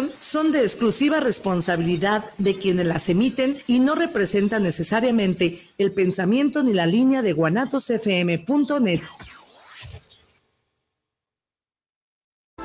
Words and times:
información 0.00 0.20
son 0.20 0.52
de 0.52 0.62
exclusiva 0.62 1.20
responsabilidad 1.20 2.30
de 2.38 2.56
quienes 2.56 2.86
las 2.86 3.08
emiten 3.08 3.56
y 3.66 3.80
no 3.80 3.94
representan 3.94 4.62
necesariamente 4.62 5.62
el 5.78 5.92
pensamiento 5.92 6.62
ni 6.62 6.72
la 6.72 6.86
línea 6.86 7.22
de 7.22 7.32
guanatosfm.net. 7.32 9.00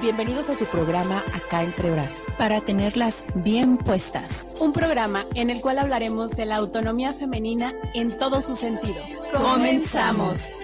Bienvenidos 0.01 0.49
a 0.49 0.55
su 0.55 0.65
programa 0.65 1.23
Acá 1.33 1.63
entre 1.63 1.89
Bras, 1.89 2.25
para 2.37 2.61
tenerlas 2.61 3.25
bien 3.33 3.77
puestas. 3.77 4.47
Un 4.59 4.71
programa 4.71 5.25
en 5.33 5.49
el 5.49 5.61
cual 5.61 5.79
hablaremos 5.79 6.31
de 6.31 6.45
la 6.45 6.57
autonomía 6.57 7.11
femenina 7.13 7.73
en 7.95 8.15
todos 8.15 8.45
sus 8.45 8.59
sentidos. 8.59 9.21
Comenzamos. 9.31 10.59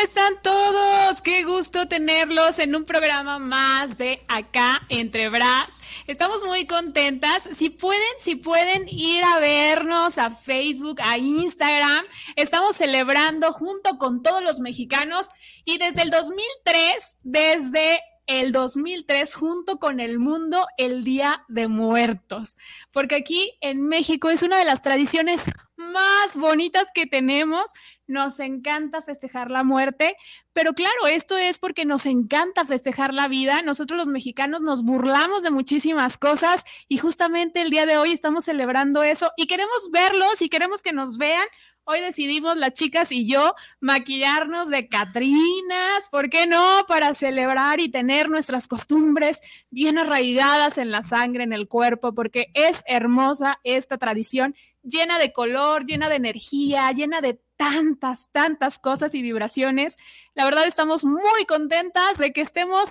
¿Cómo 0.00 0.08
están 0.08 0.42
todos? 0.42 1.20
Qué 1.20 1.44
gusto 1.44 1.86
tenerlos 1.86 2.58
en 2.58 2.74
un 2.74 2.86
programa 2.86 3.38
más 3.38 3.98
de 3.98 4.24
Acá 4.28 4.80
entre 4.88 5.28
Bras. 5.28 5.78
Estamos 6.06 6.42
muy 6.42 6.64
contentas. 6.66 7.46
Si 7.52 7.68
pueden, 7.68 8.00
si 8.16 8.36
pueden 8.36 8.88
ir 8.88 9.22
a 9.22 9.38
vernos 9.40 10.16
a 10.16 10.30
Facebook, 10.30 11.02
a 11.02 11.18
Instagram, 11.18 12.02
estamos 12.36 12.76
celebrando 12.76 13.52
junto 13.52 13.98
con 13.98 14.22
todos 14.22 14.42
los 14.42 14.60
mexicanos 14.60 15.28
y 15.66 15.76
desde 15.76 16.00
el 16.00 16.10
2003, 16.10 17.18
desde 17.22 18.00
el 18.26 18.52
2003 18.52 19.34
junto 19.34 19.78
con 19.78 20.00
el 20.00 20.18
mundo 20.18 20.66
el 20.78 21.04
Día 21.04 21.44
de 21.48 21.68
Muertos, 21.68 22.56
porque 22.90 23.16
aquí 23.16 23.58
en 23.60 23.82
México 23.82 24.30
es 24.30 24.42
una 24.42 24.56
de 24.56 24.64
las 24.64 24.82
tradiciones 24.82 25.42
más 25.80 26.36
bonitas 26.36 26.88
que 26.94 27.06
tenemos 27.06 27.72
nos 28.06 28.40
encanta 28.40 29.02
festejar 29.02 29.50
la 29.50 29.62
muerte, 29.62 30.16
pero 30.52 30.74
claro, 30.74 31.06
esto 31.08 31.38
es 31.38 31.58
porque 31.58 31.84
nos 31.84 32.06
encanta 32.06 32.64
festejar 32.64 33.14
la 33.14 33.28
vida. 33.28 33.62
Nosotros 33.62 33.96
los 33.96 34.08
mexicanos 34.08 34.60
nos 34.60 34.82
burlamos 34.82 35.42
de 35.42 35.50
muchísimas 35.50 36.18
cosas 36.18 36.64
y 36.88 36.98
justamente 36.98 37.62
el 37.62 37.70
día 37.70 37.86
de 37.86 37.98
hoy 37.98 38.12
estamos 38.12 38.44
celebrando 38.44 39.02
eso 39.02 39.30
y 39.36 39.46
queremos 39.46 39.90
verlos 39.92 40.42
y 40.42 40.48
queremos 40.48 40.82
que 40.82 40.92
nos 40.92 41.18
vean. 41.18 41.46
Hoy 41.84 42.00
decidimos 42.00 42.56
las 42.56 42.72
chicas 42.74 43.10
y 43.10 43.26
yo 43.26 43.54
maquillarnos 43.80 44.68
de 44.68 44.88
Catrinas, 44.88 46.08
¿por 46.10 46.30
qué 46.30 46.46
no? 46.46 46.84
Para 46.86 47.14
celebrar 47.14 47.80
y 47.80 47.88
tener 47.88 48.28
nuestras 48.28 48.68
costumbres 48.68 49.40
bien 49.70 49.98
arraigadas 49.98 50.78
en 50.78 50.90
la 50.90 51.02
sangre, 51.02 51.42
en 51.42 51.52
el 51.52 51.66
cuerpo, 51.68 52.14
porque 52.14 52.50
es 52.54 52.84
hermosa 52.86 53.58
esta 53.64 53.98
tradición 53.98 54.54
llena 54.82 55.18
de 55.18 55.32
color, 55.32 55.84
llena 55.84 56.08
de 56.08 56.16
energía, 56.16 56.90
llena 56.92 57.20
de 57.20 57.40
tantas, 57.56 58.30
tantas 58.30 58.78
cosas 58.78 59.14
y 59.14 59.22
vibraciones. 59.22 59.96
La 60.34 60.44
verdad 60.44 60.66
estamos 60.66 61.04
muy 61.04 61.44
contentas 61.46 62.18
de 62.18 62.32
que 62.32 62.40
estemos 62.40 62.90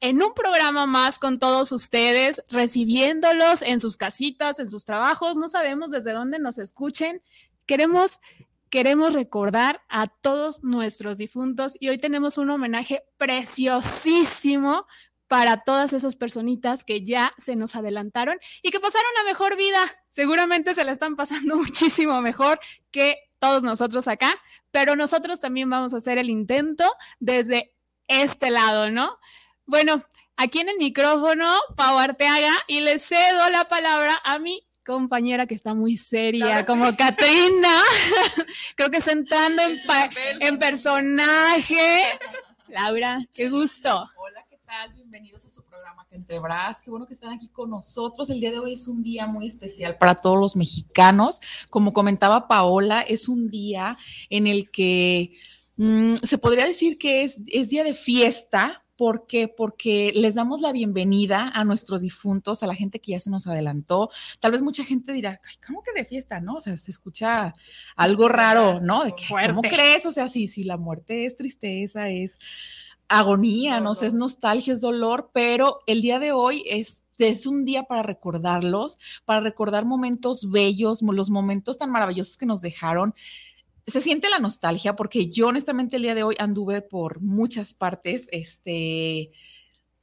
en 0.00 0.22
un 0.22 0.34
programa 0.34 0.86
más 0.86 1.18
con 1.18 1.38
todos 1.38 1.72
ustedes, 1.72 2.42
recibiéndolos 2.50 3.62
en 3.62 3.80
sus 3.80 3.96
casitas, 3.96 4.58
en 4.58 4.70
sus 4.70 4.84
trabajos. 4.84 5.36
No 5.36 5.48
sabemos 5.48 5.90
desde 5.90 6.12
dónde 6.12 6.38
nos 6.38 6.58
escuchen. 6.58 7.22
Queremos 7.66 8.20
queremos 8.68 9.14
recordar 9.14 9.80
a 9.88 10.06
todos 10.06 10.64
nuestros 10.64 11.18
difuntos 11.18 11.76
y 11.78 11.88
hoy 11.88 11.98
tenemos 11.98 12.36
un 12.36 12.50
homenaje 12.50 13.04
preciosísimo 13.16 14.86
para 15.28 15.62
todas 15.64 15.92
esas 15.92 16.16
personitas 16.16 16.84
que 16.84 17.04
ya 17.04 17.32
se 17.38 17.56
nos 17.56 17.76
adelantaron 17.76 18.38
y 18.62 18.70
que 18.70 18.80
pasaron 18.80 19.10
a 19.20 19.24
mejor 19.24 19.56
vida. 19.56 19.80
Seguramente 20.08 20.74
se 20.74 20.84
la 20.84 20.92
están 20.92 21.16
pasando 21.16 21.56
muchísimo 21.56 22.20
mejor 22.22 22.60
que 22.90 23.18
todos 23.38 23.62
nosotros 23.62 24.08
acá, 24.08 24.34
pero 24.70 24.96
nosotros 24.96 25.40
también 25.40 25.68
vamos 25.68 25.92
a 25.94 25.98
hacer 25.98 26.18
el 26.18 26.30
intento 26.30 26.84
desde 27.18 27.74
este 28.08 28.50
lado, 28.50 28.90
¿no? 28.90 29.18
Bueno, 29.66 30.02
aquí 30.36 30.60
en 30.60 30.68
el 30.68 30.76
micrófono, 30.78 31.56
Pau 31.76 31.98
Arteaga, 31.98 32.52
y 32.66 32.80
le 32.80 32.98
cedo 32.98 33.48
la 33.50 33.66
palabra 33.66 34.20
a 34.24 34.38
mi 34.38 34.66
compañera 34.84 35.46
que 35.46 35.54
está 35.54 35.74
muy 35.74 35.96
seria, 35.96 36.64
como 36.64 36.96
Katrina. 36.96 37.82
Creo 38.76 38.90
que 38.90 38.98
está 38.98 39.12
entrando 39.12 39.62
en, 39.62 39.78
en 40.40 40.58
personaje. 40.58 42.18
Laura, 42.68 43.18
qué 43.34 43.48
gusto. 43.50 44.08
Bienvenidos 44.94 45.44
a 45.46 45.48
su 45.48 45.64
programa 45.64 46.06
Que 46.08 46.16
Entre 46.16 46.38
Bras. 46.38 46.82
Qué 46.82 46.90
bueno 46.90 47.06
que 47.06 47.14
están 47.14 47.32
aquí 47.32 47.48
con 47.48 47.70
nosotros. 47.70 48.28
El 48.28 48.40
día 48.40 48.50
de 48.50 48.58
hoy 48.58 48.74
es 48.74 48.86
un 48.88 49.02
día 49.02 49.26
muy 49.26 49.46
especial 49.46 49.96
para 49.96 50.14
todos 50.14 50.38
los 50.38 50.54
mexicanos. 50.54 51.40
Como 51.70 51.94
comentaba 51.94 52.46
Paola, 52.46 53.00
es 53.00 53.26
un 53.28 53.48
día 53.48 53.96
en 54.28 54.46
el 54.46 54.70
que 54.70 55.32
mm, 55.76 56.14
se 56.22 56.38
podría 56.38 56.66
decir 56.66 56.98
que 56.98 57.22
es, 57.22 57.40
es 57.46 57.70
día 57.70 57.84
de 57.84 57.94
fiesta 57.94 58.82
¿Por 58.96 59.26
qué? 59.26 59.46
Porque 59.48 60.10
les 60.14 60.34
damos 60.34 60.62
la 60.62 60.72
bienvenida 60.72 61.52
a 61.54 61.64
nuestros 61.64 62.00
difuntos, 62.00 62.62
a 62.62 62.66
la 62.66 62.74
gente 62.74 62.98
que 62.98 63.12
ya 63.12 63.20
se 63.20 63.30
nos 63.30 63.46
adelantó. 63.46 64.08
Tal 64.40 64.52
vez 64.52 64.62
mucha 64.62 64.84
gente 64.84 65.12
dirá, 65.12 65.38
¿cómo 65.66 65.82
que 65.82 65.92
de 65.92 66.06
fiesta? 66.06 66.40
¿No? 66.40 66.54
O 66.54 66.60
sea, 66.62 66.78
se 66.78 66.92
escucha 66.92 67.54
algo 67.94 68.26
raro, 68.26 68.80
¿no? 68.80 69.04
De 69.04 69.12
que, 69.12 69.26
¿Cómo 69.28 69.60
crees? 69.60 70.06
O 70.06 70.12
sea, 70.12 70.28
si, 70.28 70.48
si 70.48 70.64
la 70.64 70.78
muerte 70.78 71.26
es 71.26 71.36
tristeza, 71.36 72.08
es 72.08 72.38
agonía, 73.08 73.80
no 73.80 73.94
sé, 73.94 74.06
es 74.06 74.14
nostalgia, 74.14 74.72
es 74.72 74.80
dolor, 74.80 75.30
pero 75.32 75.80
el 75.86 76.02
día 76.02 76.18
de 76.18 76.32
hoy 76.32 76.64
es 76.66 77.06
es 77.18 77.46
un 77.46 77.64
día 77.64 77.84
para 77.84 78.02
recordarlos, 78.02 78.98
para 79.24 79.40
recordar 79.40 79.84
momentos 79.84 80.50
bellos, 80.50 81.02
los 81.02 81.30
momentos 81.30 81.78
tan 81.78 81.90
maravillosos 81.90 82.36
que 82.36 82.46
nos 82.46 82.60
dejaron. 82.60 83.14
Se 83.86 84.00
siente 84.00 84.28
la 84.28 84.38
nostalgia 84.38 84.96
porque 84.96 85.28
yo 85.28 85.48
honestamente 85.48 85.96
el 85.96 86.02
día 86.02 86.14
de 86.14 86.24
hoy 86.24 86.36
anduve 86.38 86.82
por 86.82 87.22
muchas 87.22 87.72
partes 87.72 88.26
este, 88.32 89.30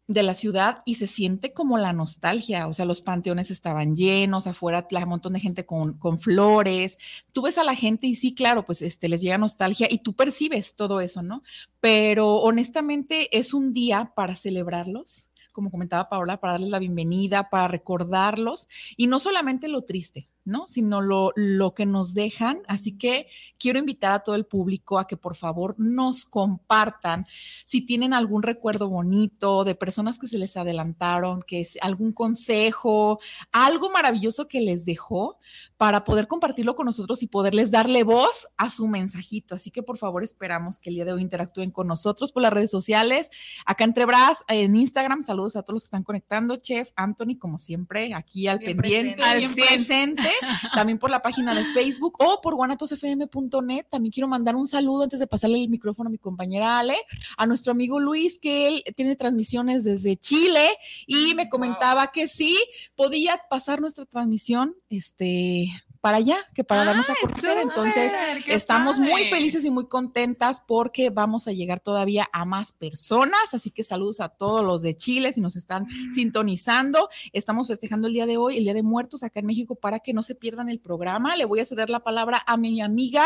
de 0.07 0.23
la 0.23 0.33
ciudad 0.33 0.81
y 0.85 0.95
se 0.95 1.07
siente 1.07 1.53
como 1.53 1.77
la 1.77 1.93
nostalgia, 1.93 2.67
o 2.67 2.73
sea, 2.73 2.85
los 2.85 3.01
panteones 3.01 3.51
estaban 3.51 3.95
llenos, 3.95 4.47
afuera 4.47 4.87
un 4.91 5.09
montón 5.09 5.33
de 5.33 5.39
gente 5.39 5.65
con, 5.65 5.93
con, 5.97 6.19
flores, 6.19 6.97
tú 7.31 7.43
ves 7.43 7.57
a 7.57 7.63
la 7.63 7.75
gente 7.75 8.07
y 8.07 8.15
sí, 8.15 8.35
claro, 8.35 8.65
pues 8.65 8.81
este, 8.81 9.07
les 9.07 9.21
llega 9.21 9.37
nostalgia 9.37 9.87
y 9.89 9.99
tú 9.99 10.13
percibes 10.13 10.75
todo 10.75 10.99
eso, 10.99 11.21
¿no? 11.21 11.41
Pero 11.79 12.35
honestamente 12.35 13.37
es 13.37 13.53
un 13.53 13.73
día 13.73 14.11
para 14.15 14.35
celebrarlos 14.35 15.29
como 15.53 15.69
comentaba 15.69 16.09
Paola, 16.09 16.41
para 16.41 16.53
darles 16.53 16.71
la 16.71 16.79
bienvenida, 16.79 17.49
para 17.49 17.67
recordarlos 17.67 18.67
y 18.97 19.05
no 19.05 19.19
solamente 19.19 19.67
lo 19.67 19.83
triste, 19.83 20.25
¿no? 20.45 20.67
Sino 20.67 21.01
lo, 21.01 21.31
lo 21.35 21.73
que 21.73 21.85
nos 21.85 22.13
dejan. 22.13 22.61
Así 22.67 22.97
que 22.97 23.27
quiero 23.57 23.79
invitar 23.79 24.11
a 24.11 24.19
todo 24.19 24.35
el 24.35 24.45
público 24.45 24.99
a 24.99 25.07
que 25.07 25.17
por 25.17 25.35
favor 25.35 25.75
nos 25.77 26.25
compartan 26.25 27.25
si 27.65 27.85
tienen 27.85 28.13
algún 28.13 28.43
recuerdo 28.43 28.89
bonito 28.89 29.63
de 29.63 29.75
personas 29.75 30.19
que 30.19 30.27
se 30.27 30.37
les 30.37 30.57
adelantaron, 30.57 31.41
que 31.41 31.61
es 31.61 31.77
algún 31.81 32.11
consejo, 32.11 33.19
algo 33.51 33.89
maravilloso 33.89 34.47
que 34.47 34.61
les 34.61 34.85
dejó 34.85 35.37
para 35.77 36.03
poder 36.03 36.27
compartirlo 36.27 36.75
con 36.75 36.85
nosotros 36.85 37.23
y 37.23 37.27
poderles 37.27 37.71
darle 37.71 38.03
voz 38.03 38.47
a 38.57 38.69
su 38.69 38.87
mensajito. 38.87 39.55
Así 39.55 39.71
que 39.71 39.83
por 39.83 39.97
favor 39.97 40.23
esperamos 40.23 40.79
que 40.79 40.89
el 40.89 40.95
día 40.95 41.05
de 41.05 41.13
hoy 41.13 41.21
interactúen 41.21 41.71
con 41.71 41.87
nosotros 41.87 42.31
por 42.31 42.41
las 42.41 42.53
redes 42.53 42.71
sociales, 42.71 43.29
acá 43.65 43.83
entre 43.83 44.05
Bras, 44.05 44.43
en 44.47 44.75
Instagram. 44.75 45.23
Saludos 45.23 45.55
a 45.55 45.63
todos 45.63 45.75
los 45.75 45.83
que 45.83 45.87
están 45.87 46.03
conectando. 46.03 46.57
Chef 46.57 46.91
Anthony, 46.95 47.37
como 47.39 47.59
siempre, 47.59 48.13
aquí 48.13 48.47
al 48.47 48.59
pendiente, 48.59 49.21
bien 49.37 49.53
presente. 49.53 50.32
también 50.75 50.99
por 50.99 51.09
la 51.09 51.21
página 51.21 51.53
de 51.53 51.65
Facebook 51.65 52.15
o 52.19 52.41
por 52.41 52.55
guanatosfm.net. 52.55 53.85
También 53.89 54.11
quiero 54.11 54.27
mandar 54.27 54.55
un 54.55 54.67
saludo 54.67 55.03
antes 55.03 55.19
de 55.19 55.27
pasarle 55.27 55.61
el 55.61 55.69
micrófono 55.69 56.07
a 56.07 56.11
mi 56.11 56.17
compañera 56.17 56.79
Ale, 56.79 56.95
a 57.37 57.45
nuestro 57.45 57.71
amigo 57.71 57.99
Luis, 57.99 58.39
que 58.39 58.67
él 58.67 58.83
tiene 58.95 59.15
transmisiones 59.15 59.83
desde 59.83 60.17
Chile 60.17 60.67
y 61.07 61.33
me 61.33 61.49
comentaba 61.49 62.11
que 62.11 62.27
sí, 62.27 62.57
podía 62.95 63.41
pasar 63.49 63.81
nuestra 63.81 64.05
transmisión 64.05 64.75
este, 64.89 65.67
para 66.03 66.17
allá, 66.17 66.35
que 66.53 66.65
para 66.65 66.83
darnos 66.83 67.09
a 67.09 67.15
conocer. 67.21 67.57
Entonces, 67.59 68.11
estamos 68.47 68.99
muy 68.99 69.23
felices 69.23 69.63
y 69.63 69.71
muy 69.71 69.87
contentas 69.87 70.59
porque 70.59 71.11
vamos 71.11 71.47
a 71.47 71.53
llegar 71.53 71.79
todavía 71.79 72.27
a 72.33 72.43
más 72.43 72.73
personas. 72.73 73.53
Así 73.53 73.71
que 73.71 73.83
saludos 73.83 74.19
a 74.19 74.27
todos 74.27 74.65
los 74.65 74.81
de 74.81 74.97
Chile 74.97 75.31
si 75.31 75.39
nos 75.39 75.55
están 75.55 75.83
mm. 75.83 76.11
sintonizando. 76.11 77.07
Estamos 77.31 77.69
festejando 77.69 78.09
el 78.09 78.13
día 78.13 78.25
de 78.25 78.35
hoy, 78.35 78.57
el 78.57 78.65
Día 78.65 78.73
de 78.73 78.83
Muertos 78.83 79.23
acá 79.23 79.39
en 79.39 79.45
México, 79.45 79.75
para 79.75 79.99
que 79.99 80.11
no 80.11 80.23
se 80.23 80.35
pierdan 80.35 80.67
el 80.67 80.81
programa. 80.81 81.37
Le 81.37 81.45
voy 81.45 81.61
a 81.61 81.65
ceder 81.65 81.89
la 81.89 82.01
palabra 82.01 82.43
a 82.45 82.57
mi 82.57 82.81
amiga. 82.81 83.25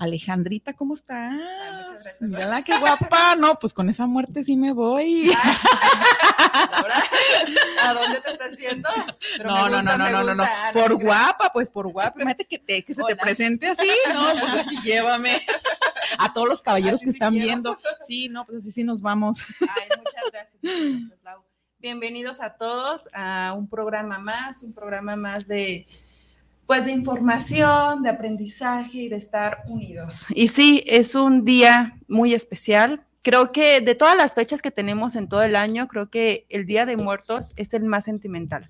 Alejandrita, 0.00 0.72
¿cómo 0.72 0.94
estás? 0.94 1.30
muchas 1.34 2.02
gracias. 2.02 2.22
Mírala, 2.22 2.62
qué 2.62 2.74
guapa. 2.78 3.36
No, 3.36 3.58
pues 3.58 3.74
con 3.74 3.90
esa 3.90 4.06
muerte 4.06 4.42
sí 4.42 4.56
me 4.56 4.72
voy. 4.72 5.30
¿A 7.82 7.92
dónde 7.92 8.20
te 8.22 8.30
estás 8.30 8.56
yendo? 8.56 8.88
no, 9.44 9.68
no, 9.68 9.82
no, 9.82 9.98
no, 9.98 10.08
no, 10.08 10.24
no, 10.24 10.34
no, 10.34 10.44
Por 10.72 10.94
guapa, 10.94 11.50
pues 11.52 11.68
por 11.68 11.86
guapa. 11.88 12.14
Imagínate 12.14 12.46
que, 12.46 12.58
te, 12.58 12.82
que 12.82 12.94
se 12.94 13.02
te 13.04 13.14
presente 13.14 13.66
así. 13.66 13.90
No, 14.10 14.32
pues 14.40 14.54
así 14.54 14.80
llévame. 14.82 15.38
A 16.18 16.32
todos 16.32 16.48
los 16.48 16.62
caballeros 16.62 17.00
que 17.00 17.10
están 17.10 17.34
viendo. 17.34 17.76
Sí, 18.00 18.30
no, 18.30 18.46
pues 18.46 18.60
así 18.60 18.72
sí 18.72 18.84
nos 18.84 19.02
vamos. 19.02 19.44
Ay, 19.60 19.88
muchas 19.98 20.24
gracias. 20.32 20.62
Bienvenidos 21.78 22.40
a 22.40 22.56
todos 22.56 23.10
a 23.12 23.52
un 23.54 23.68
programa 23.68 24.18
más, 24.18 24.62
un 24.62 24.72
programa 24.74 25.16
más 25.16 25.46
de 25.46 25.86
pues 26.70 26.84
de 26.84 26.92
información, 26.92 28.04
de 28.04 28.10
aprendizaje 28.10 28.98
y 28.98 29.08
de 29.08 29.16
estar 29.16 29.64
unidos. 29.66 30.26
Y 30.36 30.46
sí, 30.46 30.84
es 30.86 31.16
un 31.16 31.44
día 31.44 31.98
muy 32.06 32.32
especial. 32.32 33.02
creo 33.22 33.50
que 33.50 33.80
de 33.80 33.96
todas 33.96 34.16
las 34.16 34.34
fechas 34.34 34.62
que 34.62 34.70
tenemos 34.70 35.16
en 35.16 35.28
todo 35.28 35.42
el 35.42 35.56
año, 35.56 35.88
creo 35.88 36.10
que 36.10 36.46
el 36.48 36.66
Día 36.66 36.86
de 36.86 36.96
Muertos 36.96 37.54
es 37.56 37.74
el 37.74 37.82
más 37.82 38.04
sentimental, 38.04 38.68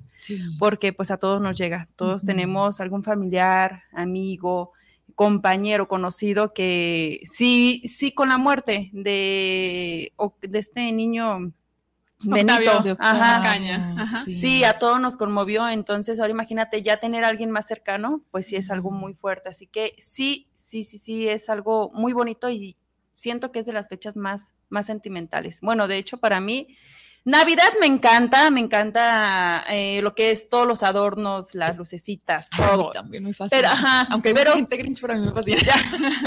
porque 0.59 0.95
pues 0.95 1.11
a 1.11 1.19
todos 1.19 1.43
nos 1.43 1.59
llega, 1.59 1.89
todos 1.95 2.25
tenemos 2.25 2.81
algún 2.81 3.05
familiar, 3.05 3.83
amigo, 3.93 4.73
compañero, 5.15 5.87
conocido 5.87 6.55
que 6.55 7.21
sí, 7.25 7.83
sí 7.85 8.13
con 8.13 8.31
la 8.31 8.39
muerte 8.39 8.89
de, 8.95 10.15
de 10.41 10.59
este 10.59 10.91
niño 10.91 11.53
Benito, 12.23 12.97
ajá, 12.99 13.57
Sí. 14.25 14.65
a 14.65 14.79
todos 14.79 15.01
nos 15.01 15.17
conmovió, 15.17 15.69
entonces 15.69 16.21
ahora 16.21 16.33
imagínate 16.33 16.83
ya 16.83 16.99
tener 16.99 17.25
a 17.25 17.29
alguien 17.29 17.51
más 17.51 17.67
cercano, 17.67 18.23
pues 18.31 18.47
sí 18.47 18.57
es 18.57 18.71
algo 18.71 18.91
muy 18.91 19.15
fuerte, 19.15 19.49
así 19.49 19.67
que 19.67 19.95
sí, 19.99 20.49
sí, 20.55 20.85
sí, 20.85 20.99
sí, 20.99 21.29
es 21.29 21.49
algo 21.49 21.91
muy 21.95 22.13
bonito 22.13 22.51
y 22.51 22.77
siento 23.15 23.53
que 23.53 23.61
es 23.61 23.67
de 23.67 23.73
las 23.73 23.89
fechas 23.89 24.17
más, 24.17 24.55
más 24.69 24.87
sentimentales. 24.87 25.61
Bueno, 25.63 25.89
de 25.89 25.97
hecho, 25.97 26.19
para 26.19 26.41
mí, 26.41 26.77
Navidad 27.25 27.73
me 27.81 27.87
encanta, 27.87 28.51
me 28.51 28.61
encanta 28.61 29.65
eh, 29.69 30.01
lo 30.03 30.15
que 30.15 30.31
es 30.31 30.49
todos 30.49 30.67
los 30.67 30.83
adornos, 30.83 31.55
las 31.55 31.77
lucecitas, 31.77 32.49
todo. 32.51 32.91
también 32.91 33.23
muy 33.23 33.35
fácil. 33.35 33.61
Aunque 34.11 34.31
hay 34.31 34.35
mucha 34.35 34.55
gente 34.55 34.77
Grinch, 34.77 35.01
pero 35.01 35.13
a 35.13 35.17
mí 35.17 35.27
me 35.27 35.33
fascina. 35.33 35.59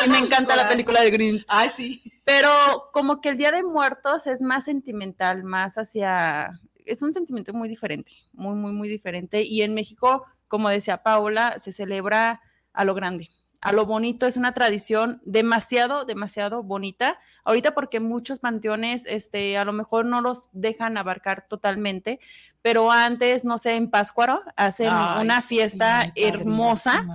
y 0.05 0.09
me 0.09 0.19
encanta 0.19 0.55
la 0.55 0.69
película 0.69 1.01
de 1.01 1.09
Grinch. 1.09 1.45
Ay, 1.47 1.69
sí. 1.69 2.01
Pero 2.23 2.89
como 2.93 3.21
que 3.21 3.29
el 3.29 3.37
Día 3.37 3.51
de 3.51 3.63
Muertos 3.63 4.27
es 4.27 4.41
más 4.41 4.65
sentimental, 4.65 5.43
más 5.43 5.77
hacia... 5.77 6.59
Es 6.85 7.01
un 7.01 7.13
sentimiento 7.13 7.53
muy 7.53 7.69
diferente, 7.69 8.11
muy, 8.33 8.55
muy, 8.55 8.71
muy 8.71 8.89
diferente. 8.89 9.41
Y 9.43 9.61
en 9.61 9.73
México, 9.73 10.25
como 10.47 10.69
decía 10.69 11.01
Paula, 11.01 11.57
se 11.57 11.71
celebra 11.71 12.41
a 12.73 12.85
lo 12.85 12.93
grande 12.93 13.29
a 13.63 13.71
lo 13.71 13.85
bonito, 13.85 14.27
es 14.27 14.35
una 14.35 14.53
tradición 14.53 15.21
demasiado, 15.23 16.03
demasiado 16.03 16.63
bonita. 16.63 17.17
Ahorita 17.45 17.73
porque 17.73 18.01
muchos 18.01 18.39
panteones, 18.39 19.05
este, 19.05 19.57
a 19.57 19.63
lo 19.63 19.71
mejor 19.71 20.05
no 20.05 20.19
los 20.19 20.49
dejan 20.51 20.97
abarcar 20.97 21.47
totalmente, 21.47 22.19
pero 22.61 22.91
antes, 22.91 23.45
no 23.45 23.57
sé, 23.57 23.75
en 23.75 23.89
Páscuaro 23.89 24.41
hacen 24.57 24.91
una 24.91 25.41
fiesta 25.41 26.11
hermosa. 26.15 27.05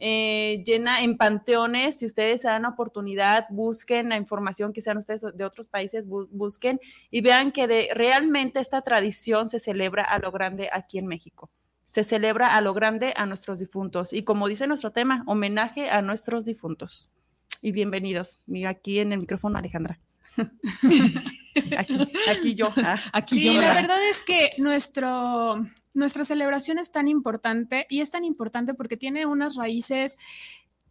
Eh, 0.00 0.64
llena 0.66 1.04
en 1.04 1.16
panteones, 1.16 2.00
si 2.00 2.06
ustedes 2.06 2.40
se 2.40 2.48
dan 2.48 2.62
la 2.62 2.70
oportunidad, 2.70 3.46
busquen 3.50 4.08
la 4.08 4.16
información 4.16 4.72
que 4.72 4.80
sean 4.80 4.98
ustedes 4.98 5.24
de 5.32 5.44
otros 5.44 5.68
países, 5.68 6.08
busquen 6.08 6.80
y 7.10 7.20
vean 7.20 7.52
que 7.52 7.68
de, 7.68 7.90
realmente 7.94 8.58
esta 8.58 8.82
tradición 8.82 9.48
se 9.48 9.60
celebra 9.60 10.02
a 10.02 10.18
lo 10.18 10.32
grande 10.32 10.68
aquí 10.72 10.98
en 10.98 11.06
México 11.06 11.48
se 11.92 12.04
celebra 12.04 12.56
a 12.56 12.62
lo 12.62 12.72
grande 12.72 13.12
a 13.18 13.26
nuestros 13.26 13.58
difuntos. 13.58 14.14
Y 14.14 14.22
como 14.22 14.48
dice 14.48 14.66
nuestro 14.66 14.92
tema, 14.92 15.24
homenaje 15.26 15.90
a 15.90 16.00
nuestros 16.00 16.46
difuntos. 16.46 17.12
Y 17.60 17.72
bienvenidos. 17.72 18.42
Aquí 18.66 18.98
en 18.98 19.12
el 19.12 19.18
micrófono, 19.18 19.58
Alejandra. 19.58 20.00
aquí, 22.30 22.54
yo. 22.54 22.72
Ah, 22.78 22.98
aquí 23.12 23.40
sí, 23.40 23.54
la 23.58 23.74
verdad 23.74 23.98
es 24.08 24.22
que 24.22 24.52
nuestro, 24.56 25.66
nuestra 25.92 26.24
celebración 26.24 26.78
es 26.78 26.90
tan 26.90 27.08
importante 27.08 27.84
y 27.90 28.00
es 28.00 28.08
tan 28.08 28.24
importante 28.24 28.72
porque 28.72 28.96
tiene 28.96 29.26
unas 29.26 29.56
raíces 29.56 30.16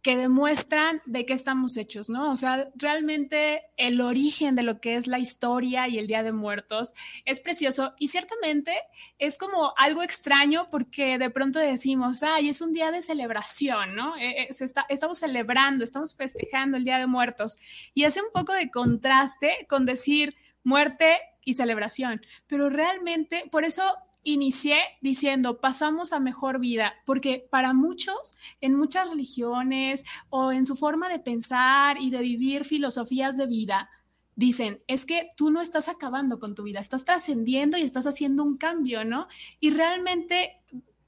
que 0.02 0.16
demuestran 0.16 1.00
de 1.06 1.24
qué 1.24 1.32
estamos 1.32 1.76
hechos, 1.76 2.10
¿no? 2.10 2.32
O 2.32 2.36
sea, 2.36 2.68
realmente 2.74 3.62
el 3.76 4.00
origen 4.00 4.56
de 4.56 4.64
lo 4.64 4.80
que 4.80 4.96
es 4.96 5.06
la 5.06 5.20
historia 5.20 5.86
y 5.86 5.98
el 5.98 6.08
Día 6.08 6.24
de 6.24 6.32
Muertos 6.32 6.92
es 7.24 7.38
precioso 7.38 7.94
y 7.98 8.08
ciertamente 8.08 8.74
es 9.18 9.38
como 9.38 9.72
algo 9.76 10.02
extraño 10.02 10.68
porque 10.70 11.18
de 11.18 11.30
pronto 11.30 11.60
decimos, 11.60 12.24
ay, 12.24 12.48
es 12.48 12.60
un 12.60 12.72
día 12.72 12.90
de 12.90 13.00
celebración, 13.00 13.94
¿no? 13.94 14.16
Eh, 14.16 14.42
eh, 14.42 14.48
está, 14.50 14.84
estamos 14.88 15.18
celebrando, 15.18 15.84
estamos 15.84 16.16
festejando 16.16 16.76
el 16.76 16.84
Día 16.84 16.98
de 16.98 17.06
Muertos 17.06 17.58
y 17.94 18.02
hace 18.02 18.20
un 18.20 18.32
poco 18.32 18.52
de 18.54 18.70
contraste 18.70 19.66
con 19.68 19.86
decir 19.86 20.34
muerte 20.64 21.20
y 21.44 21.54
celebración, 21.54 22.22
pero 22.48 22.70
realmente 22.70 23.48
por 23.50 23.64
eso 23.64 23.84
inicié 24.22 24.78
diciendo, 25.00 25.60
pasamos 25.60 26.12
a 26.12 26.20
mejor 26.20 26.60
vida, 26.60 26.94
porque 27.04 27.46
para 27.50 27.72
muchos, 27.72 28.36
en 28.60 28.74
muchas 28.74 29.10
religiones 29.10 30.04
o 30.30 30.52
en 30.52 30.66
su 30.66 30.76
forma 30.76 31.08
de 31.08 31.18
pensar 31.18 32.00
y 32.00 32.10
de 32.10 32.20
vivir 32.20 32.64
filosofías 32.64 33.36
de 33.36 33.46
vida, 33.46 33.90
dicen, 34.34 34.82
es 34.86 35.06
que 35.06 35.28
tú 35.36 35.50
no 35.50 35.60
estás 35.60 35.88
acabando 35.88 36.38
con 36.38 36.54
tu 36.54 36.62
vida, 36.62 36.80
estás 36.80 37.04
trascendiendo 37.04 37.76
y 37.76 37.82
estás 37.82 38.06
haciendo 38.06 38.42
un 38.42 38.56
cambio, 38.56 39.04
¿no? 39.04 39.26
Y 39.60 39.70
realmente 39.70 40.62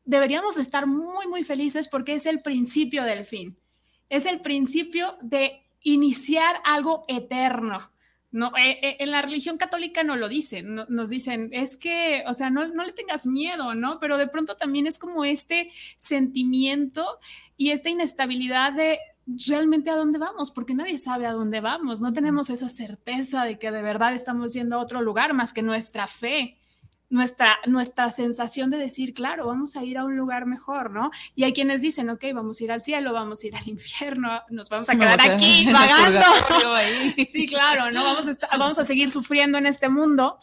deberíamos 0.05 0.58
estar 0.58 0.87
muy, 0.87 1.26
muy 1.26 1.44
felices 1.44 1.88
porque 1.88 2.14
es 2.14 2.26
el 2.26 2.43
principio 2.43 3.05
del 3.05 3.25
fin, 3.25 3.56
es 4.08 4.26
el 4.26 4.40
principio 4.40 5.17
de 5.22 5.62
iniciar 5.82 6.56
algo 6.64 7.05
eterno 7.08 7.94
no, 8.34 8.50
eh, 8.58 8.81
eh, 8.82 8.96
en 8.98 9.12
la 9.12 9.22
religión 9.22 9.58
católica 9.58 10.02
no 10.02 10.16
lo 10.16 10.28
dicen, 10.28 10.75
nos 10.88 11.08
dicen, 11.08 11.50
es 11.52 11.76
que, 11.76 12.25
o 12.26 12.34
sea, 12.34 12.50
no, 12.50 12.66
no, 12.66 12.82
le 12.82 12.90
tengas 12.90 13.26
miedo, 13.26 13.76
¿no? 13.76 14.00
Pero 14.00 14.19
de 14.19 14.26
pronto 14.26 14.56
también 14.56 14.88
es 14.88 14.98
como 14.98 15.25
este 15.25 15.70
sentimiento 15.96 17.20
y 17.56 17.70
esta 17.70 17.90
inestabilidad 17.90 18.72
de 18.72 18.98
realmente 19.46 19.90
a 19.90 19.94
dónde 19.94 20.19
vamos, 20.19 20.50
porque 20.50 20.75
nadie 20.75 20.98
sabe 20.98 21.26
a 21.26 21.32
dónde 21.32 21.60
vamos, 21.60 22.00
no 22.00 22.12
tenemos 22.12 22.50
esa 22.50 22.69
certeza 22.69 23.44
de 23.44 23.56
que 23.56 23.70
de 23.70 23.82
verdad 23.82 24.12
estamos 24.14 24.52
yendo 24.52 24.76
a 24.76 24.82
otro 24.82 25.00
lugar 25.00 25.32
más 25.32 25.52
que 25.52 25.62
nuestra 25.62 26.08
fe 26.08 26.58
nuestra, 27.14 27.61
nuestra 27.66 28.11
sensación 28.11 28.70
de 28.70 28.76
decir, 28.76 29.14
claro, 29.14 29.46
vamos 29.46 29.76
a 29.76 29.84
ir 29.84 29.99
a 29.99 30.05
un 30.05 30.16
lugar 30.16 30.46
mejor, 30.46 30.90
¿no? 30.90 31.12
Y 31.37 31.44
hay 31.44 31.52
quienes 31.52 31.81
dicen, 31.81 32.11
ok, 32.11 32.25
vamos 32.34 32.61
a 32.61 32.64
ir 32.64 32.72
al 32.72 32.82
cielo, 32.82 33.12
vamos 33.12 33.44
a 33.44 33.46
ir 33.46 33.55
al 33.55 33.69
infierno, 33.69 34.43
nos 34.50 34.69
vamos 34.69 34.90
a 34.90 34.96
quedar 34.96 35.20
aquí 35.20 35.69
pagando. 35.72 36.26
sí, 37.31 37.46
claro, 37.46 37.93
¿no? 37.93 38.02
Vamos 38.02 38.26
a, 38.26 38.56
vamos 38.56 38.78
a 38.81 38.84
seguir 38.84 39.12
sufriendo 39.12 39.58
en 39.58 39.66
este 39.66 39.88
mundo, 39.88 40.38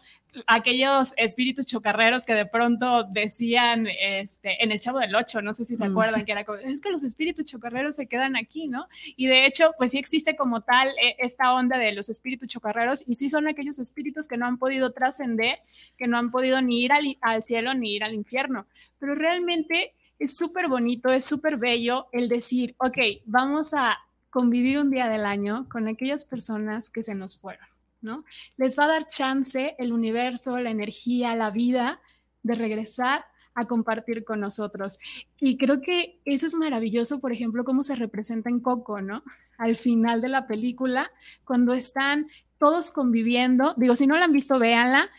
aquellos 0.47 1.13
espíritus 1.17 1.65
chocarreros 1.65 2.25
que 2.25 2.33
de 2.33 2.45
pronto 2.45 3.03
decían 3.03 3.87
este, 3.87 4.63
en 4.63 4.71
el 4.71 4.79
Chavo 4.79 4.99
del 4.99 5.15
Ocho, 5.15 5.41
no 5.41 5.53
sé 5.53 5.65
si 5.65 5.75
se 5.75 5.87
mm. 5.87 5.91
acuerdan, 5.91 6.25
que 6.25 6.31
era 6.31 6.43
como, 6.43 6.57
es 6.59 6.81
que 6.81 6.89
los 6.89 7.03
espíritus 7.03 7.45
chocarreros 7.45 7.95
se 7.95 8.07
quedan 8.07 8.35
aquí, 8.35 8.67
¿no? 8.67 8.87
Y 9.15 9.27
de 9.27 9.45
hecho, 9.45 9.71
pues 9.77 9.91
sí 9.91 9.97
existe 9.97 10.35
como 10.35 10.61
tal 10.61 10.89
eh, 11.01 11.15
esta 11.19 11.53
onda 11.53 11.77
de 11.77 11.91
los 11.91 12.09
espíritus 12.09 12.47
chocarreros 12.47 13.03
y 13.07 13.15
sí 13.15 13.29
son 13.29 13.47
aquellos 13.47 13.79
espíritus 13.79 14.27
que 14.27 14.37
no 14.37 14.45
han 14.45 14.57
podido 14.57 14.91
trascender, 14.91 15.59
que 15.97 16.07
no 16.07 16.17
han 16.17 16.31
podido 16.31 16.61
ni 16.61 16.83
ir 16.83 16.93
al, 16.93 17.17
al 17.21 17.43
cielo 17.43 17.73
ni 17.73 17.95
ir 17.95 18.03
al 18.03 18.13
infierno, 18.13 18.67
pero 18.99 19.15
realmente 19.15 19.93
es 20.19 20.37
súper 20.37 20.67
bonito, 20.67 21.09
es 21.11 21.25
súper 21.25 21.57
bello 21.57 22.07
el 22.11 22.29
decir, 22.29 22.75
ok, 22.77 22.97
vamos 23.25 23.73
a 23.73 23.97
convivir 24.29 24.77
un 24.77 24.91
día 24.91 25.09
del 25.09 25.25
año 25.25 25.67
con 25.69 25.87
aquellas 25.87 26.25
personas 26.25 26.89
que 26.89 27.03
se 27.03 27.15
nos 27.15 27.37
fueron 27.37 27.71
¿no? 28.01 28.25
Les 28.57 28.77
va 28.77 28.85
a 28.85 28.87
dar 28.87 29.07
chance 29.07 29.75
el 29.77 29.93
universo, 29.93 30.59
la 30.59 30.69
energía, 30.69 31.35
la 31.35 31.51
vida 31.51 32.01
de 32.43 32.55
regresar 32.55 33.25
a 33.53 33.65
compartir 33.65 34.23
con 34.23 34.39
nosotros. 34.39 34.99
Y 35.39 35.57
creo 35.57 35.81
que 35.81 36.21
eso 36.25 36.47
es 36.47 36.55
maravilloso, 36.55 37.19
por 37.19 37.31
ejemplo, 37.31 37.63
cómo 37.63 37.83
se 37.83 37.95
representa 37.95 38.49
en 38.49 38.59
Coco, 38.59 39.01
¿no? 39.01 39.23
Al 39.57 39.75
final 39.75 40.21
de 40.21 40.29
la 40.29 40.47
película, 40.47 41.11
cuando 41.43 41.73
están 41.73 42.27
todos 42.57 42.91
conviviendo, 42.91 43.73
digo, 43.77 43.95
si 43.95 44.07
no 44.07 44.17
la 44.17 44.25
han 44.25 44.31
visto, 44.31 44.59
véanla, 44.59 45.09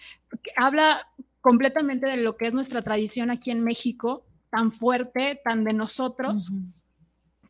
habla 0.57 1.07
completamente 1.41 2.09
de 2.09 2.17
lo 2.17 2.37
que 2.37 2.47
es 2.47 2.55
nuestra 2.55 2.83
tradición 2.83 3.31
aquí 3.31 3.51
en 3.51 3.63
México, 3.63 4.25
tan 4.51 4.71
fuerte, 4.73 5.41
tan 5.45 5.65
de 5.65 5.73
nosotros, 5.73 6.53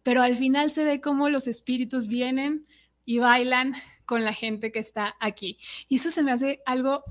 pero 0.02 0.22
al 0.22 0.36
final 0.36 0.70
se 0.70 0.84
ve 0.84 1.00
cómo 1.00 1.28
los 1.28 1.46
espíritus 1.46 2.08
vienen 2.08 2.66
y 3.04 3.18
bailan 3.18 3.74
con 4.06 4.24
la 4.24 4.32
gente 4.32 4.72
que 4.72 4.78
está 4.78 5.16
aquí. 5.20 5.58
Y 5.88 5.96
eso 5.96 6.10
se 6.10 6.22
me 6.22 6.32
hace 6.32 6.62
algo 6.66 7.04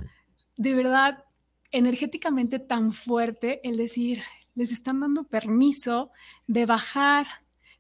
de 0.58 0.74
verdad 0.74 1.24
energéticamente 1.72 2.60
tan 2.60 2.92
fuerte 2.92 3.62
el 3.68 3.78
decir, 3.78 4.22
les 4.56 4.72
están 4.72 5.00
dando 5.00 5.24
permiso 5.24 6.12
de 6.48 6.66
bajar, 6.66 7.28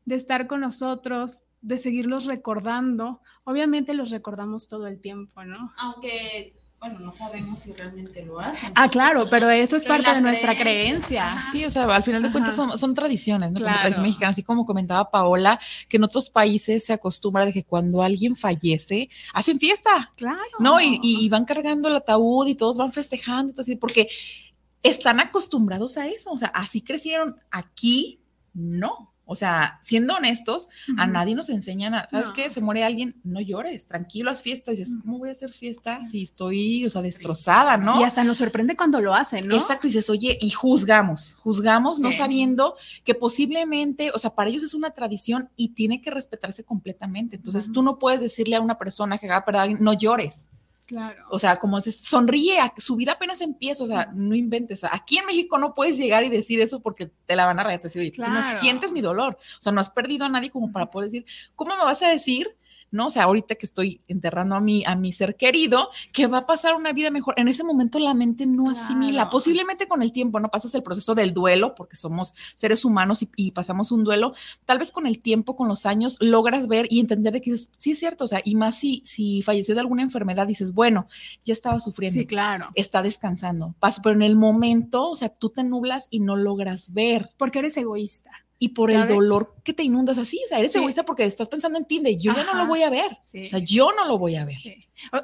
de 0.05 0.15
estar 0.15 0.47
con 0.47 0.61
nosotros, 0.61 1.43
de 1.61 1.77
seguirlos 1.77 2.25
recordando. 2.25 3.21
Obviamente 3.43 3.93
los 3.93 4.09
recordamos 4.09 4.67
todo 4.67 4.87
el 4.87 4.99
tiempo, 4.99 5.43
¿no? 5.43 5.71
Aunque 5.77 6.55
bueno, 6.81 6.97
no 6.97 7.11
sabemos 7.11 7.59
si 7.59 7.73
realmente 7.73 8.25
lo 8.25 8.39
hacen. 8.39 8.71
Ah, 8.73 8.89
claro, 8.89 9.29
pero 9.29 9.51
eso 9.51 9.75
es 9.75 9.85
parte 9.85 10.15
de 10.15 10.19
nuestra 10.19 10.57
creencia. 10.57 11.39
Sí, 11.51 11.63
o 11.63 11.69
sea, 11.69 11.83
al 11.83 12.01
final 12.01 12.23
de 12.23 12.31
cuentas 12.31 12.55
son, 12.55 12.95
tradiciones, 12.95 13.51
¿no? 13.51 13.59
Como 13.59 13.71
tradición 13.71 14.01
mexicana, 14.01 14.31
así 14.31 14.41
como 14.41 14.65
comentaba 14.65 15.11
Paola, 15.11 15.59
que 15.87 15.97
en 15.97 16.05
otros 16.05 16.31
países 16.31 16.83
se 16.83 16.93
acostumbra 16.93 17.45
de 17.45 17.53
que 17.53 17.63
cuando 17.63 18.01
alguien 18.01 18.35
fallece, 18.35 19.11
hacen 19.31 19.59
fiesta. 19.59 20.11
Claro. 20.17 20.41
¿No? 20.57 20.77
Y, 20.81 21.29
van 21.29 21.45
cargando 21.45 21.87
el 21.87 21.97
ataúd 21.97 22.47
y 22.47 22.55
todos 22.55 22.77
van 22.77 22.91
festejando, 22.91 23.53
así, 23.59 23.75
porque 23.75 24.09
están 24.81 25.19
acostumbrados 25.19 25.97
a 25.97 26.07
eso, 26.07 26.31
o 26.31 26.37
sea, 26.39 26.47
así 26.47 26.81
crecieron 26.81 27.37
aquí, 27.51 28.19
no. 28.55 29.10
O 29.31 29.35
sea, 29.35 29.79
siendo 29.81 30.15
honestos, 30.15 30.67
a 30.97 31.07
nadie 31.07 31.35
nos 31.35 31.49
enseñan 31.49 31.93
a, 31.93 32.07
¿sabes 32.09 32.27
No. 32.27 32.33
qué? 32.33 32.49
Se 32.49 32.59
muere 32.59 32.83
alguien, 32.83 33.15
no 33.23 33.39
llores, 33.39 33.87
tranquilo, 33.87 34.29
haz 34.29 34.41
fiesta. 34.41 34.73
Y 34.73 34.75
dices, 34.75 34.97
¿cómo 35.01 35.19
voy 35.19 35.29
a 35.29 35.31
hacer 35.31 35.53
fiesta 35.53 36.05
si 36.05 36.23
estoy, 36.23 36.85
o 36.85 36.89
sea, 36.89 37.01
destrozada, 37.01 37.77
¿no? 37.77 38.01
Y 38.01 38.03
hasta 38.03 38.25
nos 38.25 38.37
sorprende 38.37 38.75
cuando 38.75 38.99
lo 38.99 39.13
hacen, 39.13 39.47
¿no? 39.47 39.55
Exacto, 39.55 39.87
y 39.87 39.91
dices, 39.91 40.09
oye, 40.09 40.37
y 40.41 40.49
juzgamos, 40.49 41.35
juzgamos 41.39 41.99
no 41.99 42.11
sabiendo 42.11 42.75
que 43.05 43.15
posiblemente, 43.15 44.11
o 44.13 44.17
sea, 44.17 44.35
para 44.35 44.49
ellos 44.49 44.63
es 44.63 44.73
una 44.73 44.91
tradición 44.91 45.49
y 45.55 45.69
tiene 45.69 46.01
que 46.01 46.11
respetarse 46.11 46.65
completamente. 46.65 47.37
Entonces, 47.37 47.71
tú 47.71 47.81
no 47.83 47.99
puedes 47.99 48.19
decirle 48.19 48.57
a 48.57 48.61
una 48.61 48.77
persona 48.77 49.17
que 49.17 49.27
acaba 49.27 49.39
de 49.39 49.45
perder 49.45 49.59
a 49.59 49.63
alguien, 49.63 49.83
no 49.83 49.93
llores. 49.93 50.49
Claro. 50.91 51.23
O 51.29 51.39
sea, 51.39 51.55
como 51.57 51.77
dices, 51.77 52.01
sonríe, 52.01 52.59
a- 52.59 52.73
su 52.75 52.97
vida 52.97 53.13
apenas 53.13 53.39
empieza, 53.39 53.81
o 53.85 53.87
sea, 53.87 54.09
no 54.13 54.35
inventes. 54.35 54.83
Aquí 54.83 55.17
en 55.17 55.25
México 55.25 55.57
no 55.57 55.73
puedes 55.73 55.97
llegar 55.97 56.21
y 56.25 56.27
decir 56.29 56.59
eso 56.59 56.81
porque 56.81 57.09
te 57.25 57.37
la 57.37 57.45
van 57.45 57.57
a 57.59 57.63
rayar. 57.63 57.79
Te 57.79 57.87
decir, 57.87 58.01
oye, 58.01 58.11
tú 58.11 58.21
no 58.23 58.41
sientes 58.59 58.91
mi 58.91 58.99
dolor. 58.99 59.37
O 59.39 59.61
sea, 59.61 59.71
no 59.71 59.79
has 59.79 59.89
perdido 59.89 60.25
a 60.25 60.29
nadie 60.29 60.49
como 60.49 60.69
para 60.69 60.91
poder 60.91 61.09
decir, 61.09 61.25
¿cómo 61.55 61.77
me 61.77 61.83
vas 61.85 62.01
a 62.01 62.09
decir? 62.09 62.57
¿No? 62.91 63.07
O 63.07 63.09
sea, 63.09 63.23
ahorita 63.23 63.55
que 63.55 63.65
estoy 63.65 64.01
enterrando 64.07 64.55
a 64.55 64.61
mi, 64.61 64.83
a 64.85 64.95
mi 64.95 65.13
ser 65.13 65.35
querido, 65.35 65.89
que 66.11 66.27
va 66.27 66.39
a 66.39 66.45
pasar 66.45 66.75
una 66.75 66.93
vida 66.93 67.09
mejor. 67.09 67.33
En 67.37 67.47
ese 67.47 67.63
momento 67.63 67.99
la 67.99 68.13
mente 68.13 68.45
no 68.45 68.69
asimila. 68.69 69.29
Posiblemente 69.29 69.87
con 69.87 70.01
el 70.01 70.11
tiempo, 70.11 70.39
¿no? 70.39 70.49
Pasas 70.49 70.75
el 70.75 70.83
proceso 70.83 71.15
del 71.15 71.33
duelo, 71.33 71.73
porque 71.75 71.95
somos 71.95 72.33
seres 72.55 72.85
humanos 72.85 73.23
y, 73.23 73.29
y 73.35 73.51
pasamos 73.51 73.91
un 73.91 74.03
duelo. 74.03 74.33
Tal 74.65 74.77
vez 74.77 74.91
con 74.91 75.07
el 75.07 75.19
tiempo, 75.19 75.55
con 75.55 75.67
los 75.67 75.85
años, 75.85 76.17
logras 76.21 76.67
ver 76.67 76.87
y 76.89 76.99
entender 76.99 77.33
de 77.33 77.41
que 77.41 77.57
sí 77.57 77.91
es 77.91 77.99
cierto, 77.99 78.25
o 78.25 78.27
sea, 78.27 78.41
y 78.43 78.55
más 78.55 78.75
si, 78.75 79.01
si 79.05 79.41
falleció 79.41 79.73
de 79.73 79.81
alguna 79.81 80.03
enfermedad, 80.03 80.47
dices, 80.47 80.73
bueno, 80.73 81.07
ya 81.45 81.53
estaba 81.53 81.79
sufriendo 81.79 82.19
Sí, 82.19 82.25
claro. 82.25 82.69
está 82.75 83.01
descansando. 83.01 83.75
Paso, 83.79 84.01
pero 84.03 84.15
en 84.15 84.21
el 84.21 84.35
momento, 84.35 85.09
o 85.09 85.15
sea, 85.15 85.29
tú 85.29 85.49
te 85.49 85.63
nublas 85.63 86.07
y 86.11 86.19
no 86.19 86.35
logras 86.35 86.93
ver. 86.93 87.29
Porque 87.37 87.59
eres 87.59 87.77
egoísta. 87.77 88.31
Y 88.63 88.69
por 88.69 88.91
¿Sabes? 88.91 89.09
el 89.09 89.15
dolor 89.17 89.55
que 89.63 89.73
te 89.73 89.81
inundas 89.81 90.19
así, 90.19 90.39
o 90.45 90.47
sea, 90.47 90.59
eres 90.59 90.71
Sí. 90.71 90.77
egoísta 90.77 91.01
porque 91.03 91.23
estás 91.25 91.49
pensando 91.49 91.79
en 91.79 91.85
ti, 91.85 91.97
de 91.99 92.15
yo 92.17 92.31
ya 92.35 92.43
no 92.43 92.53
lo 92.53 92.59
Ajá. 92.59 92.67
voy 92.67 92.83
a 92.83 92.91
ver. 92.91 93.17
Sí. 93.23 93.43
O 93.45 93.47
sea, 93.47 93.57
yo 93.57 93.89
no 93.91 94.05
lo 94.07 94.19
voy 94.19 94.35
a 94.35 94.45
ver. 94.45 94.55
Sí. 94.55 94.75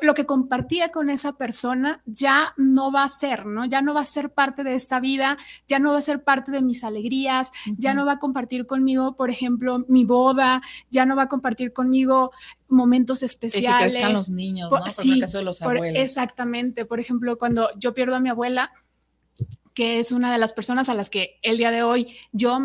Lo 0.01 0.15
que 0.15 0.25
compartía 0.25 0.89
con 0.89 1.11
esa 1.11 1.37
persona 1.37 2.01
ya 2.07 2.55
no 2.57 2.91
va 2.91 3.03
a 3.03 3.07
ser, 3.07 3.45
¿no? 3.45 3.65
Ya 3.65 3.83
no 3.83 3.93
va 3.93 4.01
a 4.01 4.05
ser 4.05 4.31
parte 4.33 4.63
de 4.63 4.73
esta 4.73 4.99
vida, 4.99 5.37
ya 5.67 5.77
no 5.77 5.91
va 5.91 5.99
a 5.99 6.01
ser 6.01 6.23
parte 6.23 6.51
de 6.51 6.63
mis 6.63 6.83
alegrías, 6.83 7.51
ya 7.77 7.93
no 7.93 8.07
va 8.07 8.13
a 8.13 8.19
compartir 8.19 8.65
conmigo, 8.65 9.15
por 9.15 9.29
ejemplo, 9.29 9.85
mi 9.87 10.03
boda, 10.03 10.63
ya 10.89 11.05
no 11.05 11.15
va 11.15 11.23
a 11.23 11.27
compartir 11.27 11.73
conmigo 11.73 12.31
momentos 12.67 13.21
El 13.21 13.27
que 13.29 13.31
especiales. 13.33 13.93
crezcan 13.93 14.13
los 14.13 14.29
niños, 14.31 14.69
Por- 14.71 14.79
¿no? 14.83 14.91
Por 14.91 15.05
el 15.05 15.19
caso 15.21 15.37
de 15.37 15.43
los 15.43 15.59
Por- 15.59 15.77
abuelos. 15.77 16.01
exactamente. 16.03 16.85
Por 16.85 16.99
ejemplo, 16.99 17.37
cuando 17.37 17.69
yo 17.77 17.93
pierdo 17.93 18.15
a 18.15 18.19
mi 18.19 18.29
abuela, 18.29 18.71
que 19.77 19.99
es 19.99 20.11
una 20.11 20.31
de 20.33 20.39
las 20.39 20.53
personas 20.53 20.89
a 20.89 20.95
las 20.95 21.11
que 21.11 21.37
el 21.43 21.59
día 21.59 21.69
de 21.69 21.83
hoy 21.83 22.07
yo 22.31 22.57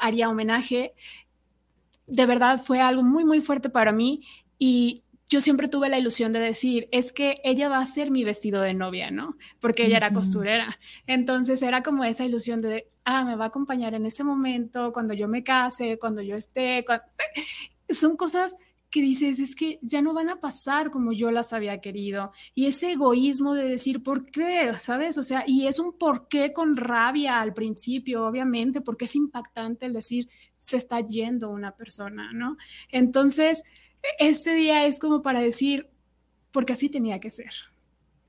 haría 0.00 0.30
homenaje, 0.30 0.94
de 2.06 2.24
verdad 2.24 2.58
fue 2.58 2.80
algo 2.80 3.02
muy, 3.02 3.22
muy 3.26 3.42
fuerte 3.42 3.68
para 3.68 3.92
mí 3.92 4.22
y 4.58 5.02
yo 5.28 5.42
siempre 5.42 5.68
tuve 5.68 5.90
la 5.90 5.98
ilusión 5.98 6.32
de 6.32 6.40
decir, 6.40 6.88
es 6.90 7.12
que 7.12 7.34
ella 7.44 7.68
va 7.68 7.80
a 7.80 7.84
ser 7.86 8.10
mi 8.10 8.24
vestido 8.24 8.62
de 8.62 8.72
novia, 8.72 9.10
¿no? 9.10 9.36
Porque 9.60 9.84
ella 9.84 9.98
era 9.98 10.14
costurera. 10.14 10.78
Entonces 11.06 11.60
era 11.60 11.82
como 11.82 12.02
esa 12.04 12.24
ilusión 12.24 12.62
de, 12.62 12.88
ah, 13.04 13.26
me 13.26 13.36
va 13.36 13.44
a 13.44 13.48
acompañar 13.48 13.92
en 13.92 14.06
ese 14.06 14.24
momento, 14.24 14.90
cuando 14.94 15.12
yo 15.12 15.28
me 15.28 15.44
case, 15.44 15.98
cuando 15.98 16.22
yo 16.22 16.34
esté. 16.36 16.82
cuando- 16.86 17.04
Son 17.90 18.16
cosas 18.16 18.56
que 18.92 19.00
dices, 19.00 19.40
es 19.40 19.56
que 19.56 19.78
ya 19.80 20.02
no 20.02 20.12
van 20.12 20.28
a 20.28 20.38
pasar 20.38 20.90
como 20.90 21.12
yo 21.14 21.30
las 21.30 21.54
había 21.54 21.80
querido. 21.80 22.30
Y 22.54 22.66
ese 22.66 22.92
egoísmo 22.92 23.54
de 23.54 23.66
decir, 23.66 24.02
¿por 24.02 24.26
qué? 24.26 24.70
¿Sabes? 24.76 25.16
O 25.16 25.24
sea, 25.24 25.44
y 25.46 25.66
es 25.66 25.78
un 25.78 25.96
por 25.96 26.28
qué 26.28 26.52
con 26.52 26.76
rabia 26.76 27.40
al 27.40 27.54
principio, 27.54 28.26
obviamente, 28.26 28.82
porque 28.82 29.06
es 29.06 29.16
impactante 29.16 29.86
el 29.86 29.94
decir, 29.94 30.28
se 30.58 30.76
está 30.76 31.00
yendo 31.00 31.48
una 31.48 31.74
persona, 31.74 32.32
¿no? 32.34 32.58
Entonces, 32.90 33.64
este 34.18 34.52
día 34.52 34.84
es 34.84 34.98
como 34.98 35.22
para 35.22 35.40
decir, 35.40 35.88
porque 36.50 36.74
así 36.74 36.90
tenía 36.90 37.18
que 37.18 37.30
ser. 37.30 37.50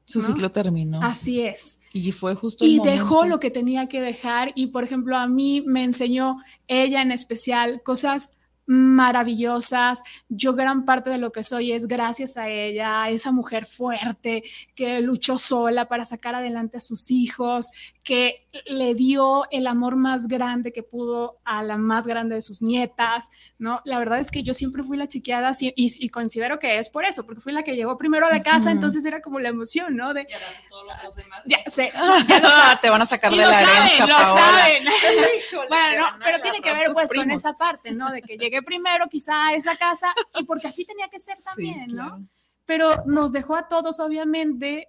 Su 0.05 0.19
¿no? 0.19 0.25
ciclo 0.27 0.49
terminó. 0.49 1.01
Así 1.03 1.41
es. 1.41 1.81
Y 1.91 2.13
fue 2.13 2.35
justo 2.35 2.63
el 2.63 2.71
Y 2.71 2.79
dejó 2.79 3.25
lo 3.25 3.41
que 3.41 3.51
tenía 3.51 3.89
que 3.89 3.99
dejar 3.99 4.53
y, 4.55 4.67
por 4.67 4.85
ejemplo, 4.85 5.17
a 5.17 5.27
mí 5.27 5.61
me 5.67 5.83
enseñó 5.83 6.37
ella 6.69 7.01
en 7.01 7.11
especial 7.11 7.83
cosas 7.83 8.39
maravillosas. 8.65 10.03
Yo 10.29 10.53
gran 10.53 10.85
parte 10.85 11.09
de 11.09 11.17
lo 11.17 11.31
que 11.31 11.43
soy 11.43 11.71
es 11.71 11.87
gracias 11.87 12.37
a 12.37 12.49
ella, 12.49 13.03
a 13.03 13.09
esa 13.09 13.31
mujer 13.31 13.65
fuerte 13.65 14.43
que 14.75 15.01
luchó 15.01 15.37
sola 15.37 15.87
para 15.87 16.05
sacar 16.05 16.35
adelante 16.35 16.77
a 16.77 16.81
sus 16.81 17.11
hijos, 17.11 17.67
que 18.03 18.37
le 18.65 18.95
dio 18.95 19.45
el 19.51 19.67
amor 19.67 19.95
más 19.95 20.27
grande 20.27 20.71
que 20.73 20.83
pudo 20.83 21.39
a 21.45 21.63
la 21.63 21.77
más 21.77 22.05
grande 22.07 22.35
de 22.35 22.41
sus 22.41 22.61
nietas, 22.61 23.29
¿no? 23.57 23.81
La 23.85 23.97
verdad 23.99 24.19
es 24.19 24.29
que 24.31 24.43
yo 24.43 24.53
siempre 24.53 24.83
fui 24.83 24.97
la 24.97 25.07
chiqueada 25.07 25.51
y, 25.59 25.73
y 25.75 26.09
considero 26.09 26.59
que 26.59 26.79
es 26.79 26.89
por 26.89 27.05
eso, 27.05 27.25
porque 27.25 27.41
fui 27.41 27.53
la 27.53 27.63
que 27.63 27.75
llegó 27.75 27.97
primero 27.97 28.25
a 28.25 28.29
la 28.29 28.41
casa, 28.43 28.67
Ujú. 28.69 28.69
entonces 28.69 29.05
era 29.05 29.21
como 29.21 29.39
la 29.39 29.49
emoción, 29.49 29.95
¿no? 29.95 30.13
De, 30.13 30.25
Y 30.29 30.33
ahora 30.33 30.45
todos 30.69 30.85
los 31.03 31.15
demás. 31.15 31.41
ya 31.45 31.59
sé, 31.67 31.91
Te 32.81 32.89
van 32.89 33.01
a 33.01 33.05
sacar 33.05 33.31
y 33.33 33.37
de 33.37 33.43
lo 33.45 33.51
la 33.51 33.59
saben, 33.59 33.77
herencia, 33.77 34.07
lo 34.07 34.15
Paola. 34.17 34.41
saben. 34.41 34.83
Híjole, 34.83 35.67
Bueno, 35.69 36.11
no, 36.11 36.17
pero 36.25 36.39
tiene 36.41 36.61
que 36.61 36.73
ver 36.73 36.85
pues 36.93 36.97
con 36.97 37.07
primos. 37.07 37.41
esa 37.41 37.53
parte, 37.53 37.91
¿no? 37.91 38.11
De 38.11 38.21
que 38.21 38.37
llegué 38.53 38.63
primero 38.63 39.07
quizá 39.09 39.47
a 39.47 39.55
esa 39.55 39.75
casa 39.77 40.07
y 40.39 40.45
porque 40.45 40.67
así 40.67 40.85
tenía 40.85 41.09
que 41.09 41.19
ser 41.19 41.35
Sí, 41.37 41.43
también, 41.45 41.87
¿no? 41.93 42.27
Pero 42.65 43.03
nos 43.05 43.33
dejó 43.33 43.55
a 43.55 43.67
todos, 43.67 43.99
obviamente, 43.99 44.87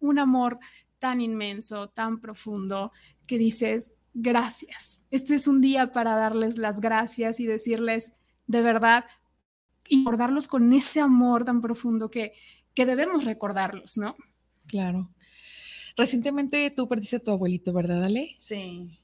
un 0.00 0.18
amor 0.18 0.58
tan 0.98 1.20
inmenso, 1.20 1.88
tan 1.90 2.20
profundo, 2.20 2.92
que 3.26 3.38
dices, 3.38 3.94
gracias. 4.14 5.04
Este 5.10 5.34
es 5.34 5.46
un 5.46 5.60
día 5.60 5.92
para 5.92 6.16
darles 6.16 6.58
las 6.58 6.80
gracias 6.80 7.40
y 7.40 7.46
decirles, 7.46 8.14
de 8.46 8.62
verdad, 8.62 9.04
y 9.88 9.98
recordarlos 10.00 10.48
con 10.48 10.72
ese 10.72 11.00
amor 11.00 11.44
tan 11.44 11.60
profundo 11.60 12.10
que, 12.10 12.32
que 12.74 12.86
debemos 12.86 13.24
recordarlos, 13.24 13.96
¿no? 13.96 14.16
Claro. 14.66 15.10
Recientemente 15.96 16.70
tú 16.70 16.88
perdiste 16.88 17.16
a 17.16 17.20
tu 17.20 17.30
abuelito, 17.30 17.72
¿verdad, 17.72 18.02
Ale? 18.04 18.34
Sí, 18.38 18.98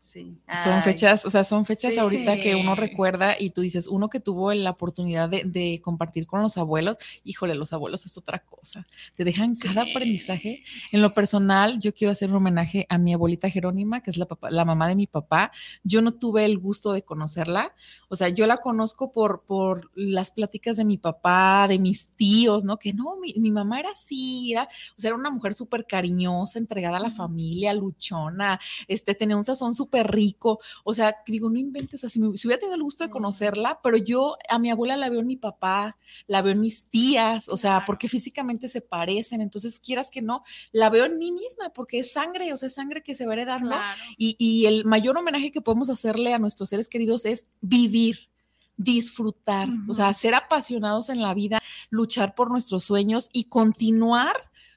sí. 0.00 0.38
Son 0.64 0.82
fechas, 0.82 1.24
o 1.26 1.30
sea, 1.30 1.44
son 1.44 1.66
fechas 1.66 1.94
Sí, 1.94 2.00
ahorita 2.00 2.38
que 2.38 2.54
uno 2.56 2.74
sí. 2.74 2.80
recuerda 2.80 3.36
y 3.38 3.50
tú 3.50 3.60
dices, 3.60 3.86
uno 3.86 4.08
que 4.08 4.18
tuvo 4.18 4.52
la 4.54 4.70
oportunidad 4.70 5.28
de, 5.28 5.44
de 5.44 5.80
compartir 5.82 6.26
con 6.26 6.40
los 6.42 6.56
abuelos, 6.56 6.96
híjole, 7.22 7.54
los 7.54 7.72
abuelos 7.74 8.06
es 8.06 8.16
otra 8.16 8.40
cosa, 8.42 8.86
te 9.14 9.24
dejan 9.24 9.54
cada 9.56 9.84
Sí. 9.84 9.90
aprendizaje. 9.90 10.62
En 10.90 11.02
lo 11.02 11.12
personal, 11.12 11.78
yo 11.80 11.92
quiero 11.94 12.12
hacer 12.12 12.30
un 12.30 12.36
homenaje 12.36 12.86
a 12.88 12.96
mi 12.98 13.12
abuelita 13.12 13.50
Jerónima, 13.50 14.00
que 14.02 14.10
es 14.10 14.16
la, 14.16 14.24
papá- 14.26 14.50
la 14.50 14.64
mamá 14.64 14.88
de 14.88 14.94
mi 14.96 15.06
papá. 15.06 15.52
Yo 15.84 16.00
no 16.00 16.14
tuve 16.14 16.46
el 16.46 16.58
gusto 16.58 16.92
de 16.92 17.02
conocerla, 17.02 17.74
o 18.08 18.16
sea, 18.16 18.30
yo 18.30 18.46
la 18.46 18.56
conozco 18.56 19.12
por, 19.12 19.42
por 19.42 19.90
las 19.94 20.30
pláticas 20.30 20.78
de 20.78 20.86
mi 20.86 20.96
papá, 20.96 21.66
de 21.68 21.78
mis 21.78 22.08
tíos, 22.16 22.64
¿no? 22.64 22.78
Que 22.78 22.94
no, 22.94 23.16
mi, 23.20 23.34
mi 23.34 23.50
mamá 23.50 23.78
era 23.80 23.90
así, 23.90 24.52
era, 24.52 24.64
o 24.64 25.00
sea, 25.00 25.10
era 25.10 25.16
una 25.16 25.30
mujer 25.30 25.52
súper 25.52 25.86
cariñosa, 25.86 26.58
entregada 26.58 26.96
a 26.96 27.00
la 27.00 27.10
familia, 27.10 27.74
luchona, 27.74 28.58
este, 28.88 29.14
tenía 29.14 29.36
un 29.36 29.44
sazón 29.44 29.74
súper 29.74 29.89
rico. 30.02 30.60
O 30.84 30.94
sea, 30.94 31.16
digo, 31.26 31.50
no 31.50 31.58
inventes, 31.58 32.00
o 32.00 32.02
sea, 32.02 32.10
si, 32.10 32.20
me- 32.20 32.36
si 32.38 32.46
hubiera 32.46 32.60
tenido 32.60 32.76
el 32.76 32.82
gusto 32.82 33.04
de 33.04 33.10
conocerla, 33.10 33.80
pero 33.82 33.96
yo 33.96 34.36
a 34.48 34.58
mi 34.58 34.70
abuela 34.70 34.96
la 34.96 35.10
veo 35.10 35.20
en 35.20 35.26
mi 35.26 35.36
papá, 35.36 35.96
la 36.26 36.42
veo 36.42 36.52
en 36.52 36.60
mis 36.60 36.86
tías, 36.86 37.48
o 37.48 37.56
sea, 37.56 37.84
porque 37.86 38.08
físicamente 38.08 38.68
se 38.68 38.80
parecen, 38.80 39.40
entonces 39.40 39.80
quieras 39.80 40.10
que 40.10 40.22
no, 40.22 40.42
la 40.72 40.90
veo 40.90 41.04
en 41.04 41.18
mí 41.18 41.32
misma, 41.32 41.70
porque 41.70 41.98
es 41.98 42.12
sangre, 42.12 42.52
o 42.52 42.56
sea, 42.56 42.68
es 42.68 42.74
sangre 42.74 43.02
que 43.02 43.14
se 43.14 43.26
va 43.26 43.32
heredando. 43.34 43.70
Claro. 43.70 43.98
Y, 44.16 44.36
y 44.38 44.66
el 44.66 44.84
mayor 44.84 45.16
homenaje 45.18 45.50
que 45.52 45.60
podemos 45.60 45.90
hacerle 45.90 46.32
a 46.34 46.38
nuestros 46.38 46.68
seres 46.70 46.88
queridos 46.88 47.24
es 47.24 47.48
vivir, 47.60 48.30
disfrutar, 48.76 49.68
o 49.88 49.94
sea, 49.94 50.12
ser 50.14 50.34
apasionados 50.34 51.10
en 51.10 51.20
la 51.20 51.34
vida, 51.34 51.60
luchar 51.90 52.34
por 52.34 52.50
nuestros 52.50 52.84
sueños 52.84 53.28
y 53.32 53.44
continuar 53.44 54.32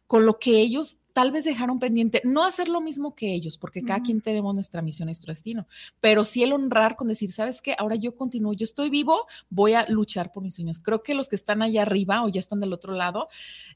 con 0.08 0.26
lo 0.26 0.40
que 0.40 0.60
ellos 0.60 0.98
tal 1.14 1.32
vez 1.32 1.46
dejaron 1.46 1.80
pendiente, 1.80 2.22
no 2.24 2.44
hacer 2.44 2.68
lo 2.68 2.82
mismo 2.82 3.16
que 3.16 3.34
ellos, 3.34 3.58
porque 3.58 3.84
cada 3.84 3.98
Ujú. 3.98 4.06
quien 4.06 4.22
tenemos 4.22 4.54
nuestra 4.54 4.82
misión 4.82 5.08
y 5.08 5.12
nuestro 5.12 5.32
destino, 5.32 5.68
pero 6.02 6.26
sí 6.26 6.44
el 6.44 6.54
honrar 6.54 6.96
con 6.96 7.08
decir, 7.08 7.32
¿sabes 7.32 7.62
qué? 7.62 7.76
Ahora 7.78 7.96
yo 7.96 8.16
continúo, 8.16 8.54
yo 8.54 8.64
estoy 8.64 8.90
vivo, 8.90 9.28
voy 9.50 9.74
a 9.74 9.86
luchar 9.88 10.32
por 10.32 10.44
mis 10.44 10.56
sueños. 10.56 10.80
Creo 10.80 11.04
que 11.04 11.14
los 11.14 11.30
que 11.30 11.36
están 11.36 11.62
allá 11.62 11.84
arriba 11.84 12.24
o 12.24 12.30
ya 12.30 12.40
están 12.40 12.60
del 12.60 12.74
otro 12.74 12.94
lado, 12.94 13.30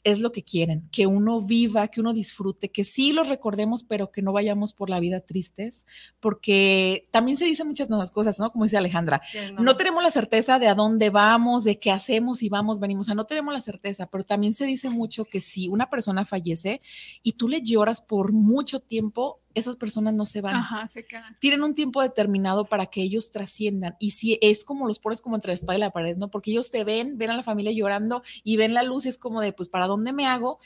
es 0.03 0.19
lo 0.19 0.31
que 0.31 0.43
quieren, 0.43 0.87
que 0.91 1.05
uno 1.05 1.41
viva, 1.41 1.87
que 1.89 2.01
uno 2.01 2.13
disfrute, 2.13 2.69
que 2.69 2.83
sí 2.83 3.13
los 3.13 3.29
recordemos, 3.29 3.83
pero 3.83 4.11
que 4.11 4.21
no 4.21 4.33
vayamos 4.33 4.73
por 4.73 4.89
la 4.89 4.99
vida 4.99 5.19
tristes, 5.19 5.85
porque 6.19 7.07
también 7.11 7.37
se 7.37 7.45
dicen 7.45 7.67
muchas 7.67 7.87
cosas, 8.11 8.39
¿no? 8.39 8.51
Como 8.51 8.65
dice 8.65 8.77
Alejandra, 8.77 9.21
que 9.31 9.51
no 9.51 9.75
tenemos 9.75 10.01
la 10.01 10.11
certeza 10.11 10.57
de 10.57 10.67
a 10.67 10.75
dónde 10.75 11.11
vamos, 11.11 11.63
de 11.63 11.77
qué 11.77 11.91
hacemos 11.91 12.41
y 12.41 12.49
vamos, 12.49 12.79
venimos, 12.79 13.05
o 13.05 13.07
sea, 13.07 13.15
no 13.15 13.25
tenemos 13.25 13.53
la 13.53 13.61
certeza, 13.61 14.07
pero 14.07 14.23
también 14.23 14.53
se 14.53 14.65
dice 14.65 14.89
mucho 14.89 15.25
que 15.25 15.39
si 15.39 15.67
una 15.67 15.89
persona 15.89 16.25
fallece 16.25 16.81
y 17.27 17.33
tú 17.33 17.49
le 17.49 17.61
lloras 17.61 17.99
por 17.99 18.31
mucho 18.31 18.79
tiempo, 18.79 19.35
esas 19.53 19.75
personas 19.75 20.13
no 20.13 20.25
se 20.25 20.39
van. 20.39 20.55
Ajá, 20.55 20.87
se 20.87 21.05
quedan. 21.05 21.35
Tienen 21.41 21.61
un 21.61 21.73
tiempo 21.73 22.01
determinado 22.01 22.63
para 22.63 22.85
que 22.85 23.01
ellos 23.01 23.31
trasciendan. 23.31 23.97
Y 23.99 24.11
si 24.11 24.39
es 24.41 24.63
como 24.63 24.87
los 24.87 24.99
pones 24.99 25.19
como 25.19 25.35
entre 25.35 25.49
la 25.49 25.55
espada 25.55 25.75
y 25.75 25.81
la 25.81 25.91
pared, 25.91 26.15
¿no? 26.15 26.29
Porque 26.29 26.51
ellos 26.51 26.71
te 26.71 26.85
ven, 26.85 27.17
ven 27.17 27.31
a 27.31 27.35
la 27.35 27.43
familia 27.43 27.73
llorando 27.73 28.23
y 28.45 28.55
ven 28.55 28.73
la 28.73 28.83
luz 28.83 29.05
y 29.05 29.09
es 29.09 29.17
como 29.17 29.41
de, 29.41 29.51
pues, 29.51 29.67
¿para 29.67 29.87
dónde 29.87 30.13
me 30.13 30.25
hago? 30.25 30.59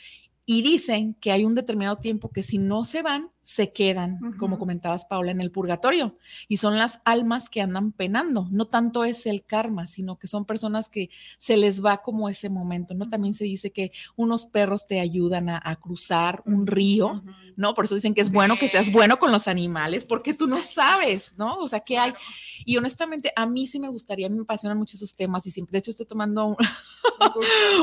y 0.45 0.63
dicen 0.63 1.13
que 1.21 1.31
hay 1.31 1.45
un 1.45 1.55
determinado 1.55 1.97
tiempo 1.97 2.29
que 2.29 2.43
si 2.43 2.57
no 2.57 2.83
se 2.83 3.03
van, 3.03 3.29
se 3.41 3.73
quedan, 3.73 4.19
como 4.37 4.59
comentabas, 4.59 5.05
Paula, 5.05 5.31
en 5.31 5.41
el 5.41 5.51
purgatorio. 5.51 6.15
Y 6.47 6.57
son 6.57 6.77
las 6.77 7.01
almas 7.05 7.49
que 7.49 7.61
andan 7.61 7.91
penando. 7.91 8.47
No 8.51 8.65
tanto 8.65 9.03
es 9.03 9.25
el 9.25 9.43
karma, 9.43 9.87
sino 9.87 10.19
que 10.19 10.27
son 10.27 10.45
personas 10.45 10.89
que 10.89 11.09
se 11.39 11.57
les 11.57 11.83
va 11.83 12.03
como 12.03 12.29
ese 12.29 12.49
momento, 12.49 12.93
¿no? 12.93 13.09
También 13.09 13.33
se 13.33 13.45
dice 13.45 13.71
que 13.71 13.91
unos 14.15 14.45
perros 14.45 14.87
te 14.87 14.99
ayudan 14.99 15.49
a, 15.49 15.75
cruzar 15.81 16.43
un 16.45 16.67
río, 16.67 17.23
¿no? 17.55 17.73
Por 17.73 17.85
eso 17.85 17.95
dicen 17.95 18.13
que 18.13 18.21
es 18.21 18.31
bueno 18.31 18.59
que 18.59 18.67
seas 18.67 18.91
bueno 18.91 19.17
con 19.17 19.31
los 19.31 19.47
animales, 19.47 20.05
porque 20.05 20.35
tú 20.35 20.45
no 20.45 20.61
sabes, 20.61 21.33
¿no? 21.37 21.57
O 21.57 21.67
sea, 21.67 21.79
¿qué 21.79 21.97
hay? 21.97 22.13
Y 22.65 22.77
honestamente, 22.77 23.31
a 23.35 23.47
mí 23.47 23.65
sí 23.65 23.79
me 23.79 23.89
gustaría, 23.89 24.29
me 24.29 24.41
apasionan 24.41 24.77
mucho 24.77 24.97
esos 24.97 25.15
temas 25.15 25.47
y 25.47 25.51
siempre, 25.51 25.73
de 25.73 25.79
hecho, 25.79 25.91
estoy 25.91 26.05
tomando 26.05 26.45
un, 26.45 26.57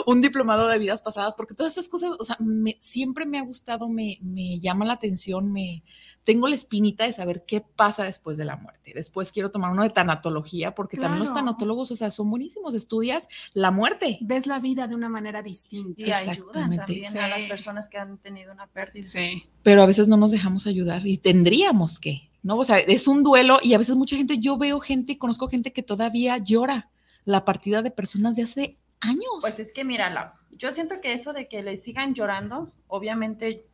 un 0.06 0.20
diplomado 0.22 0.68
de 0.68 0.78
vidas 0.78 1.02
pasadas, 1.02 1.34
porque 1.34 1.54
todas 1.54 1.72
estas 1.72 1.88
cosas, 1.88 2.14
o 2.18 2.22
sea, 2.22 2.38
siempre 2.78 3.26
me 3.26 3.38
ha 3.38 3.42
gustado, 3.42 3.88
me, 3.88 4.18
me 4.22 4.60
llama 4.60 4.84
la 4.84 4.92
atención, 4.92 5.47
me 5.48 5.82
tengo 6.28 6.46
la 6.46 6.56
espinita 6.56 7.06
de 7.06 7.14
saber 7.14 7.46
qué 7.46 7.62
pasa 7.62 8.04
después 8.04 8.36
de 8.36 8.44
la 8.44 8.56
muerte. 8.56 8.92
Después 8.94 9.32
quiero 9.32 9.50
tomar 9.50 9.72
uno 9.72 9.82
de 9.82 9.88
tanatología, 9.88 10.74
porque 10.74 10.98
también 10.98 11.20
los 11.20 11.32
tanatólogos, 11.32 11.90
o 11.90 11.96
sea, 11.96 12.10
son 12.10 12.28
buenísimos, 12.28 12.74
estudias 12.74 13.30
la 13.54 13.70
muerte. 13.70 14.18
Ves 14.20 14.46
la 14.46 14.58
vida 14.58 14.86
de 14.86 14.94
una 14.94 15.08
manera 15.08 15.40
distinta. 15.40 16.02
Y 16.02 16.10
ayudan 16.12 16.76
también 16.76 17.16
a 17.16 17.28
las 17.28 17.44
personas 17.44 17.88
que 17.88 17.96
han 17.96 18.18
tenido 18.18 18.52
una 18.52 18.66
pérdida. 18.66 19.08
Sí. 19.08 19.44
Pero 19.62 19.80
a 19.80 19.86
veces 19.86 20.06
no 20.06 20.18
nos 20.18 20.30
dejamos 20.30 20.66
ayudar 20.66 21.06
y 21.06 21.16
tendríamos 21.16 21.98
que, 21.98 22.28
¿no? 22.42 22.58
O 22.58 22.64
sea, 22.64 22.76
es 22.76 23.08
un 23.08 23.22
duelo 23.22 23.56
y 23.62 23.72
a 23.72 23.78
veces 23.78 23.96
mucha 23.96 24.14
gente, 24.14 24.36
yo 24.36 24.58
veo 24.58 24.80
gente 24.80 25.12
y 25.12 25.16
conozco 25.16 25.48
gente 25.48 25.72
que 25.72 25.82
todavía 25.82 26.36
llora 26.36 26.90
la 27.24 27.46
partida 27.46 27.80
de 27.80 27.90
personas 27.90 28.36
de 28.36 28.42
hace 28.42 28.76
años. 29.00 29.38
Pues 29.40 29.58
es 29.60 29.72
que 29.72 29.82
mira, 29.82 30.34
yo 30.58 30.72
siento 30.72 31.00
que 31.00 31.14
eso 31.14 31.32
de 31.32 31.48
que 31.48 31.62
le 31.62 31.78
sigan 31.78 32.12
llorando, 32.12 32.70
obviamente 32.86 33.64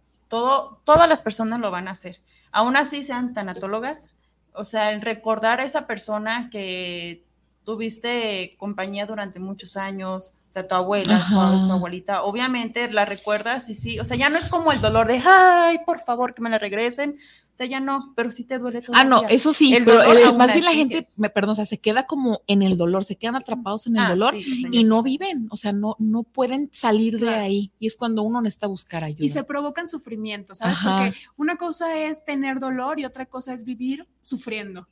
todas 0.84 1.08
las 1.08 1.22
personas 1.22 1.60
lo 1.60 1.70
van 1.70 1.88
a 1.88 1.92
hacer. 1.92 2.20
Aún 2.52 2.76
así 2.76 3.02
sean 3.02 3.34
tanatólogas, 3.34 4.14
o 4.52 4.64
sea, 4.64 4.92
el 4.92 5.02
recordar 5.02 5.60
a 5.60 5.64
esa 5.64 5.86
persona 5.86 6.48
que 6.50 7.24
tuviste 7.64 8.56
compañía 8.58 9.06
durante 9.06 9.38
muchos 9.38 9.76
años, 9.76 10.38
o 10.48 10.52
sea, 10.52 10.68
tu 10.68 10.74
abuela, 10.74 11.20
tu, 11.28 11.72
abuelita, 11.72 12.22
obviamente 12.22 12.90
la 12.90 13.04
recuerdas 13.04 13.68
y 13.70 13.74
sí, 13.74 13.98
o 13.98 14.04
sea, 14.04 14.16
ya 14.16 14.28
no 14.28 14.38
es 14.38 14.46
como 14.48 14.70
el 14.70 14.80
dolor 14.80 15.06
de, 15.06 15.20
ay, 15.24 15.78
por 15.86 16.00
favor, 16.00 16.34
que 16.34 16.42
me 16.42 16.50
la 16.50 16.58
regresen, 16.58 17.18
o 17.54 17.56
sea, 17.56 17.66
ya 17.66 17.80
no, 17.80 18.12
pero 18.16 18.32
sí 18.32 18.44
te 18.44 18.58
duele 18.58 18.82
todo. 18.82 18.94
Ah, 18.94 19.04
no, 19.04 19.22
eso 19.28 19.52
sí, 19.52 19.74
pero 19.84 20.02
eh, 20.02 20.32
más 20.36 20.52
bien 20.52 20.64
la 20.64 20.72
gente, 20.72 21.08
me 21.16 21.30
perdón, 21.30 21.52
o 21.52 21.54
sea, 21.54 21.64
se 21.64 21.78
queda 21.78 22.06
como 22.06 22.42
en 22.46 22.62
el 22.62 22.76
dolor, 22.76 23.04
se 23.04 23.16
quedan 23.16 23.36
atrapados 23.36 23.86
en 23.86 23.96
el 23.96 24.02
ah, 24.02 24.08
dolor 24.10 24.34
y 24.36 24.84
no 24.84 25.02
viven, 25.02 25.48
o 25.50 25.56
sea, 25.56 25.72
no, 25.72 25.96
no 25.98 26.24
pueden 26.24 26.68
salir 26.72 27.18
de 27.18 27.30
ahí. 27.30 27.72
Y 27.78 27.86
es 27.86 27.96
cuando 27.96 28.22
uno 28.22 28.40
necesita 28.40 28.66
buscar 28.66 29.04
ayuda. 29.04 29.24
Y 29.24 29.28
se 29.30 29.44
provocan 29.44 29.88
sufrimiento, 29.88 30.54
¿sabes? 30.54 30.78
Porque 30.84 31.14
una 31.36 31.56
cosa 31.56 31.96
es 31.96 32.24
tener 32.24 32.58
dolor 32.58 33.00
y 33.00 33.04
otra 33.04 33.26
cosa 33.26 33.54
es 33.54 33.64
vivir 33.64 34.06
sufriendo. 34.20 34.88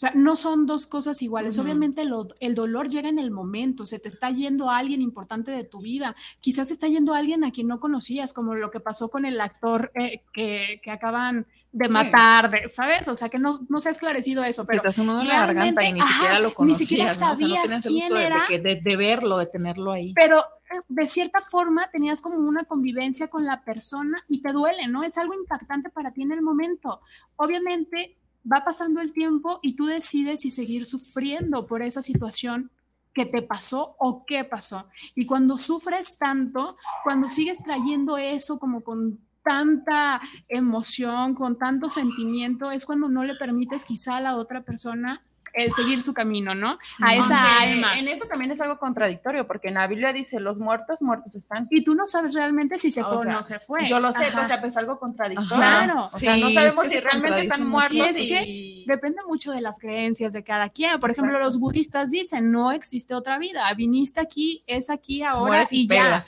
O 0.00 0.06
sea, 0.08 0.12
no 0.14 0.34
son 0.34 0.64
dos 0.64 0.86
cosas 0.86 1.20
iguales. 1.20 1.58
Obviamente 1.58 2.08
el 2.40 2.54
dolor 2.54 2.88
llega 2.88 3.10
en 3.10 3.18
el 3.18 3.30
momento, 3.30 3.84
se 3.84 3.98
te 3.98 4.08
está 4.08 4.30
yendo 4.30 4.70
a 4.70 4.78
alguien 4.78 5.02
importante 5.02 5.50
de 5.50 5.62
tu 5.62 5.82
vida, 5.82 6.16
quizás 6.40 6.70
está 6.70 6.88
yendo 6.88 7.12
a 7.12 7.18
alguien 7.18 7.44
a 7.44 7.50
quien 7.50 7.66
no 7.66 7.80
conocías, 7.80 8.32
como 8.32 8.54
lo 8.54 8.70
que 8.70 8.80
pasó 8.80 9.10
con 9.10 9.26
el 9.26 9.38
actor 9.42 9.92
eh, 9.94 10.22
que, 10.32 10.80
que, 10.82 10.90
acaban 10.90 11.46
de 11.72 11.88
matar, 11.88 12.50
¿sabes? 12.70 13.08
O 13.08 13.16
sea, 13.16 13.28
que 13.28 13.38
no, 13.38 13.60
no 13.68 13.82
se 13.82 13.90
ha 13.90 13.92
esclarecido 13.92 14.42
eso, 14.42 14.64
pero... 14.64 14.80
Te 14.80 14.88
de 14.88 15.04
la 15.04 15.44
garganta 15.44 15.84
y 15.84 15.92
ni 15.92 16.00
siquiera 16.00 16.38
lo 16.38 16.54
conocías, 16.54 16.80
ni 16.80 16.86
siquiera 16.86 17.14
sabías 17.14 17.68
¿no? 17.68 17.90
quién 17.90 18.16
era. 18.16 18.46
De, 18.48 18.80
de, 18.82 18.96
verlo, 18.96 19.36
de 19.36 19.46
tenerlo 19.48 19.92
ahí. 19.92 20.14
Pero 20.14 20.38
eh, 20.38 20.80
de 20.88 21.06
cierta 21.08 21.40
forma 21.40 21.90
tenías 21.90 22.22
como 22.22 22.38
una 22.38 22.64
convivencia 22.64 23.28
con 23.28 23.44
la 23.44 23.62
persona 23.64 24.24
y 24.28 24.40
te 24.40 24.50
duele, 24.50 24.88
¿no? 24.88 25.02
Es 25.02 25.18
algo 25.18 25.34
impactante 25.34 25.90
para 25.90 26.10
ti 26.10 26.22
en 26.22 26.32
el 26.32 26.40
momento. 26.40 27.02
Obviamente 27.36 28.16
va 28.50 28.64
pasando 28.64 29.00
el 29.00 29.12
tiempo 29.12 29.58
y 29.62 29.74
tú 29.74 29.86
decides 29.86 30.40
si 30.40 30.50
seguir 30.50 30.86
sufriendo 30.86 31.66
por 31.66 31.82
esa 31.82 32.02
situación 32.02 32.70
que 33.12 33.26
te 33.26 33.42
pasó 33.42 33.96
o 33.98 34.24
qué 34.24 34.44
pasó. 34.44 34.86
Y 35.14 35.26
cuando 35.26 35.58
sufres 35.58 36.18
tanto, 36.18 36.76
cuando 37.04 37.28
sigues 37.28 37.62
trayendo 37.62 38.18
eso 38.18 38.58
como 38.58 38.82
con 38.82 39.18
tanta 39.42 40.20
emoción, 40.48 41.34
con 41.34 41.58
tanto 41.58 41.88
sentimiento, 41.88 42.70
es 42.70 42.84
cuando 42.84 43.08
no 43.08 43.24
le 43.24 43.34
permites 43.34 43.84
quizá 43.84 44.16
a 44.16 44.20
la 44.20 44.36
otra 44.36 44.62
persona 44.62 45.22
el 45.52 45.74
seguir 45.74 46.02
su 46.02 46.14
camino, 46.14 46.54
¿no? 46.54 46.78
A 47.00 47.14
esa 47.14 47.60
alma. 47.60 47.98
En 47.98 48.08
eso 48.08 48.26
también 48.26 48.50
es 48.50 48.60
algo 48.60 48.78
contradictorio, 48.78 49.46
porque 49.46 49.68
en 49.68 49.74
la 49.74 49.86
Biblia 49.86 50.12
dice, 50.12 50.40
los 50.40 50.60
muertos, 50.60 51.02
muertos 51.02 51.34
están. 51.34 51.66
Y 51.70 51.84
tú 51.84 51.94
no 51.94 52.06
sabes 52.06 52.34
realmente 52.34 52.78
si 52.78 52.90
se 52.90 53.02
fue 53.04 53.18
o, 53.18 53.24
no 53.24 53.42
se 53.42 53.58
fue. 53.58 53.88
Yo 53.88 54.00
lo 54.00 54.12
sé, 54.12 54.26
o 54.28 54.46
sea, 54.46 54.60
pues 54.60 54.72
es 54.72 54.76
algo 54.76 54.98
contradictorio. 54.98 55.56
Claro. 55.56 56.04
O 56.04 56.08
sea, 56.08 56.36
no 56.36 56.50
sabemos 56.50 56.88
si 56.88 57.00
realmente 57.00 57.40
están 57.40 57.68
muertos. 57.68 57.94
Y 57.94 58.00
es 58.00 58.16
que 58.16 58.79
depende 58.86 59.20
mucho 59.26 59.52
de 59.52 59.60
las 59.60 59.78
creencias 59.78 60.32
de 60.32 60.44
cada 60.44 60.68
quien. 60.68 60.98
Por 60.98 61.10
ejemplo, 61.10 61.38
los 61.38 61.58
budistas 61.58 62.10
dicen, 62.10 62.50
no 62.50 62.72
existe 62.72 63.14
otra 63.14 63.38
vida. 63.38 63.72
Viniste 63.74 64.20
aquí, 64.20 64.62
es 64.66 64.90
aquí 64.90 65.22
ahora 65.22 65.64
y, 65.70 65.86
ya. 65.86 66.22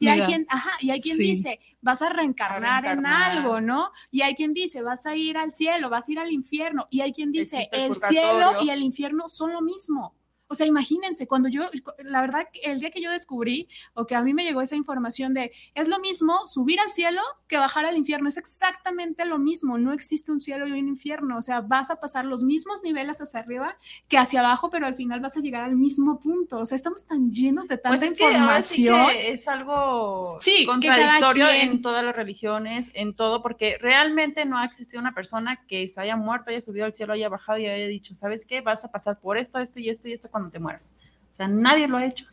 y 0.00 0.08
hay 0.08 0.20
quien, 0.22 0.46
ajá, 0.48 0.70
y 0.80 0.90
hay 0.90 1.00
quien 1.00 1.18
dice, 1.18 1.60
vas 1.80 2.02
a 2.02 2.08
reencarnar, 2.10 2.84
en 2.84 3.06
algo, 3.06 3.60
¿no? 3.60 3.90
Y 4.10 4.22
hay 4.22 4.34
quien 4.34 4.52
dice, 4.52 4.82
vas 4.82 5.06
a 5.06 5.16
ir 5.16 5.36
al 5.36 5.52
cielo, 5.52 5.90
vas 5.90 6.08
a 6.08 6.12
ir 6.12 6.18
al 6.18 6.32
infierno. 6.32 6.86
Y 6.90 7.00
hay 7.00 7.12
quien 7.12 7.32
dice, 7.32 7.68
el 7.72 7.94
cielo 7.94 8.62
y 8.62 8.70
el 8.70 8.82
infierno 8.82 9.28
son 9.28 9.52
lo 9.52 9.60
mismo. 9.60 10.14
O 10.48 10.54
sea, 10.54 10.66
imagínense, 10.66 11.26
cuando 11.26 11.48
yo, 11.48 11.70
la 11.98 12.20
verdad, 12.22 12.48
el 12.62 12.80
día 12.80 12.90
que 12.90 13.02
yo 13.02 13.10
descubrí 13.10 13.68
o 13.94 14.06
que 14.06 14.14
a 14.14 14.22
mí 14.22 14.32
me 14.32 14.44
llegó 14.44 14.62
esa 14.62 14.76
información 14.76 15.34
de, 15.34 15.52
es 15.74 15.88
lo 15.88 15.98
mismo 15.98 16.46
subir 16.46 16.80
al 16.80 16.90
cielo 16.90 17.20
que 17.46 17.58
bajar 17.58 17.84
al 17.84 17.96
infierno, 17.96 18.28
es 18.28 18.36
exactamente 18.36 19.24
lo 19.24 19.38
mismo, 19.38 19.78
no 19.78 19.92
existe 19.92 20.32
un 20.32 20.40
cielo 20.40 20.66
y 20.66 20.72
un 20.72 20.88
infierno, 20.88 21.36
o 21.36 21.42
sea, 21.42 21.60
vas 21.60 21.90
a 21.90 21.96
pasar 21.96 22.24
los 22.24 22.44
mismos 22.44 22.82
niveles 22.82 23.20
hacia 23.20 23.40
arriba 23.40 23.76
que 24.08 24.18
hacia 24.18 24.40
abajo, 24.40 24.70
pero 24.70 24.86
al 24.86 24.94
final 24.94 25.20
vas 25.20 25.36
a 25.36 25.40
llegar 25.40 25.64
al 25.64 25.76
mismo 25.76 26.18
punto, 26.18 26.58
o 26.58 26.66
sea, 26.66 26.76
estamos 26.76 27.06
tan 27.06 27.30
llenos 27.30 27.66
de 27.66 27.78
tanta 27.78 27.98
pues 27.98 28.12
información. 28.12 29.10
es 29.14 29.48
algo 29.48 30.36
sí, 30.38 30.64
contradictorio 30.64 31.48
en 31.48 31.82
todas 31.82 32.04
las 32.04 32.16
religiones, 32.16 32.90
en 32.94 33.14
todo, 33.14 33.42
porque 33.42 33.76
realmente 33.80 34.44
no 34.44 34.58
ha 34.58 34.64
existido 34.64 35.00
una 35.00 35.14
persona 35.14 35.64
que 35.66 35.88
se 35.88 36.00
haya 36.00 36.16
muerto, 36.16 36.50
haya 36.50 36.60
subido 36.60 36.86
al 36.86 36.94
cielo, 36.94 37.12
haya 37.12 37.28
bajado 37.28 37.58
y 37.58 37.66
haya 37.66 37.86
dicho, 37.86 38.14
¿sabes 38.14 38.46
qué? 38.46 38.60
Vas 38.60 38.84
a 38.84 38.90
pasar 38.90 39.18
por 39.20 39.36
esto, 39.36 39.58
esto 39.58 39.80
y 39.80 39.90
esto 39.90 40.08
y 40.08 40.12
esto 40.12 40.30
cuando 40.38 40.52
te 40.52 40.58
mueras. 40.58 40.96
O 41.30 41.34
sea, 41.34 41.48
nadie 41.48 41.88
lo 41.88 41.96
ha 41.96 42.04
hecho. 42.04 42.26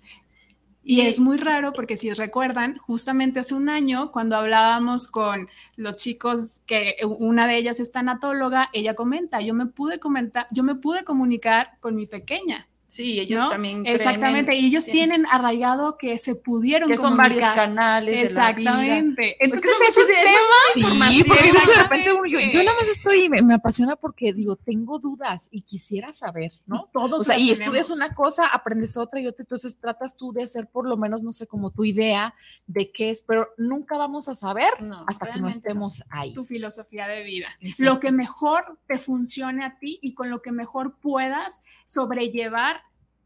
Y 0.88 1.02
es 1.02 1.20
muy 1.20 1.38
raro 1.38 1.74
porque 1.74 1.98
si 1.98 2.14
recuerdan, 2.14 2.78
justamente 2.78 3.40
hace 3.40 3.56
un 3.56 3.70
año, 3.70 4.12
cuando 4.12 4.36
hablábamos 4.36 5.08
con 5.08 5.50
los 5.76 5.96
chicos, 5.96 6.62
que 6.68 6.98
una 7.04 7.48
de 7.48 7.58
ellas 7.58 7.80
es 7.80 7.92
tanatóloga, 7.92 8.70
ella 8.72 8.94
comenta, 8.94 9.42
yo 9.42 9.56
me 9.56 9.66
pude 9.66 10.00
comentar, 10.00 10.46
yo 10.52 10.64
me 10.64 10.76
pude 10.76 11.04
comunicar 11.04 11.72
con 11.80 11.96
mi 11.96 12.06
pequeña 12.06 12.68
Sí, 12.96 13.20
ellos 13.20 13.50
también. 13.50 13.86
Exactamente, 13.86 14.56
y 14.56 14.68
ellos 14.68 14.86
tienen 14.86 15.26
arraigado 15.26 15.98
que 15.98 16.18
se 16.18 16.34
pudieron 16.34 16.90
que 16.90 16.96
son 16.96 17.18
varios 17.18 17.44
canales. 17.50 18.28
Exactamente. 18.28 19.36
Entonces, 19.44 19.70
ese 19.90 20.06
tema. 20.06 21.10
Sí, 21.10 21.24
porque 21.28 21.52
de 21.52 21.84
repente 21.84 22.06
yo, 22.06 22.40
yo, 22.40 22.64
nada 22.64 22.78
más 22.80 22.88
estoy, 22.88 23.28
me, 23.28 23.42
me, 23.42 23.56
apasiona 23.56 23.98
porque 23.98 24.32
digo, 24.32 24.56
tengo 24.56 24.98
dudas 25.00 25.50
y 25.52 25.64
quisiera 25.64 26.14
saber, 26.14 26.54
¿no? 26.68 26.90
Todos. 26.94 27.20
O 27.20 27.24
sea, 27.26 27.38
y 27.38 27.52
estudias 27.52 27.90
una 27.90 28.16
cosa, 28.16 28.48
aprendes 28.48 28.96
otra 28.96 29.20
y 29.20 29.28
otra, 29.28 29.44
entonces 29.44 29.78
tratas 29.78 30.16
tú 30.16 30.32
de 30.32 30.44
hacer 30.44 30.68
por 30.68 30.88
lo 30.88 30.96
menos, 30.96 31.22
no 31.22 31.34
sé, 31.34 31.48
como 31.48 31.72
tu 31.72 31.84
idea 31.84 32.34
de 32.66 32.92
qué 32.92 33.10
es, 33.10 33.24
pero 33.24 33.50
nunca 33.58 33.98
vamos 33.98 34.30
a 34.30 34.36
saber 34.36 34.70
hasta 35.06 35.34
que 35.34 35.42
no 35.42 35.50
estemos 35.50 36.02
ahí. 36.10 36.34
Tu 36.34 36.46
filosofía 36.46 37.08
de 37.08 37.24
vida. 37.24 37.50
Lo 37.80 38.00
que 38.00 38.14
mejor 38.14 38.80
te 38.88 38.98
funcione 38.98 39.66
a 39.66 39.78
ti 39.80 40.00
y 40.02 40.14
con 40.14 40.30
lo 40.30 40.42
que 40.42 40.54
mejor 40.54 40.96
puedas 41.02 41.62
sobrellevar 41.84 42.85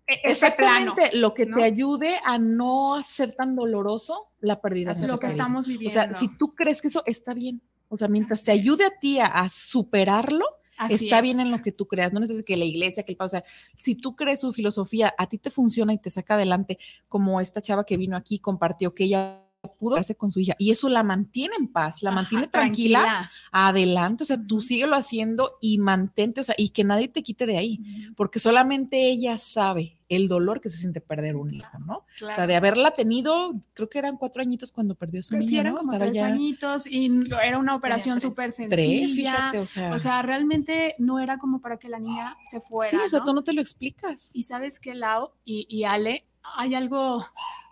e-, 0.10 0.22
Exactamente, 0.24 1.12
lo 1.14 1.34
que 1.34 1.46
te 1.46 1.64
ayude 1.64 2.16
a 2.26 2.38
no 2.38 3.02
ser 3.02 3.32
tan 3.34 3.56
doloroso 3.56 4.30
la 4.42 4.60
pérdida 4.60 4.94
de 4.94 5.08
lo 5.08 5.20
que 5.20 5.28
estamos 5.28 5.68
viviendo. 5.68 5.90
O 5.90 5.94
sea, 5.94 6.16
si 6.16 6.36
tú 6.38 6.50
crees 6.50 6.82
que 6.82 6.88
eso 6.88 7.04
está 7.06 7.34
bien, 7.34 7.62
o 7.90 7.98
sea, 7.98 8.08
mientras 8.08 8.44
te 8.44 8.52
ayude 8.52 8.86
a 8.86 9.00
ti 9.00 9.20
a, 9.20 9.48
superarlo, 9.50 10.46
está 10.90 11.22
bien 11.22 11.40
en 11.40 11.52
lo 11.52 11.62
que 11.62 11.72
tú 11.72 11.88
creas, 11.88 12.14
no 12.14 12.20
necesitas 12.20 12.46
que 12.46 12.58
la 12.58 12.66
iglesia, 12.66 13.04
que 13.04 13.12
el 13.12 13.18
o 13.20 13.30
sea, 13.30 13.44
si 13.76 13.96
tú 13.96 14.16
crees 14.16 14.40
su 14.40 14.54
filosofía, 14.54 15.14
a 15.18 15.28
ti 15.28 15.38
te 15.38 15.52
funciona 15.52 15.94
y 15.94 16.00
te 16.00 16.10
saca 16.10 16.36
adelante, 16.36 16.78
como 17.08 17.42
esta 17.42 17.62
chava 17.62 17.84
que 17.84 17.98
vino 17.98 18.16
aquí 18.16 18.40
compartió 18.40 18.96
que 18.96 19.06
ella 19.06 19.44
pudo 19.78 19.96
verse 19.96 20.16
con 20.16 20.32
su 20.32 20.40
hija 20.40 20.56
y 20.58 20.72
eso 20.72 20.88
la 20.88 21.04
mantiene 21.04 21.56
en 21.60 21.68
paz, 21.68 22.02
la 22.02 22.12
mantiene 22.12 22.48
tranquila, 22.48 23.30
adelante, 23.52 24.24
o 24.24 24.26
sea, 24.26 24.42
tú 24.42 24.62
síguelo 24.62 24.96
haciendo 24.96 25.58
y 25.62 25.80
mantente, 25.80 26.42
o 26.42 26.44
sea, 26.44 26.56
y 26.58 26.70
que 26.70 26.86
nadie 26.86 27.10
te 27.10 27.24
quite 27.24 27.46
de 27.46 27.58
ahí, 27.58 27.82
porque 28.16 28.40
solamente 28.40 29.10
ella 29.10 29.38
sabe 29.38 29.99
el 30.10 30.28
dolor 30.28 30.60
que 30.60 30.70
se 30.70 30.78
siente 30.78 31.02
perder 31.02 31.36
un 31.36 31.54
hijo, 31.54 31.80
¿no? 31.80 32.06
O 32.28 32.32
sea, 32.32 32.48
de 32.48 32.56
haberla 32.56 32.92
tenido, 32.92 33.54
creo 33.74 33.90
que 33.90 34.00
eran 34.00 34.18
cuatro 34.18 34.42
añitos 34.42 34.72
cuando 34.72 34.96
perdió 34.96 35.22
su 35.24 35.36
eran 35.36 35.76
como 35.76 35.98
tres 35.98 36.18
añitos 36.18 36.88
y 36.88 37.30
era 37.42 37.58
una 37.60 37.76
operación 37.76 38.20
súper 38.20 38.52
sencilla. 38.52 38.76
Tres, 38.76 39.16
fíjate, 39.16 39.60
o 39.60 39.68
sea. 39.68 39.94
O 39.94 40.00
sea, 40.00 40.22
realmente 40.22 40.96
no 40.98 41.20
era 41.20 41.38
como 41.38 41.62
para 41.62 41.78
que 41.78 41.90
la 41.90 42.00
niña 42.00 42.38
se 42.44 42.60
fuera. 42.60 42.90
Sí, 42.90 42.98
o 42.98 43.08
sea, 43.08 43.22
tú 43.24 43.34
no 43.34 43.44
te 43.44 43.54
lo 43.54 43.62
explicas. 43.62 44.32
Y 44.34 44.44
sabes 44.44 44.80
que 44.80 44.96
Lau 44.96 45.32
y, 45.46 45.68
y 45.70 45.84
Ale, 45.84 46.26
hay 46.42 46.74
algo 46.74 47.26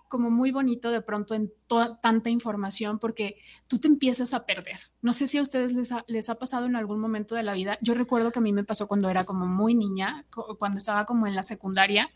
como 0.07 0.29
muy 0.29 0.51
bonito 0.51 0.91
de 0.91 1.01
pronto 1.01 1.33
en 1.35 1.51
toda 1.67 1.99
tanta 1.99 2.29
información 2.29 2.99
porque 2.99 3.37
tú 3.67 3.79
te 3.79 3.87
empiezas 3.87 4.33
a 4.33 4.45
perder. 4.45 4.77
No 5.01 5.13
sé 5.13 5.27
si 5.27 5.37
a 5.37 5.41
ustedes 5.41 5.73
les 5.73 5.91
ha, 5.91 6.03
les 6.07 6.29
ha 6.29 6.35
pasado 6.35 6.65
en 6.65 6.75
algún 6.75 6.99
momento 6.99 7.35
de 7.35 7.43
la 7.43 7.53
vida. 7.53 7.77
Yo 7.81 7.93
recuerdo 7.93 8.31
que 8.31 8.39
a 8.39 8.41
mí 8.41 8.53
me 8.53 8.63
pasó 8.63 8.87
cuando 8.87 9.09
era 9.09 9.23
como 9.23 9.45
muy 9.45 9.75
niña, 9.75 10.25
cuando 10.57 10.77
estaba 10.77 11.05
como 11.05 11.27
en 11.27 11.35
la 11.35 11.43
secundaria. 11.43 12.09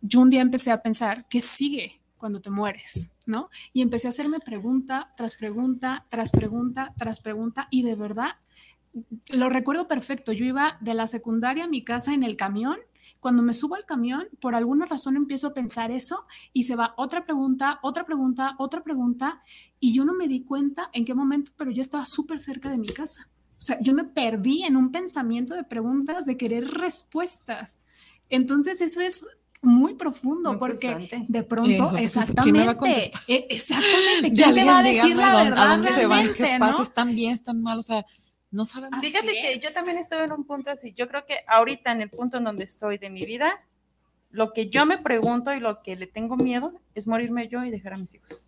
Yo 0.00 0.20
un 0.20 0.30
día 0.30 0.40
empecé 0.40 0.70
a 0.70 0.82
pensar, 0.82 1.26
¿qué 1.28 1.40
sigue 1.40 2.00
cuando 2.16 2.40
te 2.40 2.50
mueres? 2.50 3.12
¿No? 3.26 3.50
Y 3.72 3.82
empecé 3.82 4.06
a 4.06 4.10
hacerme 4.10 4.40
pregunta 4.40 5.12
tras 5.16 5.36
pregunta, 5.36 6.04
tras 6.08 6.30
pregunta, 6.30 6.94
tras 6.96 7.20
pregunta 7.20 7.68
y 7.70 7.82
de 7.82 7.94
verdad 7.94 8.36
lo 9.30 9.48
recuerdo 9.48 9.88
perfecto. 9.88 10.32
Yo 10.32 10.44
iba 10.44 10.78
de 10.80 10.94
la 10.94 11.06
secundaria 11.06 11.64
a 11.64 11.68
mi 11.68 11.84
casa 11.84 12.14
en 12.14 12.22
el 12.22 12.36
camión 12.36 12.78
cuando 13.20 13.42
me 13.42 13.54
subo 13.54 13.74
al 13.74 13.84
camión, 13.84 14.28
por 14.40 14.54
alguna 14.54 14.86
razón 14.86 15.16
empiezo 15.16 15.48
a 15.48 15.54
pensar 15.54 15.90
eso 15.90 16.26
y 16.52 16.64
se 16.64 16.76
va 16.76 16.94
otra 16.96 17.24
pregunta, 17.24 17.80
otra 17.82 18.04
pregunta, 18.04 18.54
otra 18.58 18.82
pregunta, 18.82 19.42
y 19.80 19.92
yo 19.92 20.04
no 20.04 20.14
me 20.14 20.28
di 20.28 20.44
cuenta 20.44 20.90
en 20.92 21.04
qué 21.04 21.14
momento, 21.14 21.52
pero 21.56 21.70
ya 21.70 21.82
estaba 21.82 22.04
súper 22.04 22.40
cerca 22.40 22.70
de 22.70 22.78
mi 22.78 22.88
casa. 22.88 23.28
O 23.58 23.60
sea, 23.60 23.78
yo 23.80 23.92
me 23.92 24.04
perdí 24.04 24.62
en 24.62 24.76
un 24.76 24.92
pensamiento 24.92 25.54
de 25.54 25.64
preguntas, 25.64 26.26
de 26.26 26.36
querer 26.36 26.68
respuestas. 26.68 27.80
Entonces, 28.28 28.80
eso 28.80 29.00
es 29.00 29.26
muy 29.60 29.94
profundo 29.94 30.56
porque 30.56 31.08
de 31.26 31.42
pronto, 31.42 31.96
exactamente, 31.96 33.10
e, 33.26 33.46
exactamente, 33.50 34.32
¿quién 34.34 34.54
te 34.54 34.64
va 34.64 34.78
a 34.78 34.82
decir 34.82 35.16
la 35.16 35.42
verdad? 35.42 35.58
¿A 35.58 35.76
dónde 35.76 35.90
se 35.90 36.06
van? 36.06 36.32
¿Qué 36.34 36.56
pasa? 36.60 36.82
¿Están 36.82 37.14
bien? 37.16 37.32
¿Están 37.32 37.62
mal? 37.62 37.78
O 37.78 37.82
sea, 37.82 38.06
no 38.50 38.64
sabemos. 38.64 39.00
Fíjate 39.00 39.32
que 39.32 39.58
yo 39.58 39.72
también 39.72 39.98
estoy 39.98 40.24
en 40.24 40.32
un 40.32 40.44
punto 40.44 40.70
así. 40.70 40.92
Yo 40.94 41.08
creo 41.08 41.24
que 41.26 41.40
ahorita 41.46 41.92
en 41.92 42.02
el 42.02 42.10
punto 42.10 42.38
en 42.38 42.44
donde 42.44 42.64
estoy 42.64 42.98
de 42.98 43.10
mi 43.10 43.24
vida, 43.24 43.62
lo 44.30 44.52
que 44.52 44.68
yo 44.68 44.86
me 44.86 44.98
pregunto 44.98 45.52
y 45.52 45.60
lo 45.60 45.82
que 45.82 45.96
le 45.96 46.06
tengo 46.06 46.36
miedo 46.36 46.72
es 46.94 47.06
morirme 47.06 47.48
yo 47.48 47.64
y 47.64 47.70
dejar 47.70 47.94
a 47.94 47.98
mis 47.98 48.14
hijos. 48.14 48.44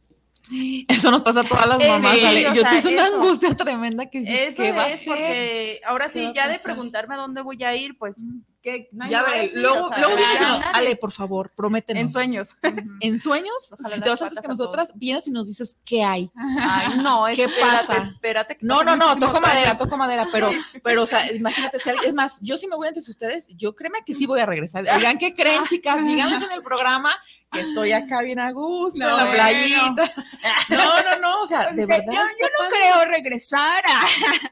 Eso 0.89 1.11
nos 1.11 1.23
pasa 1.23 1.41
a 1.41 1.45
todas 1.45 1.69
las 1.69 1.79
mamás. 1.79 2.17
yo 2.55 2.63
tengo 2.63 2.89
una 2.89 3.07
angustia 3.07 3.55
tremenda 3.57 4.07
que 4.07 4.21
eso 4.21 4.63
¿qué 4.63 4.73
va 4.73 4.87
a 4.87 4.91
ser? 4.91 5.07
porque 5.07 5.81
ahora 5.85 6.09
sí, 6.09 6.33
ya 6.35 6.49
de 6.49 6.59
preguntarme 6.59 7.15
a 7.15 7.19
dónde 7.19 7.43
voy 7.43 7.63
a 7.63 7.77
ir, 7.77 7.97
pues 7.97 8.25
que 8.63 8.91
ya 9.09 9.23
veré, 9.23 9.51
luego, 9.55 9.91
luego 9.97 10.17
vienes 10.17 10.41
Ale, 10.75 10.97
por 10.97 11.13
favor, 11.13 11.51
prométenos. 11.55 12.01
En 12.01 12.11
sueños. 12.11 12.57
En 13.01 13.19
sueños, 13.19 13.75
si 13.87 14.01
te 14.01 14.11
vas 14.11 14.21
antes 14.21 14.41
que 14.41 14.49
nosotras, 14.49 14.93
vienes 14.97 15.27
y 15.27 15.31
nos 15.31 15.47
dices 15.47 15.77
qué 15.85 16.05
hay. 16.05 16.31
Ay, 16.37 16.99
no, 16.99 17.25
¿qué 17.35 17.49
pasa? 17.61 17.99
Espérate. 17.99 18.59
no, 18.61 18.85
no, 18.85 18.97
no, 18.97 19.19
toco 19.19 19.41
madera, 19.41 19.77
toco 19.77 19.97
madera, 19.97 20.27
pero, 20.31 20.51
pero, 20.85 21.03
o 21.03 21.07
sea, 21.07 21.33
imagínate, 21.33 21.79
si 21.79 21.91
es 21.91 22.13
más, 22.13 22.41
yo 22.43 22.59
sí 22.59 22.67
me 22.69 22.77
voy 22.77 22.89
antes 22.89 23.07
de 23.07 23.11
ustedes, 23.11 23.49
yo 23.57 23.75
créeme 23.75 24.01
que 24.05 24.15
sí 24.15 24.27
voy 24.27 24.41
a 24.41 24.47
regresar. 24.47 24.85
Digan 24.97 25.19
qué 25.19 25.35
creen, 25.35 25.65
chicas, 25.67 26.05
díganles 26.05 26.43
en 26.43 26.53
el 26.53 26.63
programa 26.63 27.11
que 27.51 27.61
estoy 27.61 27.93
acá 27.93 28.23
bien 28.23 28.39
a 28.39 28.53
gusto, 28.53 29.03
en 29.03 29.17
la 29.17 29.31
playita. 29.31 30.05
No, 30.71 31.03
no, 31.03 31.21
no, 31.21 31.43
o 31.43 31.47
sea, 31.47 31.73
de 31.73 31.85
verdad. 31.85 32.07
Yo, 32.07 32.13
yo 32.13 32.49
no 32.59 32.69
creo 32.71 33.05
regresar. 33.07 33.83
A... 33.87 34.07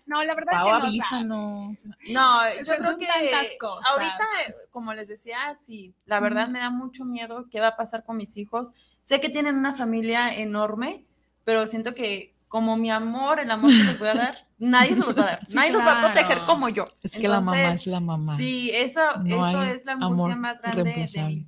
No, 0.07 0.25
la 0.25 0.35
verdad 0.35 0.55
es 0.85 1.01
que 1.09 1.25
no. 1.25 1.73
No, 2.11 2.51
yo 2.51 2.77
creo 2.77 2.99
que 2.99 3.07
tantas 3.07 3.55
cosas. 3.59 3.93
ahorita, 3.93 4.25
como 4.71 4.93
les 4.95 5.09
decía, 5.09 5.57
sí, 5.65 5.95
la 6.07 6.21
verdad 6.21 6.49
me 6.49 6.59
da 6.59 6.71
mucho 6.71 7.05
miedo 7.05 7.47
qué 7.51 7.61
va 7.61 7.69
a 7.69 7.77
pasar 7.77 8.05
con 8.05 8.17
mis 8.17 8.37
hijos. 8.37 8.73
Sé 9.03 9.21
que 9.21 9.29
tienen 9.29 9.57
una 9.57 9.75
familia 9.75 10.35
enorme, 10.35 11.05
pero 11.45 11.67
siento 11.67 11.95
que 11.95 12.35
como 12.49 12.77
mi 12.77 12.91
amor, 12.91 13.41
el 13.41 13.51
amor 13.51 13.71
que 13.71 13.85
les 13.85 13.99
voy 13.99 14.09
a 14.09 14.15
dar, 14.15 14.47
nadie 14.59 14.97
se 14.97 15.05
los 15.05 15.17
va 15.17 15.23
a 15.23 15.27
dar. 15.27 15.41
nadie 15.55 15.71
los 15.71 15.83
va 15.83 15.99
a 15.99 16.13
proteger 16.13 16.39
como 16.41 16.69
yo. 16.69 16.85
Es 17.03 17.13
que 17.17 17.29
la 17.29 17.41
mamá 17.41 17.73
es 17.73 17.87
la 17.87 18.01
mamá. 18.01 18.37
Sí, 18.37 18.71
eso, 18.75 19.01
eso 19.25 19.63
es 19.63 19.85
la 19.85 19.93
angustia 19.93 20.37
más 20.37 20.61
grande 20.61 20.85
de 20.85 21.27
mí. 21.27 21.47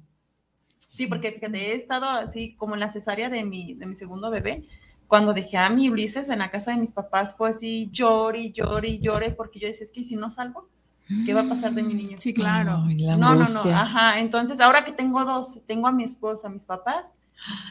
Sí, 0.90 1.06
porque 1.06 1.30
fíjate, 1.30 1.56
he 1.56 1.74
estado 1.74 2.08
así 2.08 2.56
como 2.56 2.74
en 2.74 2.80
la 2.80 2.90
cesárea 2.90 3.30
de 3.30 3.44
mi, 3.44 3.74
de 3.74 3.86
mi 3.86 3.94
segundo 3.94 4.28
bebé. 4.28 4.66
Cuando 5.06 5.32
dejé 5.32 5.56
a 5.56 5.70
mi 5.70 5.88
Ulises 5.88 6.28
en 6.28 6.40
la 6.40 6.50
casa 6.50 6.72
de 6.72 6.78
mis 6.78 6.90
papás, 6.90 7.36
fue 7.36 7.50
así, 7.50 7.88
llore, 7.92 8.50
llore, 8.50 8.98
llore, 8.98 9.30
porque 9.30 9.60
yo 9.60 9.68
decía, 9.68 9.86
es 9.86 9.92
que 9.92 10.02
si 10.02 10.16
no 10.16 10.32
salgo, 10.32 10.68
¿qué 11.24 11.32
va 11.32 11.42
a 11.42 11.48
pasar 11.48 11.74
de 11.74 11.84
mi 11.84 11.94
niño? 11.94 12.16
Sí, 12.18 12.34
claro. 12.34 12.78
no, 13.16 13.36
no, 13.36 13.44
no, 13.44 13.70
ajá. 13.70 14.18
Entonces, 14.18 14.58
ahora 14.58 14.84
que 14.84 14.90
tengo 14.90 15.24
dos, 15.24 15.64
tengo 15.64 15.86
a 15.86 15.92
mi 15.92 16.02
esposa, 16.02 16.48
a 16.48 16.50
mis 16.50 16.64
papás, 16.64 17.14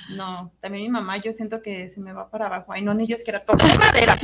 no, 0.09 0.51
también 0.59 0.83
mi 0.85 0.89
mamá, 0.89 1.17
yo 1.17 1.31
siento 1.31 1.61
que 1.61 1.89
se 1.89 2.01
me 2.01 2.13
va 2.13 2.29
para 2.29 2.47
abajo. 2.47 2.71
Ay, 2.73 2.81
no, 2.81 2.93
ni 2.93 3.05
Dios 3.05 3.21
quiera 3.23 3.43
tocar 3.45 3.67
madera. 3.79 4.17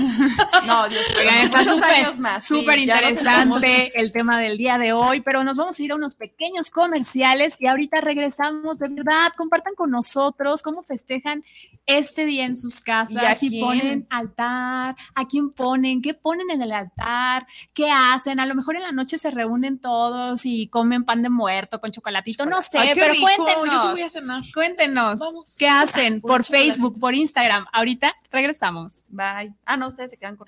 No, 0.65 0.89
Dios 0.89 1.03
Oigan, 1.17 1.35
está 1.35 1.63
súper, 1.63 2.41
súper 2.41 2.79
interesante 2.79 3.99
el 3.99 4.11
tema 4.11 4.39
del 4.39 4.57
día 4.57 4.77
de 4.77 4.93
hoy, 4.93 5.21
pero 5.21 5.43
nos 5.43 5.57
vamos 5.57 5.79
a 5.79 5.83
ir 5.83 5.91
a 5.91 5.95
unos 5.95 6.15
pequeños 6.15 6.71
comerciales 6.71 7.57
y 7.59 7.67
ahorita 7.67 8.01
regresamos. 8.01 8.79
De 8.79 8.89
verdad, 8.89 9.31
compartan 9.37 9.75
con 9.75 9.91
nosotros 9.91 10.63
cómo 10.63 10.81
festejan 10.81 11.43
este 11.85 12.25
día 12.25 12.45
en 12.45 12.55
sus 12.55 12.81
casas, 12.81 13.37
si 13.37 13.61
ponen 13.61 14.07
altar, 14.09 14.95
a 15.13 15.27
quién 15.27 15.51
ponen, 15.51 16.01
qué 16.01 16.15
ponen 16.15 16.49
en 16.49 16.63
el 16.63 16.71
altar, 16.71 17.45
qué 17.73 17.91
hacen. 17.91 18.39
A 18.39 18.47
lo 18.47 18.55
mejor 18.55 18.75
en 18.75 18.81
la 18.81 18.91
noche 18.91 19.19
se 19.19 19.29
reúnen 19.29 19.77
todos 19.77 20.45
y 20.45 20.67
comen 20.67 21.05
pan 21.05 21.21
de 21.21 21.29
muerto 21.29 21.79
con 21.79 21.91
chocolatito, 21.91 22.45
no 22.47 22.61
sé, 22.61 22.79
pero 22.95 23.13
cuéntenos. 23.19 23.83
Yo 23.83 23.91
voy 23.91 24.01
a 24.01 24.09
cenar. 24.09 24.43
Cuéntenos. 24.53 25.19
¿Qué 25.57 25.67
hacen 25.67 26.21
por 26.21 26.43
Facebook, 26.43 26.99
por 26.99 27.13
Instagram? 27.13 27.65
Ahorita 27.71 28.15
regresamos. 28.31 29.03
Bye. 29.09 29.53
Ah, 29.65 29.77
no, 29.77 29.87
ustedes 29.87 30.11
se 30.11 30.17
quedan 30.17 30.35
con. 30.35 30.47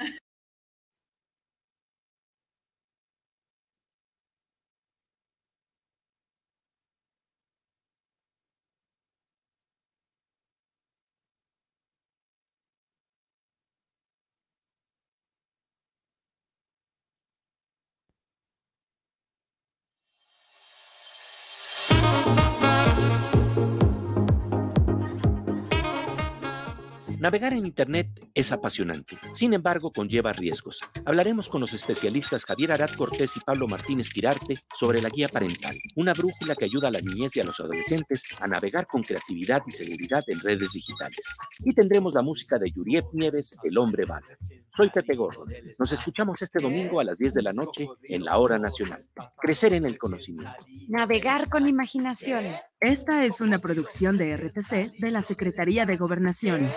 Navegar 27.20 27.54
en 27.54 27.66
Internet 27.66 28.08
es 28.36 28.52
apasionante, 28.52 29.18
sin 29.34 29.54
embargo 29.54 29.92
conlleva 29.92 30.34
riesgos. 30.34 30.80
Hablaremos 31.04 31.50
con 31.50 31.62
los 31.62 31.74
especialistas 31.74 32.46
Javier 32.46 32.74
Arad 32.74 32.92
Cortés 32.92 33.36
y 33.38 33.40
Pablo 33.40 33.68
Martínez 33.68 34.10
Quirarte 34.10 34.60
sobre 34.76 35.02
la 35.02 35.10
guía 35.10 35.28
parental, 35.28 35.76
una 35.96 36.14
brújula 36.14 36.56
que 36.56 36.66
ayuda 36.66 36.90
a 36.90 36.92
la 36.92 37.02
niñez 37.02 37.36
y 37.36 37.40
a 37.40 37.44
los 37.44 37.60
adolescentes 37.60 38.24
a 38.40 38.48
navegar 38.48 38.86
con 38.86 39.02
creatividad 39.02 39.64
y 39.66 39.72
seguridad 39.72 40.24
en 40.28 40.40
redes 40.42 40.74
digitales. 40.74 41.20
Y 41.66 41.74
tendremos 41.74 42.14
la 42.14 42.22
música 42.22 42.60
de 42.60 42.72
Yuriet 42.72 43.06
Nieves, 43.14 43.58
El 43.64 43.80
Hombre 43.80 44.06
Vaga. 44.06 44.28
Soy 44.70 44.92
Pepe 44.92 45.16
Gordo. 45.16 45.46
Nos 45.80 45.92
escuchamos 45.92 46.40
este 46.44 46.60
domingo 46.60 47.00
a 47.00 47.04
las 47.04 47.18
10 47.18 47.34
de 47.34 47.42
la 47.42 47.54
noche 47.54 47.88
en 48.04 48.26
la 48.26 48.38
Hora 48.38 48.60
Nacional. 48.60 49.04
Crecer 49.42 49.74
en 49.74 49.86
el 49.86 49.98
conocimiento. 49.98 50.54
Navegar 50.88 51.50
con 51.50 51.68
imaginación. 51.68 52.44
Esta 52.80 53.26
es 53.26 53.42
una 53.42 53.58
producción 53.58 54.20
de 54.20 54.38
RTC 54.38 55.00
de 55.00 55.12
la 55.12 55.24
Secretaría 55.24 55.88
de 55.88 55.98
Gobernación. 55.98 56.70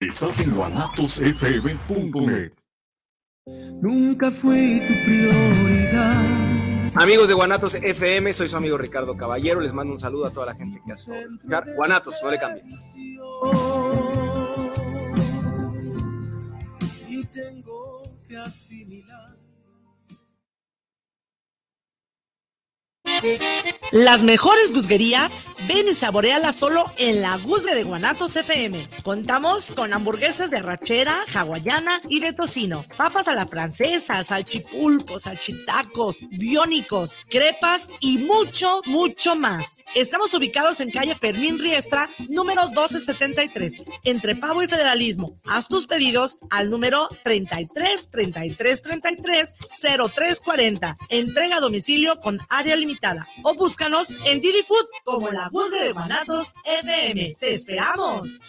Estás 0.00 0.38
en 0.38 0.54
guanatosfm.net. 0.54 2.52
Nunca 3.82 4.30
fui 4.30 4.78
tu 4.78 4.94
prioridad. 5.04 6.92
Amigos 6.94 7.26
de 7.26 7.34
Guanatos 7.34 7.74
FM, 7.74 8.32
soy 8.32 8.48
su 8.48 8.56
amigo 8.56 8.78
Ricardo 8.78 9.16
Caballero. 9.16 9.60
Les 9.60 9.72
mando 9.72 9.92
un 9.92 9.98
saludo 9.98 10.26
a 10.26 10.30
toda 10.30 10.46
la 10.46 10.54
gente 10.54 10.80
que 10.86 10.92
hace 10.92 11.22
escuchar. 11.22 11.74
Guanatos, 11.74 12.14
no 12.22 12.30
le 12.30 12.38
cambies. 12.38 12.94
Y 17.08 17.24
tengo 17.24 18.00
que 18.28 18.36
asimilar. 18.36 19.17
Las 23.90 24.22
mejores 24.22 24.72
guzguerías, 24.72 25.38
ven 25.66 25.88
y 25.88 25.94
saborealas 25.94 26.56
solo 26.56 26.84
en 26.98 27.22
la 27.22 27.36
Guzga 27.38 27.74
de 27.74 27.82
Guanatos 27.82 28.36
FM. 28.36 28.86
Contamos 29.02 29.72
con 29.72 29.92
hamburguesas 29.92 30.50
de 30.50 30.60
rachera, 30.60 31.18
hawaiana 31.34 32.00
y 32.08 32.20
de 32.20 32.32
tocino, 32.34 32.84
papas 32.96 33.28
a 33.28 33.34
la 33.34 33.46
francesa, 33.46 34.22
salchipulpos, 34.22 35.22
salchitacos, 35.22 36.28
biónicos, 36.30 37.24
crepas 37.30 37.88
y 38.00 38.18
mucho, 38.18 38.82
mucho 38.86 39.34
más. 39.36 39.78
Estamos 39.94 40.34
ubicados 40.34 40.80
en 40.80 40.90
calle 40.90 41.14
Fermín 41.14 41.58
Riestra, 41.58 42.08
número 42.28 42.66
1273, 42.66 43.84
entre 44.04 44.36
Pavo 44.36 44.62
y 44.62 44.68
Federalismo. 44.68 45.34
Haz 45.46 45.66
tus 45.66 45.86
pedidos 45.86 46.38
al 46.50 46.70
número 46.70 47.08
33 47.24 48.10
33 48.10 48.82
33 48.82 49.56
0340. 50.14 50.96
Entrega 51.08 51.56
a 51.56 51.60
domicilio 51.60 52.20
con 52.20 52.38
área 52.50 52.76
limitada 52.76 53.07
o 53.42 53.54
búscanos 53.54 54.14
en 54.24 54.40
Didi 54.40 54.62
Food 54.62 54.86
como 55.04 55.30
la 55.30 55.48
voz 55.50 55.70
de 55.72 55.92
Guanatos 55.92 56.52
FM. 56.64 57.34
¡Te 57.38 57.54
esperamos! 57.54 58.40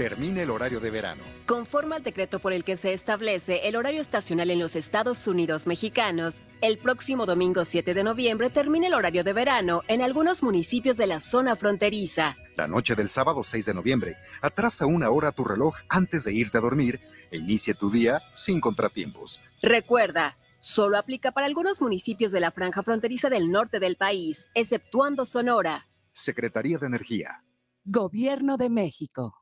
Termina 0.00 0.40
el 0.40 0.48
horario 0.48 0.80
de 0.80 0.90
verano. 0.90 1.22
Conforme 1.44 1.94
al 1.94 2.02
decreto 2.02 2.38
por 2.38 2.54
el 2.54 2.64
que 2.64 2.78
se 2.78 2.94
establece 2.94 3.68
el 3.68 3.76
horario 3.76 4.00
estacional 4.00 4.50
en 4.50 4.58
los 4.58 4.74
Estados 4.74 5.26
Unidos 5.26 5.66
mexicanos, 5.66 6.40
el 6.62 6.78
próximo 6.78 7.26
domingo 7.26 7.66
7 7.66 7.92
de 7.92 8.02
noviembre 8.02 8.48
termina 8.48 8.86
el 8.86 8.94
horario 8.94 9.24
de 9.24 9.34
verano 9.34 9.82
en 9.88 10.00
algunos 10.00 10.42
municipios 10.42 10.96
de 10.96 11.06
la 11.06 11.20
zona 11.20 11.54
fronteriza. 11.54 12.38
La 12.56 12.66
noche 12.66 12.94
del 12.94 13.10
sábado 13.10 13.42
6 13.42 13.66
de 13.66 13.74
noviembre, 13.74 14.16
atrasa 14.40 14.86
una 14.86 15.10
hora 15.10 15.32
tu 15.32 15.44
reloj 15.44 15.76
antes 15.90 16.24
de 16.24 16.32
irte 16.32 16.56
a 16.56 16.62
dormir 16.62 16.98
e 17.30 17.36
inicia 17.36 17.74
tu 17.74 17.90
día 17.90 18.22
sin 18.32 18.58
contratiempos. 18.58 19.42
Recuerda, 19.60 20.38
solo 20.60 20.96
aplica 20.96 21.32
para 21.32 21.46
algunos 21.46 21.82
municipios 21.82 22.32
de 22.32 22.40
la 22.40 22.52
franja 22.52 22.82
fronteriza 22.82 23.28
del 23.28 23.50
norte 23.50 23.80
del 23.80 23.96
país, 23.96 24.48
exceptuando 24.54 25.26
Sonora. 25.26 25.90
Secretaría 26.14 26.78
de 26.78 26.86
Energía. 26.86 27.44
Gobierno 27.84 28.56
de 28.56 28.70
México. 28.70 29.39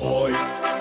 Hoy 0.00 0.32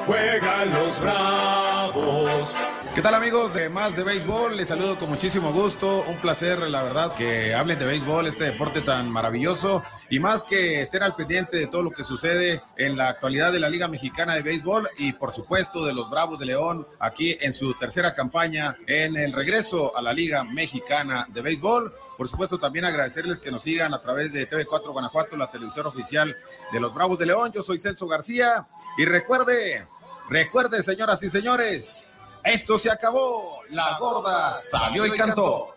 juegan 0.06 0.72
los 0.72 1.00
Bravos. 1.00 2.54
¿Qué 2.94 3.02
tal 3.02 3.16
amigos 3.16 3.54
de 3.54 3.68
Más 3.68 3.96
de 3.96 4.04
Béisbol? 4.04 4.58
Les 4.58 4.68
saludo 4.68 4.98
con 5.00 5.10
muchísimo 5.10 5.52
gusto. 5.52 6.04
Un 6.08 6.18
placer, 6.18 6.60
la 6.60 6.84
verdad, 6.84 7.16
que 7.16 7.56
hablen 7.56 7.80
de 7.80 7.86
béisbol, 7.86 8.28
este 8.28 8.46
deporte 8.46 8.82
tan 8.82 9.10
maravilloso. 9.12 9.84
Y 10.10 10.20
más 10.20 10.44
que 10.44 10.82
estén 10.82 11.02
al 11.02 11.16
pendiente 11.16 11.58
de 11.58 11.68
todo 11.68 11.82
lo 11.82 11.92
que 11.92 12.04
sucede 12.04 12.62
en 12.76 12.96
la 12.96 13.10
actualidad 13.10 13.52
de 13.52 13.60
la 13.60 13.70
Liga 13.70 13.88
Mexicana 13.88 14.36
de 14.36 14.44
Béisbol 14.44 14.90
y 14.98 15.14
por 15.14 15.32
supuesto 15.32 15.84
de 15.86 15.94
los 15.94 16.10
Bravos 16.10 16.40
de 16.40 16.48
León 16.48 16.88
aquí 17.00 17.38
en 17.42 17.54
su 17.54 17.74
tercera 17.76 18.14
campaña 18.14 18.78
en 18.88 19.16
el 19.16 19.34
regreso 19.34 19.98
a 19.98 20.02
la 20.02 20.14
Liga 20.14 20.44
Mexicana 20.44 21.28
de 21.30 21.42
Béisbol. 21.42 21.94
Por 22.18 22.28
supuesto, 22.28 22.58
también 22.60 22.86
agradecerles 22.86 23.40
que 23.40 23.52
nos 23.52 23.62
sigan 23.64 23.94
a 23.94 24.02
través 24.02 24.34
de 24.34 24.50
TV4 24.50 24.92
Guanajuato, 24.92 25.38
la 25.38 25.52
televisión 25.52 25.86
oficial 25.86 26.36
de 26.72 26.80
los 26.80 26.94
Bravos 26.94 27.20
de 27.20 27.28
León. 27.28 27.52
Yo 27.52 27.62
soy 27.62 27.78
Celso 27.78 28.08
García. 28.08 28.68
Y 28.98 29.06
recuerde, 29.06 29.88
recuerde, 30.30 30.82
señoras 30.82 31.22
y 31.24 31.30
señores, 31.30 32.18
esto 32.44 32.78
se 32.78 32.92
acabó. 32.92 33.62
La 33.70 33.98
gorda 34.00 34.54
salió 34.54 35.06
y 35.06 35.12
cantó. 35.12 35.77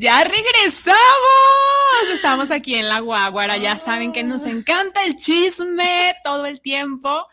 Ya 0.00 0.22
regresamos. 0.22 0.96
Estamos 2.14 2.52
aquí 2.52 2.76
en 2.76 2.86
la 2.86 3.00
Guaguara. 3.00 3.56
Ya 3.56 3.74
saben 3.74 4.12
que 4.12 4.22
nos 4.22 4.46
encanta 4.46 5.04
el 5.04 5.16
chisme 5.16 6.14
todo 6.22 6.46
el 6.46 6.60
tiempo. 6.60 7.26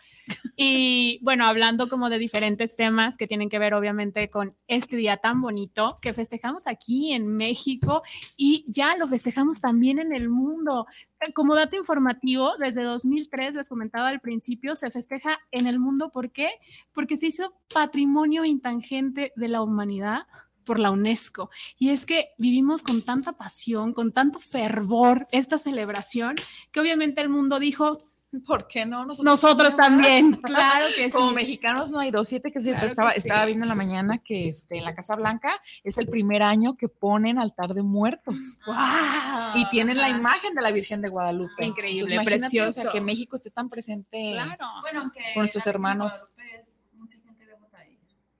Y 0.55 1.19
bueno, 1.21 1.45
hablando 1.45 1.87
como 1.87 2.09
de 2.09 2.17
diferentes 2.17 2.75
temas 2.75 3.17
que 3.17 3.27
tienen 3.27 3.49
que 3.49 3.59
ver 3.59 3.75
obviamente 3.75 4.31
con 4.31 4.55
este 4.67 4.97
día 4.97 5.17
tan 5.17 5.41
bonito 5.41 5.99
que 6.01 6.11
festejamos 6.11 6.65
aquí 6.65 7.13
en 7.13 7.37
México 7.37 8.01
y 8.35 8.65
ya 8.67 8.97
lo 8.97 9.05
festejamos 9.05 9.61
también 9.61 9.99
en 9.99 10.11
el 10.11 10.27
mundo. 10.29 10.87
Como 11.35 11.53
dato 11.53 11.75
informativo, 11.75 12.53
desde 12.57 12.81
2003, 12.81 13.53
les 13.53 13.69
comentaba 13.69 14.07
al 14.07 14.21
principio, 14.21 14.73
se 14.73 14.89
festeja 14.89 15.37
en 15.51 15.67
el 15.67 15.77
mundo. 15.77 16.09
¿Por 16.09 16.31
qué? 16.31 16.49
Porque 16.93 17.15
se 17.15 17.27
hizo 17.27 17.53
patrimonio 17.71 18.43
intangente 18.43 19.33
de 19.35 19.49
la 19.49 19.61
humanidad 19.61 20.25
por 20.65 20.79
la 20.79 20.91
UNESCO. 20.91 21.49
Y 21.77 21.89
es 21.89 22.05
que 22.05 22.29
vivimos 22.37 22.83
con 22.83 23.01
tanta 23.03 23.33
pasión, 23.33 23.93
con 23.93 24.11
tanto 24.11 24.39
fervor 24.39 25.27
esta 25.31 25.57
celebración, 25.57 26.35
que 26.71 26.79
obviamente 26.79 27.21
el 27.21 27.29
mundo 27.29 27.59
dijo, 27.59 28.01
¿Por 28.41 28.67
qué 28.67 28.85
no? 28.85 29.05
Nosotros, 29.05 29.75
también, 29.75 30.33
claro 30.43 30.87
que 30.95 31.05
sí. 31.05 31.11
Como 31.11 31.31
mexicanos 31.31 31.91
no 31.91 31.99
hay 31.99 32.11
dos. 32.11 32.29
Fíjate 32.29 32.51
que, 32.51 32.59
estaba, 32.59 33.11
estaba 33.11 33.45
viendo 33.45 33.63
en 33.63 33.69
la 33.69 33.75
mañana 33.75 34.17
que 34.17 34.49
este, 34.49 34.77
en 34.77 34.83
la 34.83 34.93
Casa 34.93 35.15
Blanca 35.15 35.49
es 35.83 35.97
el 35.97 36.07
primer 36.07 36.43
año 36.43 36.75
que 36.75 36.87
ponen 36.87 37.39
altar 37.39 37.73
de 37.73 37.83
muertos. 37.83 38.59
¡Wow! 38.65 38.75
Y 39.55 39.69
tienen 39.69 39.97
la 39.97 40.09
imagen 40.09 40.53
de 40.53 40.61
la 40.61 40.71
Virgen 40.71 41.01
de 41.01 41.09
Guadalupe. 41.09 41.65
Increíble, 41.65 42.19
precioso. 42.23 42.89
que 42.91 43.01
México 43.01 43.35
esté 43.35 43.51
tan 43.51 43.69
presente 43.69 44.31
claro. 44.33 44.67
con 45.33 45.43
nuestros 45.43 45.65
hermanos. 45.67 46.27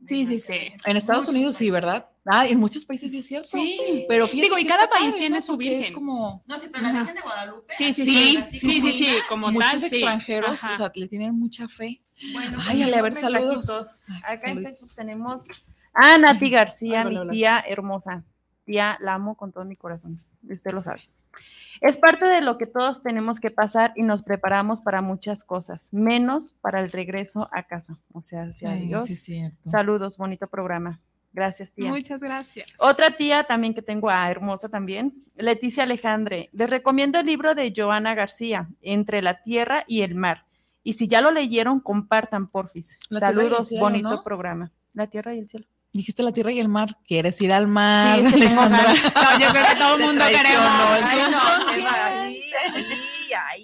Sí, 0.04 0.26
sí, 0.26 0.40
sí. 0.40 0.72
En 0.86 0.98
Estados 0.98 1.28
Unidos 1.28 1.56
sí, 1.56 1.72
¿verdad? 1.72 2.08
Ah, 2.26 2.48
en 2.48 2.60
muchos 2.60 2.86
países 2.86 3.12
sí 3.12 3.20
es 3.20 3.28
cierto. 3.28 3.48
Sí. 3.50 4.06
Pero 4.10 4.26
Digo, 4.28 4.58
y 4.58 4.66
cada 4.66 4.90
país 4.90 5.16
tiene 5.16 5.42
su 5.42 5.58
virgen. 5.58 5.80
Es 5.80 5.92
como... 5.92 6.44
No, 6.48 6.58
sí, 6.58 6.70
pero 6.72 6.84
la 6.84 6.92
Virgen 6.94 7.16
de 7.16 7.22
Guadalupe. 7.22 7.74
Sí, 7.78 7.94
sí, 7.94 8.04
sí. 8.04 8.44
Sí, 8.52 8.82
sí, 8.82 8.92
sí. 8.94 9.08
Como 9.30 9.52
Muchos 9.52 9.74
tal, 9.74 9.84
extranjeros, 9.84 10.60
sí. 10.60 10.68
o 10.74 10.78
sea, 10.78 10.92
le 10.96 11.08
tienen 11.08 11.38
mucha 11.38 11.68
fe. 11.68 12.02
Bueno, 12.34 12.58
Ay, 12.68 12.82
a 12.82 12.88
ver, 12.88 13.04
mensajitos. 13.04 13.66
saludos. 13.66 14.02
Acá 14.24 14.50
en 14.50 14.64
Facebook 14.64 14.96
tenemos 14.96 15.48
a 15.94 16.18
Nati 16.18 16.50
García, 16.50 17.02
Hola, 17.02 17.10
mi 17.10 17.18
hola. 17.18 17.32
tía 17.32 17.64
hermosa. 17.68 18.24
Tía, 18.66 18.98
la 19.02 19.14
amo 19.14 19.36
con 19.38 19.52
todo 19.52 19.64
mi 19.66 19.76
corazón. 19.76 20.20
Y 20.48 20.54
usted 20.54 20.72
lo 20.72 20.82
sabe. 20.82 21.02
Es 21.82 21.98
parte 21.98 22.26
de 22.26 22.42
lo 22.42 22.58
que 22.58 22.66
todos 22.66 23.04
tenemos 23.04 23.40
que 23.40 23.52
pasar 23.52 23.92
y 23.96 24.02
nos 24.02 24.24
preparamos 24.24 24.82
para 24.82 25.02
muchas 25.02 25.44
cosas, 25.44 25.94
menos 25.94 26.54
para 26.62 26.80
el 26.80 26.92
regreso 26.92 27.50
a 27.52 27.64
casa. 27.64 28.00
O 28.14 28.22
sea, 28.22 28.44
hacia 28.44 28.72
Dios. 28.72 29.08
sí. 29.08 29.44
Saludos, 29.60 30.18
bonito 30.18 30.48
programa. 30.48 31.02
Gracias, 31.36 31.74
tía. 31.74 31.90
Muchas 31.90 32.22
gracias. 32.22 32.74
Otra 32.78 33.12
tía 33.12 33.44
también 33.44 33.74
que 33.74 33.82
tengo, 33.82 34.10
ah, 34.10 34.32
hermosa 34.32 34.70
también, 34.70 35.14
Leticia 35.36 35.84
Alejandre. 35.84 36.50
Les 36.54 36.70
recomiendo 36.70 37.20
el 37.20 37.26
libro 37.26 37.54
de 37.54 37.74
Joana 37.76 38.16
García, 38.16 38.70
Entre 38.82 39.22
la 39.22 39.44
Tierra 39.44 39.84
y 39.86 40.04
el 40.04 40.16
Mar. 40.16 40.46
Y 40.82 40.94
si 40.94 41.10
ya 41.10 41.20
lo 41.20 41.32
leyeron, 41.32 41.82
compartan, 41.82 42.48
porfis. 42.48 42.98
La 43.10 43.20
Saludos, 43.20 43.68
Cielo, 43.68 43.82
bonito 43.84 44.10
¿no? 44.12 44.24
programa. 44.24 44.72
La 44.94 45.08
Tierra 45.08 45.36
y 45.36 45.40
el 45.40 45.50
cielo. 45.50 45.66
Dijiste 45.92 46.24
la 46.24 46.32
tierra 46.32 46.52
y 46.52 46.60
el 46.60 46.68
mar. 46.68 46.98
¿Quieres 47.08 47.42
ir 47.42 47.54
al 47.54 47.68
mar? 47.68 48.20
Sí, 48.20 48.26
es 48.28 48.34
que 48.34 48.40
tengo 48.42 48.62
Alejandra? 48.62 48.94
ganas. 49.14 49.40
Yo 49.40 49.48
creo 49.50 49.66
que 49.66 49.76
todo 49.78 49.96
el 49.96 50.06
mundo 50.06 50.24
queremos. 50.26 51.00
Ay, 51.04 51.20
no, 51.32 53.15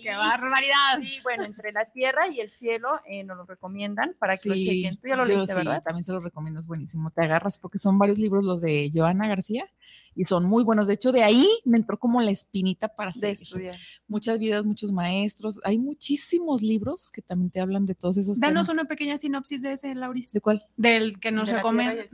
¡Qué 0.02 0.10
barbaridad! 0.10 1.00
Sí, 1.02 1.20
bueno, 1.24 1.44
entre 1.44 1.72
la 1.72 1.86
tierra 1.86 2.28
y 2.28 2.40
el 2.40 2.50
cielo 2.50 3.00
eh, 3.06 3.24
nos 3.24 3.38
lo 3.38 3.46
recomiendan 3.46 4.16
para 4.20 4.36
que 4.36 4.50
lo 4.50 4.56
chequen. 4.56 4.98
Tú 4.98 5.08
ya 5.08 5.16
lo 5.16 5.26
yo 5.26 5.36
leíste, 5.36 5.54
sí, 5.54 5.58
¿verdad? 5.58 5.84
También 5.84 6.04
se 6.04 6.12
lo 6.12 6.20
recomiendo, 6.20 6.60
es 6.60 6.68
buenísimo. 6.68 7.12
Te 7.12 7.26
agarras 7.26 7.60
porque 7.60 7.78
son 7.78 7.98
varios 7.98 8.18
libros 8.18 8.46
los 8.46 8.62
de 8.62 8.92
Joana 8.94 9.28
García 9.28 9.66
y 10.16 10.26
son 10.26 10.46
muy 10.46 10.64
buenos. 10.64 10.88
De 10.88 10.94
hecho, 10.94 11.12
de 11.12 11.24
ahí 11.24 11.48
me 11.66 11.78
entró 11.78 11.98
como 11.98 12.22
la 12.22 12.32
espinita 12.32 12.90
para 12.90 13.12
estudiar. 13.12 13.76
Muchas 14.08 14.40
vidas, 14.40 14.66
muchos 14.66 14.92
maestros. 14.92 15.60
Hay 15.64 15.78
muchísimos 15.80 16.62
libros 16.62 17.12
que 17.12 17.22
también 17.22 17.50
te 17.50 17.60
hablan 17.62 17.86
de 17.86 17.96
todos 17.96 18.18
esos 18.18 18.40
Danos 18.40 18.68
temas. 18.68 18.80
una 18.82 18.88
pequeña 18.90 19.18
sinopsis 19.18 19.62
de 19.62 19.74
ese, 19.74 19.96
Lauris. 19.96 20.34
¿De 20.34 20.42
cuál? 20.42 20.66
Del 20.76 21.20
que 21.20 21.32
nos 21.32 21.50
De 21.50 21.62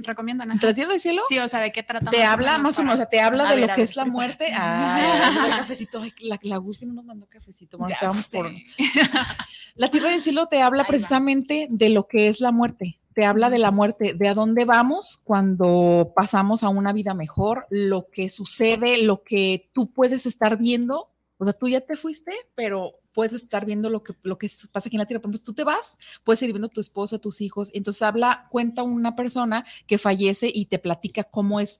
recomiendan. 0.03 0.51
¿Entre 0.51 0.73
tierra 0.73 0.91
y 0.93 0.95
el 0.95 1.01
cielo? 1.01 1.21
Sí, 1.27 1.39
o 1.39 1.47
sea, 1.47 1.59
¿de 1.61 1.71
qué 1.71 1.83
trata 1.83 2.11
Te 2.11 2.23
habla 2.23 2.57
más 2.59 2.77
o 2.79 2.83
menos, 2.83 2.95
o 2.95 2.97
sea, 2.97 3.05
te 3.07 3.19
habla 3.19 3.43
A 3.47 3.51
de 3.53 3.61
ver, 3.61 3.69
lo 3.69 3.75
que 3.75 3.81
ver, 3.81 3.89
es 3.89 3.95
la 3.95 4.05
muerte. 4.05 4.45
Ay, 4.55 5.35
el 5.51 5.57
cafecito, 5.57 6.01
ay, 6.01 6.13
la, 6.21 6.39
la 6.43 6.59
no 6.59 6.93
nos 6.93 7.05
mandó 7.05 7.27
cafecito. 7.27 7.77
Bueno, 7.77 7.93
Ya 7.95 7.99
te 7.99 8.05
vamos 8.05 8.25
sé. 8.25 8.37
por, 8.37 8.51
La 9.75 9.89
tierra 9.89 10.11
y 10.11 10.15
el 10.15 10.21
cielo 10.21 10.47
te 10.47 10.61
habla 10.61 10.79
Ahí 10.81 10.85
va. 10.85 10.87
precisamente 10.89 11.67
de 11.69 11.89
lo 11.89 12.07
que 12.07 12.27
es 12.27 12.41
la 12.41 12.51
muerte. 12.51 12.99
Te 13.17 13.25
habla 13.25 13.49
de 13.49 13.57
la 13.57 13.71
muerte, 13.71 14.13
de 14.13 14.27
a 14.27 14.35
dónde 14.35 14.63
vamos 14.63 15.19
cuando 15.23 16.13
pasamos 16.15 16.61
a 16.61 16.69
una 16.69 16.93
vida 16.93 17.15
mejor, 17.15 17.65
lo 17.71 18.11
que 18.11 18.29
sucede, 18.29 19.01
lo 19.01 19.23
que 19.23 19.71
tú 19.73 19.91
puedes 19.91 20.27
estar 20.27 20.59
viendo. 20.59 21.09
O 21.39 21.45
sea, 21.45 21.53
tú 21.53 21.67
ya 21.67 21.81
te 21.81 21.95
fuiste, 21.95 22.31
pero 22.53 22.99
puedes 23.13 23.33
estar 23.33 23.65
viendo 23.65 23.89
lo 23.89 24.03
que, 24.03 24.13
lo 24.21 24.37
que 24.37 24.47
pasa 24.71 24.87
aquí 24.87 24.97
en 24.97 24.99
la 24.99 25.07
tierra. 25.07 25.19
Por 25.19 25.29
ejemplo, 25.31 25.39
si 25.39 25.45
tú 25.45 25.55
te 25.55 25.63
vas, 25.63 25.97
puedes 26.23 26.43
ir 26.43 26.49
viendo 26.51 26.67
a 26.67 26.69
tu 26.69 26.79
esposo, 26.79 27.15
a 27.15 27.19
tus 27.19 27.41
hijos. 27.41 27.71
Entonces 27.73 28.03
habla, 28.03 28.45
cuenta 28.51 28.83
una 28.83 29.15
persona 29.15 29.65
que 29.87 29.97
fallece 29.97 30.51
y 30.53 30.65
te 30.65 30.77
platica 30.77 31.23
cómo 31.23 31.59
es 31.59 31.79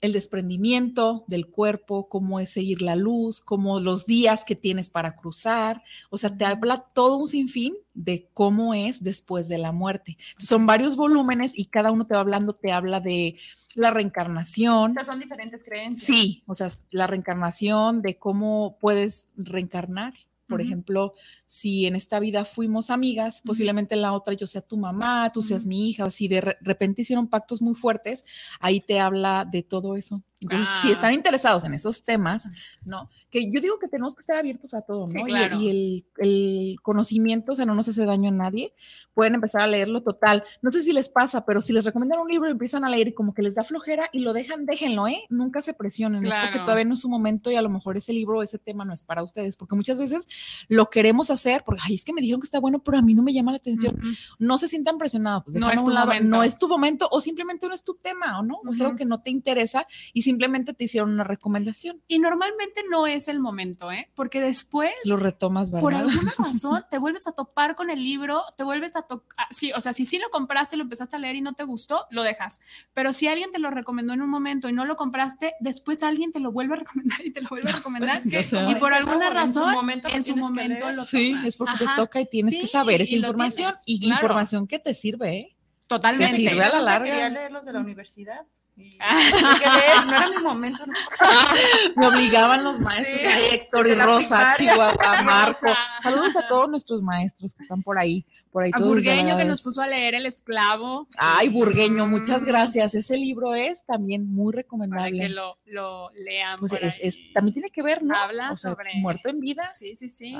el 0.00 0.12
desprendimiento 0.12 1.24
del 1.26 1.46
cuerpo, 1.46 2.08
cómo 2.08 2.40
es 2.40 2.50
seguir 2.50 2.82
la 2.82 2.96
luz, 2.96 3.40
cómo 3.40 3.80
los 3.80 4.06
días 4.06 4.44
que 4.44 4.54
tienes 4.54 4.88
para 4.88 5.14
cruzar. 5.14 5.82
O 6.08 6.16
sea, 6.16 6.36
te 6.36 6.44
habla 6.44 6.86
todo 6.94 7.16
un 7.16 7.28
sinfín 7.28 7.74
de 7.92 8.30
cómo 8.32 8.72
es 8.72 9.02
después 9.02 9.48
de 9.48 9.58
la 9.58 9.72
muerte. 9.72 10.16
Entonces, 10.18 10.48
son 10.48 10.66
varios 10.66 10.96
volúmenes 10.96 11.58
y 11.58 11.66
cada 11.66 11.90
uno 11.90 12.06
te 12.06 12.14
va 12.14 12.20
hablando, 12.20 12.54
te 12.54 12.72
habla 12.72 13.00
de 13.00 13.36
la 13.74 13.90
reencarnación. 13.90 14.92
O 14.92 14.94
sea, 14.94 15.04
son 15.04 15.20
diferentes 15.20 15.64
creencias. 15.64 16.06
Sí, 16.06 16.42
o 16.46 16.54
sea, 16.54 16.68
la 16.90 17.06
reencarnación, 17.06 18.02
de 18.02 18.18
cómo 18.18 18.78
puedes 18.80 19.28
reencarnar. 19.36 20.14
Por 20.50 20.60
ejemplo, 20.60 21.14
si 21.46 21.86
en 21.86 21.96
esta 21.96 22.20
vida 22.20 22.44
fuimos 22.44 22.90
amigas, 22.90 23.42
posiblemente 23.44 23.94
en 23.94 24.02
la 24.02 24.12
otra 24.12 24.34
yo 24.34 24.46
sea 24.46 24.62
tu 24.62 24.76
mamá, 24.76 25.30
tú 25.32 25.42
seas 25.42 25.64
mi 25.66 25.88
hija, 25.88 26.10
si 26.10 26.28
de 26.28 26.40
re- 26.42 26.56
repente 26.60 27.02
hicieron 27.02 27.28
pactos 27.28 27.62
muy 27.62 27.74
fuertes, 27.74 28.24
ahí 28.60 28.80
te 28.80 29.00
habla 29.00 29.46
de 29.50 29.62
todo 29.62 29.96
eso. 29.96 30.22
Entonces, 30.42 30.68
si 30.80 30.88
Ah. 30.88 30.92
están 30.92 31.12
interesados 31.12 31.64
en 31.64 31.74
esos 31.74 32.02
temas, 32.04 32.48
¿no? 32.84 33.10
Que 33.30 33.52
yo 33.52 33.60
digo 33.60 33.78
que 33.78 33.88
tenemos 33.88 34.14
que 34.14 34.20
estar 34.20 34.38
abiertos 34.38 34.72
a 34.72 34.80
todo, 34.80 35.00
¿no? 35.02 35.08
Sí, 35.08 35.18
Y- 35.20 35.24
claro. 35.24 35.60
y, 35.60 35.68
el, 35.68 36.06
el 36.16 36.76
conocimiento, 36.82 37.52
o 37.52 37.56
sea, 37.56 37.66
no 37.66 37.74
nos 37.74 37.88
hace 37.88 38.06
daño 38.06 38.30
a 38.30 38.32
nadie, 38.32 38.72
pueden 39.12 39.34
empezar 39.34 39.60
a 39.60 39.66
leerlo 39.66 40.02
total. 40.02 40.42
No 40.62 40.70
sé 40.70 40.82
si 40.82 40.92
les 40.94 41.10
pasa, 41.10 41.44
pero 41.44 41.60
si 41.60 41.74
les 41.74 41.84
recomiendan 41.84 42.20
un 42.20 42.28
libro 42.28 42.48
y 42.48 42.52
empiezan 42.52 42.84
a 42.86 42.88
leer 42.90 43.08
y 43.08 43.12
como 43.12 43.34
que 43.34 43.42
les 43.42 43.54
da 43.54 43.64
flojera 43.64 44.08
y 44.12 44.20
lo 44.20 44.32
dejan, 44.32 44.64
déjenlo, 44.64 45.06
¿eh? 45.08 45.24
Nunca 45.28 45.60
se 45.60 45.74
presionen, 45.74 46.24
es 46.24 46.34
porque 46.34 46.48
Claro. 46.52 46.64
todavía 46.64 46.84
no 46.86 46.94
es 46.94 47.00
su 47.00 47.10
momento 47.10 47.50
y 47.50 47.56
a 47.56 47.62
lo 47.62 47.68
mejor 47.68 47.98
ese 47.98 48.14
libro 48.14 48.38
o 48.38 48.42
ese 48.42 48.58
tema 48.58 48.86
no 48.86 48.94
es 48.94 49.02
para 49.02 49.22
ustedes, 49.22 49.56
porque 49.56 49.76
muchas 49.76 49.98
veces 49.98 50.26
lo 50.68 50.88
queremos 50.88 51.30
hacer 51.30 51.64
porque, 51.66 51.82
ay, 51.86 51.94
es 51.96 52.04
que 52.04 52.14
me 52.14 52.22
dijeron 52.22 52.40
que 52.40 52.46
está 52.46 52.60
bueno, 52.60 52.82
pero 52.82 52.96
a 52.96 53.02
mí 53.02 53.12
no 53.12 53.22
me 53.22 53.34
llama 53.34 53.52
la 53.52 53.58
atención. 53.58 54.00
No 54.38 54.56
se 54.56 54.68
sientan 54.68 54.96
presionados, 54.96 55.44
pues 55.44 55.56
No 55.56 55.70
es 55.70 55.84
tu 55.84 55.90
lado, 55.90 56.12
no 56.22 56.42
es 56.42 56.56
tu 56.56 56.66
momento 56.66 57.06
o 57.12 57.20
simplemente 57.20 57.66
no 57.68 57.74
es 57.74 57.84
tu 57.84 57.94
tema, 57.94 58.40
¿o 58.40 58.42
no? 58.42 58.60
O 58.66 58.72
es 58.72 58.80
algo 58.80 58.96
que 58.96 59.04
no 59.04 59.20
te 59.20 59.28
interesa 59.30 59.86
y 60.14 60.22
simplemente 60.30 60.72
te 60.74 60.84
hicieron 60.84 61.10
una 61.12 61.24
recomendación. 61.24 62.00
Y 62.08 62.18
normalmente 62.20 62.82
no 62.90 63.06
es 63.06 63.28
el 63.28 63.40
momento, 63.40 63.90
¿eh? 63.90 64.10
Porque 64.14 64.40
después, 64.40 64.92
Lo 65.04 65.16
retomas, 65.16 65.70
¿verdad? 65.70 65.80
por 65.82 65.94
alguna 65.94 66.32
razón, 66.38 66.84
te 66.90 66.98
vuelves 66.98 67.26
a 67.26 67.32
topar 67.32 67.74
con 67.74 67.90
el 67.90 68.02
libro, 68.02 68.44
te 68.56 68.62
vuelves 68.64 68.94
a 68.96 69.02
tocar, 69.02 69.46
sí, 69.50 69.72
o 69.72 69.80
sea, 69.80 69.92
si 69.92 70.04
sí 70.04 70.18
lo 70.18 70.28
compraste, 70.30 70.76
lo 70.76 70.84
empezaste 70.84 71.16
a 71.16 71.18
leer 71.18 71.36
y 71.36 71.40
no 71.40 71.54
te 71.54 71.64
gustó, 71.64 72.06
lo 72.10 72.22
dejas. 72.22 72.60
Pero 72.92 73.12
si 73.12 73.26
alguien 73.28 73.50
te 73.50 73.58
lo 73.58 73.70
recomendó 73.70 74.12
en 74.12 74.22
un 74.22 74.30
momento 74.30 74.68
y 74.68 74.72
no 74.72 74.84
lo 74.84 74.96
compraste, 74.96 75.54
después 75.60 76.02
alguien 76.02 76.30
te 76.32 76.40
lo 76.40 76.52
vuelve 76.52 76.74
a 76.74 76.76
recomendar 76.78 77.20
y 77.24 77.32
te 77.32 77.40
lo 77.40 77.48
vuelve 77.48 77.70
a 77.70 77.76
recomendar. 77.76 78.20
Y 78.70 78.74
por 78.76 78.92
alguna 78.94 79.26
Pablo, 79.26 79.40
en 79.40 79.48
su 79.52 79.60
razón, 79.60 79.72
momento 79.74 80.08
lo 80.08 80.14
en 80.14 80.22
su 80.22 80.34
que 80.34 80.40
momento 80.40 80.90
lo 80.92 81.04
Sí, 81.04 81.30
tomas. 81.32 81.46
es 81.46 81.56
porque 81.56 81.74
Ajá. 81.84 81.94
te 81.94 82.00
toca 82.02 82.20
y 82.20 82.26
tienes 82.26 82.56
que 82.56 82.66
saber 82.66 83.00
esa 83.02 83.14
información 83.16 83.72
tienes, 83.84 84.02
y 84.02 84.06
claro. 84.06 84.14
información 84.14 84.66
que 84.66 84.78
te 84.78 84.94
sirve, 84.94 85.36
¿eh? 85.38 85.56
Totalmente. 85.86 86.32
Te 86.34 86.38
sirve 86.48 86.62
a 86.64 86.68
la 86.68 86.80
larga. 86.80 87.06
Quería 87.10 87.28
leer 87.30 87.50
los 87.50 87.64
de 87.64 87.72
la 87.72 87.80
universidad. 87.80 88.46
Y 88.76 88.90
leer, 88.98 90.06
no 90.06 90.12
era 90.16 90.28
mi 90.30 90.42
momento. 90.42 90.86
no. 90.86 90.92
Me 91.96 92.06
obligaban 92.06 92.64
los 92.64 92.78
maestros, 92.80 93.20
Sí, 93.20 93.26
ay, 93.26 93.42
Héctor 93.52 93.88
y 93.88 93.94
Rosa. 93.94 94.54
Chihuahua, 94.56 95.22
Marco. 95.24 95.66
Saludos 96.02 96.36
a 96.36 96.46
todos 96.48 96.70
nuestros 96.70 97.02
maestros 97.02 97.54
que 97.54 97.64
están 97.64 97.82
por 97.82 97.98
ahí, 97.98 98.24
por 98.50 98.62
ahí 98.62 98.70
A 98.72 98.78
todos 98.78 98.88
Burgueño 98.88 99.36
que 99.36 99.44
nos 99.44 99.60
puso 99.62 99.82
a 99.82 99.86
leer 99.86 100.14
El 100.14 100.24
Esclavo. 100.26 101.06
Ay. 101.18 101.48
Burgueño, 101.50 102.06
muchas 102.06 102.44
gracias. 102.44 102.94
Ese 102.94 103.16
libro 103.18 103.54
es 103.54 103.84
también 103.84 104.32
muy 104.32 104.52
Para 104.52 104.62
recomendable. 104.62 105.18
que 105.20 105.28
lo, 105.28 105.58
lo 105.66 106.10
lean. 106.12 106.58
Pues 106.60 106.72
es, 106.74 106.98
es- 107.02 107.32
también 107.34 107.52
tiene 107.54 107.70
que 107.70 107.82
ver, 107.82 108.02
¿no? 108.02 108.14
Habla 108.16 108.52
o 108.52 108.56
sea, 108.56 108.70
sobre- 108.72 108.94
muerto 108.96 109.28
en 109.28 109.40
vida. 109.40 109.70
Sí, 109.74 109.94
sí, 109.96 110.08
sí. 110.08 110.34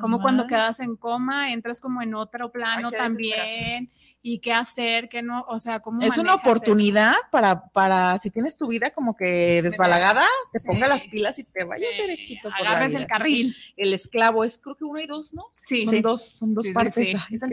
Como 0.00 0.20
cuando 0.22 0.46
quedas 0.46 0.80
en 0.80 0.96
coma, 0.96 1.52
entras 1.52 1.80
como 1.80 2.00
en 2.00 2.14
otro 2.14 2.50
plano 2.50 2.90
qué 2.90 2.96
también. 2.96 3.90
Y 4.24 4.38
qué 4.38 4.52
hacer, 4.52 5.08
qué 5.08 5.20
no, 5.20 5.44
o 5.48 5.58
sea, 5.58 5.80
cómo 5.80 6.00
Es 6.00 6.16
una 6.16 6.34
eso? 6.34 6.40
oportunidad 6.40 7.12
para, 7.32 7.66
para, 7.70 8.16
si 8.18 8.30
tienes 8.30 8.56
tu 8.56 8.68
vida 8.68 8.90
como 8.90 9.16
que 9.16 9.60
desbalagada, 9.62 10.22
te 10.52 10.60
Sí. 10.60 10.66
ponga 10.68 10.86
las 10.86 11.04
pilas 11.06 11.40
y 11.40 11.44
te 11.44 11.64
vayas 11.64 11.90
Sí, 11.96 12.02
derechito 12.02 12.48
por 12.50 12.60
la 12.62 12.70
agarres 12.70 12.94
el 12.94 13.08
carril. 13.08 13.56
El 13.76 13.92
esclavo 13.92 14.44
es 14.44 14.58
creo 14.62 14.76
que 14.76 14.84
uno 14.84 15.00
y 15.00 15.06
dos, 15.08 15.34
¿no? 15.34 15.46
Sí, 15.54 15.84
son 15.84 15.94
sí. 15.94 16.00
dos, 16.02 16.22
son 16.24 16.54
dos 16.54 16.68
partes. 16.68 16.94
sí. 16.94 17.16
Ay, 17.30 17.36
son 17.38 17.50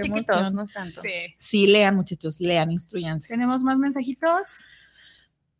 no 0.53 0.63
es 0.63 0.71
tanto. 0.71 1.01
Sí. 1.01 1.10
Sí, 1.38 1.65
lean, 1.65 1.95
muchachos, 1.95 2.39
lean, 2.39 2.69
instruyanse. 2.69 3.27
¿Tenemos 3.29 3.63
más 3.63 3.79
mensajitos? 3.79 4.65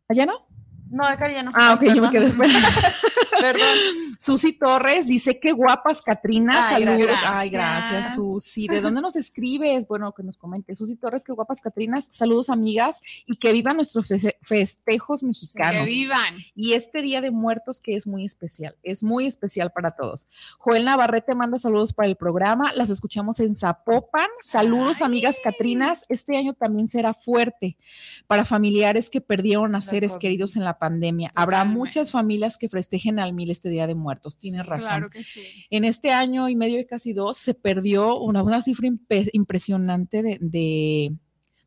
¿Allá 0.08 0.26
no? 0.26 0.46
No, 0.90 1.08
de 1.08 1.16
Cari 1.16 1.34
ya 1.34 1.42
no. 1.42 1.50
Ah, 1.54 1.74
ok, 1.74 1.82
yo 1.92 2.02
me 2.02 2.10
quedé 2.10 2.26
esperando. 2.28 2.58
Perdón. 3.40 3.66
Susi 4.18 4.52
Torres 4.52 5.06
dice, 5.06 5.40
qué 5.40 5.52
guapas, 5.52 6.02
Catrina. 6.02 6.66
Ay, 6.68 6.84
Saludos. 6.84 7.06
gracias. 7.06 7.30
Ay, 7.32 7.50
gracias, 7.50 8.14
Susi. 8.14 8.68
¿De 8.68 8.80
dónde 8.80 9.00
nos 9.00 9.16
escribes? 9.16 9.86
Bueno, 9.88 10.12
que 10.12 10.22
nos 10.22 10.36
comente. 10.36 10.76
Susi 10.76 10.96
Torres, 10.96 11.24
qué 11.24 11.32
guapas, 11.32 11.60
Catrinas. 11.62 12.06
Saludos, 12.10 12.50
amigas, 12.50 13.00
y 13.26 13.36
que 13.36 13.52
vivan 13.52 13.76
nuestros 13.76 14.10
feste- 14.10 14.36
festejos 14.42 15.20
Que 15.20 15.26
mexicanos. 15.26 15.86
vivan. 15.86 16.34
y 16.54 16.74
este 16.74 17.00
Día 17.02 17.20
de 17.22 17.30
Muertos 17.30 17.80
que 17.80 17.96
es 17.96 18.06
muy 18.06 18.24
especial, 18.26 18.76
es 18.82 19.02
muy 19.02 19.26
especial 19.26 19.72
para 19.72 19.92
todos. 19.92 20.28
Joel 20.58 20.84
Navarrete 20.84 21.34
manda 21.34 21.58
saludos 21.58 21.92
para 21.94 22.08
el 22.08 22.16
programa, 22.16 22.72
las 22.74 22.90
escuchamos 22.90 23.40
en 23.40 23.54
Zapopan. 23.56 24.28
Saludos, 24.42 24.98
Ay. 25.00 25.06
amigas 25.06 25.38
Catrinas. 25.42 26.04
Este 26.08 26.36
año 26.36 26.52
también 26.52 26.88
será 26.88 27.14
fuerte 27.14 27.78
para 28.26 28.44
familiares 28.44 29.08
que 29.08 29.20
perdieron 29.22 29.74
a 29.74 29.80
seres 29.80 30.16
queridos 30.18 30.56
en 30.56 30.64
la 30.64 30.78
pandemia. 30.78 31.32
Habrá 31.34 31.64
muchas 31.64 32.10
familias 32.10 32.58
que 32.58 32.68
festejen 32.68 33.18
al 33.18 33.29
mil 33.32 33.50
este 33.50 33.68
Día 33.68 33.86
de 33.86 33.94
Muertos, 33.94 34.38
tienes 34.38 34.62
Sí, 34.62 34.66
razón. 34.68 34.88
Claro 34.88 35.10
que 35.10 35.24
sí. 35.24 35.42
En 35.70 35.84
este 35.84 36.12
año 36.12 36.48
y 36.48 36.56
medio 36.56 36.78
y 36.80 36.84
casi 36.86 37.12
dos 37.12 37.36
se 37.36 37.54
perdió 37.54 38.18
una, 38.18 38.42
una 38.42 38.62
cifra 38.62 38.88
impe- 38.88 39.30
impresionante 39.32 40.22
de, 40.22 40.38
de, 40.40 41.12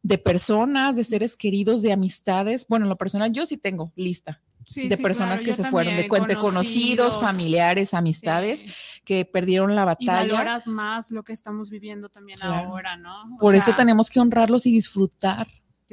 de 0.02 0.18
personas, 0.18 0.96
de 0.96 1.04
seres 1.04 1.38
queridos, 1.38 1.82
de 1.82 1.94
amistades. 1.94 2.66
Bueno, 2.68 2.86
en 2.86 2.90
lo 2.90 2.98
personal 2.98 3.32
yo 3.32 3.46
sí 3.46 3.58
tengo 3.58 3.92
lista 3.96 4.42
Sí, 4.66 4.88
de 4.88 4.96
sí, 4.96 5.04
personas 5.04 5.42
claro, 5.42 5.46
que 5.58 5.62
se 5.62 5.70
fueron, 5.70 5.96
de, 5.98 6.04
de 6.04 6.36
conocidos, 6.38 7.20
familiares, 7.20 7.94
amistades 7.94 8.62
Sí. 8.62 8.68
que 9.04 9.26
perdieron 9.26 9.76
la 9.76 9.82
Y 9.82 9.86
batalla. 9.86 10.14
valoras 10.36 10.68
más 10.68 11.12
lo 11.12 11.24
que 11.24 11.34
estamos 11.34 11.70
viviendo 11.70 12.08
también 12.08 12.40
Claro. 12.40 12.70
ahora, 12.70 12.96
¿no? 12.96 13.36
O 13.36 13.40
Por 13.40 13.56
eso 13.56 13.66
sea, 13.66 13.76
tenemos 13.76 14.10
que 14.10 14.22
honrarlos 14.22 14.66
y 14.66 14.72
disfrutar. 14.72 15.48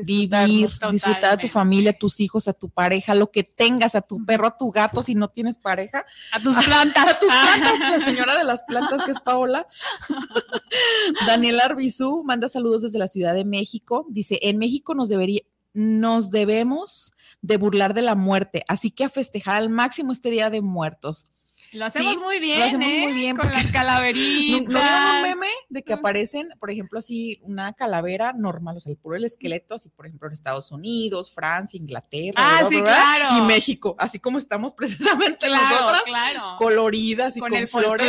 Vivir, 0.04 0.70
disfrutar 0.90 1.32
a 1.32 1.36
tu 1.36 1.48
familia, 1.48 1.90
a 1.90 1.98
tus 1.98 2.20
hijos, 2.20 2.48
a 2.48 2.52
tu 2.52 2.68
pareja, 2.68 3.14
lo 3.14 3.30
que 3.30 3.42
tengas, 3.42 3.94
a 3.94 4.00
tu 4.00 4.24
perro, 4.24 4.46
a 4.46 4.56
tu 4.56 4.70
gato, 4.70 5.02
si 5.02 5.14
no 5.14 5.28
tienes 5.28 5.58
pareja, 5.58 6.04
A 6.32 6.40
tus 6.40 6.56
plantas. 6.64 7.08
a 7.10 7.20
tus 7.20 7.30
plantas, 7.30 7.80
la 7.90 7.98
señora 7.98 8.36
de 8.36 8.44
las 8.44 8.62
plantas 8.64 9.02
que 9.04 9.10
es 9.10 9.20
Paola. 9.20 9.66
Daniela 11.26 11.64
Arbizú 11.64 12.22
manda 12.24 12.48
saludos 12.48 12.82
desde 12.82 12.98
la 12.98 13.08
Ciudad 13.08 13.34
de 13.34 13.44
México. 13.44 14.06
Dice, 14.08 14.38
en 14.42 14.58
México 14.58 14.94
nos 14.94 15.08
debería, 15.08 15.42
nos 15.72 16.30
debemos 16.30 17.12
de 17.42 17.56
burlar 17.56 17.94
de 17.94 18.02
la 18.02 18.14
muerte, 18.14 18.64
así 18.68 18.90
que 18.90 19.04
a 19.04 19.08
festejar 19.08 19.56
al 19.56 19.70
máximo 19.70 20.12
este 20.12 20.30
Día 20.30 20.50
de 20.50 20.60
Muertos. 20.60 21.28
Lo 21.72 21.85
hacemos 21.85 22.16
Sí, 22.16 22.22
muy 22.22 22.40
bien, 22.40 22.59
lo 22.59 22.64
hacemos 22.66 22.87
¿eh? 22.88 23.00
muy 23.04 23.12
bien, 23.12 23.37
Con 23.37 23.50
las 23.50 23.66
calaveritas. 23.70 24.62
¿No, 24.68 24.78
no 24.80 25.16
un 25.16 25.22
meme 25.22 25.46
de 25.68 25.83
que 25.83 25.92
aparecen, 25.92 26.48
por 26.59 26.70
ejemplo, 26.70 26.98
así 26.98 27.38
una 27.42 27.72
calavera 27.72 28.33
normal, 28.33 28.76
o 28.76 28.80
sea, 28.80 28.90
el 28.90 28.98
puro 28.98 29.16
el 29.16 29.24
esqueleto, 29.24 29.74
así 29.76 29.88
por 29.90 30.06
ejemplo 30.06 30.28
en 30.28 30.33
Estados 30.33 30.70
Unidos, 30.72 31.33
Francia, 31.33 31.78
Inglaterra, 31.78 32.35
Ah, 32.37 32.59
bla, 32.61 32.68
sí, 32.68 32.80
bla, 32.80 32.85
claro. 32.85 33.37
y 33.38 33.42
México, 33.42 33.94
así 33.98 34.18
como 34.18 34.38
estamos 34.38 34.74
precisamente 34.76 35.46
Claro, 35.46 35.62
nosotras, 35.62 36.02
claro. 36.04 36.56
coloridas 36.59 37.37
y 37.37 37.40
Con 37.40 37.50
con, 37.50 37.59
el 37.59 37.68
flores. 37.68 38.09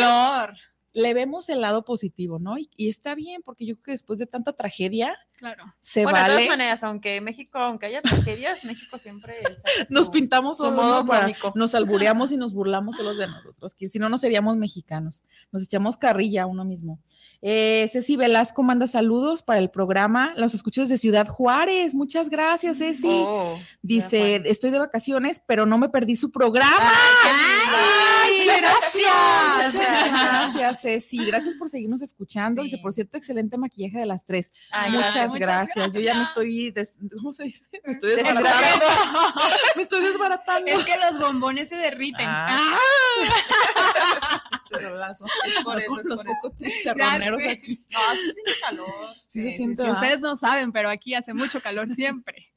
Le 0.94 1.14
vemos 1.14 1.48
el 1.50 1.62
lado 1.62 1.86
positivo, 1.86 2.38
¿no? 2.40 2.58
Y, 2.58 2.70
y 2.76 2.90
está 2.90 3.16
bien, 3.16 3.42
porque 3.46 3.66
yo 3.66 3.76
creo 3.76 3.84
que 3.86 3.92
después 3.92 4.20
de 4.20 4.26
tanta 4.28 4.54
tragedia, 4.54 5.18
Claro. 5.38 5.64
se 5.80 6.04
bueno, 6.04 6.18
de 6.20 6.22
vale. 6.24 6.34
todas 6.36 6.50
maneras, 6.50 6.84
aunque 6.84 7.20
México, 7.22 7.58
aunque 7.58 7.88
haya 7.88 8.02
tragedias, 8.04 8.64
México 8.64 9.00
siempre 9.00 9.40
es. 9.42 9.64
Nos 9.90 10.10
pintamos 10.10 10.58
solos, 10.58 10.76
modo. 10.76 11.06
Para- 11.06 11.34
nos 11.56 11.74
albureamos 11.74 12.32
y 12.34 12.38
nos 12.38 12.54
burlamos 12.54 12.98
solos 12.98 13.18
de 13.18 13.28
nosotros, 13.28 13.74
que 13.74 13.90
si 13.90 13.98
no, 13.98 14.08
no 14.10 14.18
seríamos 14.20 14.56
mexicanos. 14.58 15.24
Nos 15.52 15.64
echamos 15.64 15.98
carrilla 15.98 16.44
a 16.44 16.46
uno 16.46 16.64
mismo. 16.66 17.00
Eh, 17.42 17.88
Ceci 17.92 18.18
Velasco 18.18 18.62
manda 18.62 18.86
saludos 18.86 19.42
para 19.42 19.60
el 19.60 19.72
programa. 19.72 20.34
Los 20.38 20.54
escucho 20.54 20.82
desde 20.82 20.98
Ciudad 21.00 21.26
Juárez. 21.28 21.96
Muchas 21.96 22.30
gracias, 22.30 22.78
Ceci. 22.78 23.08
Oh, 23.10 23.58
Dice, 23.82 24.44
estoy 24.46 24.70
de 24.70 24.78
vacaciones, 24.80 25.42
pero 25.48 25.66
no 25.66 25.80
me 25.80 25.90
perdí 25.90 26.16
su 26.18 26.32
programa. 26.32 26.78
¡Ay, 26.78 28.21
gracias! 28.60 29.74
Gracias, 29.76 30.82
Ceci. 30.82 31.26
Gracias 31.26 31.56
por 31.56 31.70
seguirnos 31.70 32.02
escuchando. 32.02 32.64
Dice, 32.64 32.78
por 32.78 32.94
cierto, 32.94 33.18
excelente 33.18 33.58
maquillaje 33.58 33.98
de 34.00 34.06
las 34.06 34.26
tres. 34.26 34.52
Ay, 34.72 34.92
muchas, 34.92 35.34
gracias. 35.34 35.76
gracias. 35.76 35.94
Yo 35.94 36.00
ya 36.02 36.16
me 36.16 36.24
estoy, 36.24 36.72
des- 36.72 36.96
¿cómo 37.18 37.34
se 37.34 37.44
dice? 37.44 37.66
Me 37.86 37.94
estoy 37.94 38.16
Desbaratando. 38.16 38.86
me 39.76 39.82
estoy 39.84 40.04
desbaratando. 40.04 40.72
Es 40.72 40.84
que 40.84 40.98
los 40.98 41.20
bombones 41.20 41.70
se 41.70 41.76
derriten. 41.78 42.26
Ah. 42.28 42.78
Charolazo. 44.70 45.26
Es 45.46 45.64
por 45.64 45.80
eso, 45.80 45.96
los 46.06 46.24
focos 46.24 46.52
charroneros 46.84 47.44
aquí. 47.46 47.84
No, 47.92 48.00
sí 48.14 48.32
siente 48.34 48.52
calor. 48.62 48.88
Sí, 49.28 49.42
se 49.42 49.42
Sí, 49.42 49.52
sí, 49.52 49.58
siente, 49.58 49.76
sí. 49.78 49.82
¿verdad? 49.88 50.02
Ustedes 50.02 50.22
no 50.22 50.36
saben, 50.36 50.72
pero 50.72 50.90
aquí 50.90 51.14
hace 51.16 51.34
mucho 51.34 51.60
calor 51.62 51.90
siempre. 51.90 52.52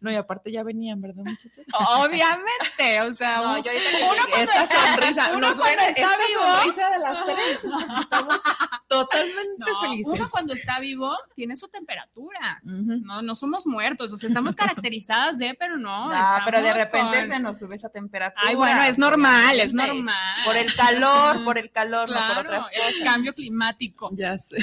No, 0.00 0.10
y 0.10 0.16
aparte 0.16 0.50
ya 0.52 0.62
venían, 0.62 1.00
¿verdad, 1.00 1.22
muchachos? 1.24 1.64
Obviamente, 1.96 3.00
o 3.08 3.12
sea, 3.12 3.38
No, 3.38 3.62
yo 3.62 3.70
ahorita 3.70 3.90
que 3.90 4.00
sonrisa, 5.14 5.36
uno 5.36 5.48
nos 5.48 5.58
ven, 5.58 5.78
esta 5.88 6.08
vivo, 6.16 6.40
sonrisa 6.42 6.90
de 6.90 6.98
las 6.98 7.24
tres, 7.24 7.60
porque 7.62 8.00
estamos 8.00 8.40
totalmente 8.88 9.54
no, 9.72 9.80
felices. 9.80 10.18
uno 10.18 10.28
cuando 10.30 10.52
está 10.54 10.80
vivo 10.80 11.16
tiene 11.34 11.56
su 11.56 11.68
temperatura. 11.68 12.60
No, 12.64 13.22
no 13.22 13.34
somos 13.34 13.66
muertos, 13.66 14.12
o 14.12 14.16
sea, 14.16 14.28
estamos 14.28 14.54
caracterizadas 14.56 15.38
de, 15.38 15.54
pero 15.58 15.76
no. 15.78 16.08
No, 16.10 16.38
pero 16.44 16.62
de 16.62 16.72
repente 16.72 17.18
con- 17.20 17.28
se 17.28 17.38
nos 17.38 17.58
sube 17.58 17.74
esa 17.76 17.88
temperatura. 17.90 18.42
Ay, 18.46 18.54
bueno, 18.56 18.82
es 18.82 18.98
normal, 18.98 19.60
es 19.60 19.74
normal. 19.74 20.34
Por 20.44 20.56
el 20.56 20.74
calor, 20.74 21.44
por 21.44 21.58
el 21.58 21.70
calor, 21.70 22.08
no 22.08 22.14
por 22.16 22.24
Claro, 22.24 22.40
otras 22.40 22.66
el 22.72 22.80
cosas. 22.80 23.04
cambio 23.04 23.32
climático. 23.34 24.10
Ya 24.14 24.36
sé. 24.38 24.56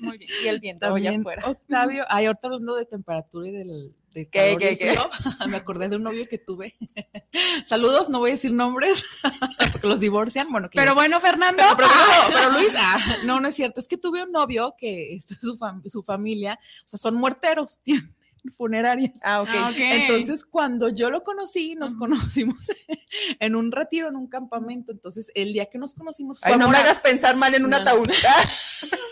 Muy 0.00 0.18
bien. 0.18 0.30
Y 0.44 0.48
el 0.48 0.60
viento 0.60 0.92
allá 0.94 1.10
afuera. 1.18 1.42
Octavio, 1.46 2.04
ay, 2.08 2.26
ahorita 2.26 2.46
hablando 2.48 2.74
de 2.76 2.84
temperatura 2.84 3.48
y 3.48 3.52
del, 3.52 3.94
frío, 4.24 5.10
me 5.48 5.56
acordé 5.56 5.88
de 5.88 5.96
un 5.96 6.02
novio 6.02 6.26
que 6.28 6.38
tuve. 6.38 6.74
Saludos, 7.64 8.08
no 8.08 8.18
voy 8.18 8.30
a 8.30 8.32
decir 8.34 8.52
nombres 8.52 9.04
porque 9.72 9.86
los 9.86 10.00
divorcian. 10.00 10.50
Bueno, 10.50 10.70
que 10.70 10.76
Pero 10.76 10.94
bueno, 10.94 11.20
Fernando. 11.20 11.62
Pero, 11.62 11.76
pero, 11.76 11.88
no, 11.88 12.34
pero 12.34 12.50
Luis, 12.52 12.72
ah, 12.76 13.16
no, 13.24 13.40
no 13.40 13.48
es 13.48 13.54
cierto. 13.54 13.80
Es 13.80 13.88
que 13.88 13.98
tuve 13.98 14.22
un 14.22 14.32
novio 14.32 14.74
que 14.78 15.14
este, 15.14 15.34
su, 15.34 15.58
fam- 15.58 15.82
su 15.86 16.02
familia, 16.02 16.58
o 16.62 16.88
sea, 16.88 16.98
son 16.98 17.16
muerteros, 17.16 17.80
tienen 17.82 18.15
funerarias. 18.50 19.18
Ah, 19.22 19.42
ok. 19.42 19.48
Ah, 19.52 19.68
ok. 19.70 19.76
Entonces, 19.78 20.44
cuando 20.44 20.88
yo 20.88 21.10
lo 21.10 21.22
conocí, 21.24 21.74
nos 21.74 21.94
conocimos 21.94 22.70
en 23.40 23.56
un 23.56 23.72
retiro, 23.72 24.08
en 24.08 24.16
un 24.16 24.26
campamento. 24.28 24.92
Entonces, 24.92 25.30
el 25.34 25.52
día 25.52 25.66
que 25.66 25.78
nos 25.78 25.94
conocimos 25.94 26.40
fue 26.40 26.52
Ay, 26.52 26.58
no 26.58 26.68
me 26.68 26.76
a- 26.76 26.80
hagas 26.80 27.00
pensar 27.00 27.36
mal 27.36 27.54
en 27.54 27.64
un 27.64 27.70
No. 27.70 27.76
ataúd. 27.78 28.08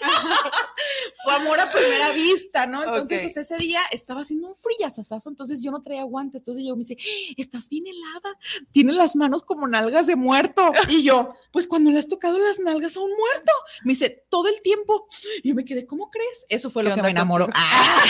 fue 1.25 1.33
amor 1.35 1.59
a 1.61 1.71
primera 1.73 2.11
vista, 2.13 2.67
¿no? 2.67 2.83
Entonces, 2.85 3.23
Ok. 3.23 3.27
o 3.31 3.31
sea, 3.31 3.43
ese 3.43 3.57
día 3.57 3.81
estaba 3.93 4.21
haciendo 4.21 4.49
un 4.49 4.57
frillazazazo, 4.57 5.31
entonces 5.31 5.63
yo 5.63 5.71
no 5.71 5.83
traía 5.83 6.03
guantes. 6.05 6.41
Entonces 6.43 6.65
yo 6.67 6.77
me 6.77 6.85
dice, 6.85 6.97
estás 7.37 7.69
bien 7.69 7.85
helada, 7.87 8.37
tienes 8.73 8.95
las 8.97 9.17
manos 9.17 9.43
como 9.43 9.67
nalgas 9.67 10.07
de 10.07 10.17
muerto. 10.17 10.71
Y 10.89 11.03
yo, 11.03 11.35
pues 11.53 11.67
cuando 11.67 11.91
le 11.91 11.99
has 11.99 12.09
tocado 12.09 12.39
las 12.39 12.59
nalgas 12.61 12.97
a 12.97 13.01
un 13.01 13.11
muerto, 13.11 13.53
me 13.85 13.93
dice, 13.93 14.25
todo 14.29 14.49
el 14.49 14.61
tiempo. 14.61 15.07
Y 15.43 15.49
yo 15.51 15.55
me 15.55 15.65
quedé, 15.65 15.87
¿cómo 15.87 16.11
crees? 16.11 16.45
Eso 16.49 16.71
fue 16.71 16.83
¿Qué 16.83 16.91
lo 16.91 16.95
que 16.95 17.03
me 17.03 17.11
enamoró. 17.11 17.49
Ah, 17.55 18.05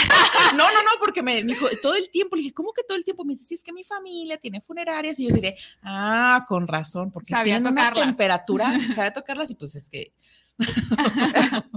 no, 0.55 0.63
no, 0.71 0.83
no, 0.83 0.89
porque 0.99 1.14
me 1.23 1.43
dijo, 1.43 1.67
todo 1.81 1.95
el 1.95 2.09
tiempo, 2.09 2.35
le 2.35 2.43
dije, 2.43 2.53
¿cómo 2.53 2.71
que 2.73 2.83
todo 2.83 2.97
el 2.97 3.03
tiempo? 3.03 3.23
Me 3.25 3.33
dice, 3.33 3.45
sí, 3.45 3.55
es 3.55 3.63
que 3.63 3.73
mi 3.73 3.83
familia 3.83 4.37
tiene 4.37 4.61
funerarias. 4.61 5.19
Y 5.19 5.27
yo 5.27 5.35
diré, 5.35 5.57
ah, 5.83 6.45
con 6.47 6.67
razón, 6.67 7.11
porque 7.11 7.29
Sabía 7.29 7.55
tienen 7.55 7.67
una 7.71 7.89
tocarlas. 7.89 8.05
temperatura, 8.05 8.65
sabe 8.95 9.11
tocarlas 9.11 9.51
y 9.51 9.55
pues 9.55 9.75
es 9.75 9.89
que 9.89 10.13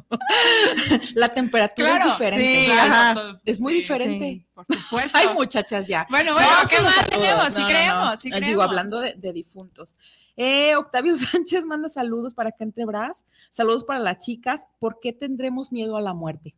la 1.15 1.29
temperatura 1.33 1.97
Claro, 1.97 2.11
es 2.13 2.19
diferente. 2.19 2.67
sí, 2.67 3.41
es- 3.45 3.61
muy 3.61 3.73
Sí, 3.75 3.79
diferente. 3.81 4.25
sí. 4.27 4.47
Por 4.55 4.67
supuesto. 4.67 5.19
Ay, 5.19 5.29
muchachas, 5.35 5.87
ya. 5.87 6.07
Bueno, 6.11 6.33
bueno, 6.35 6.49
No, 6.63 6.69
¿qué 6.69 6.81
más 6.81 7.07
tenemos? 7.09 7.53
Sí 7.55 7.61
No, 7.61 7.65
no, 7.65 7.69
creemos, 7.69 8.21
sí 8.21 8.29
Digo, 8.31 8.39
creemos. 8.39 8.65
hablando 8.65 9.01
de, 9.01 9.15
de 9.15 9.33
difuntos. 9.33 9.97
Eh, 10.37 10.77
Octavio 10.77 11.17
Sánchez 11.17 11.65
manda 11.65 11.89
saludos 11.89 12.35
para 12.35 12.51
acá 12.51 12.65
entre 12.65 12.85
Bras. 12.85 13.25
Saludos 13.51 13.85
para 13.85 14.01
las 14.01 14.19
chicas. 14.19 14.67
¿Por 14.79 15.01
qué 15.01 15.13
tendremos 15.13 15.73
miedo 15.73 15.97
a 15.97 16.01
la 16.01 16.15
muerte? 16.15 16.55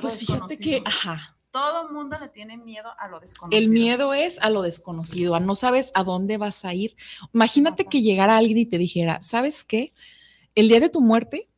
Pues 0.00 0.18
fíjate 0.18 0.58
que, 0.58 0.82
ajá, 0.84 1.36
Todo 1.52 1.86
el 1.86 1.92
mundo 1.92 2.16
le 2.18 2.28
tiene 2.28 2.56
miedo 2.56 2.88
a 2.98 3.08
lo 3.08 3.20
desconocido. 3.20 3.62
el 3.62 3.68
miedo 3.68 4.14
es 4.14 4.40
a 4.40 4.48
lo 4.48 4.62
desconocido, 4.62 5.34
a 5.34 5.40
no 5.40 5.54
sabes 5.54 5.92
a 5.94 6.02
dónde 6.02 6.38
vas 6.38 6.64
a 6.64 6.72
ir. 6.72 6.96
Imagínate 7.34 7.84
que 7.84 8.00
llegara 8.00 8.38
alguien 8.38 8.56
y 8.56 8.64
te 8.64 8.78
dijera, 8.78 9.22
¿sabes 9.22 9.62
qué? 9.62 9.92
El 10.54 10.68
día 10.68 10.80
de 10.80 10.88
tu 10.88 11.02
muerte, 11.02 11.50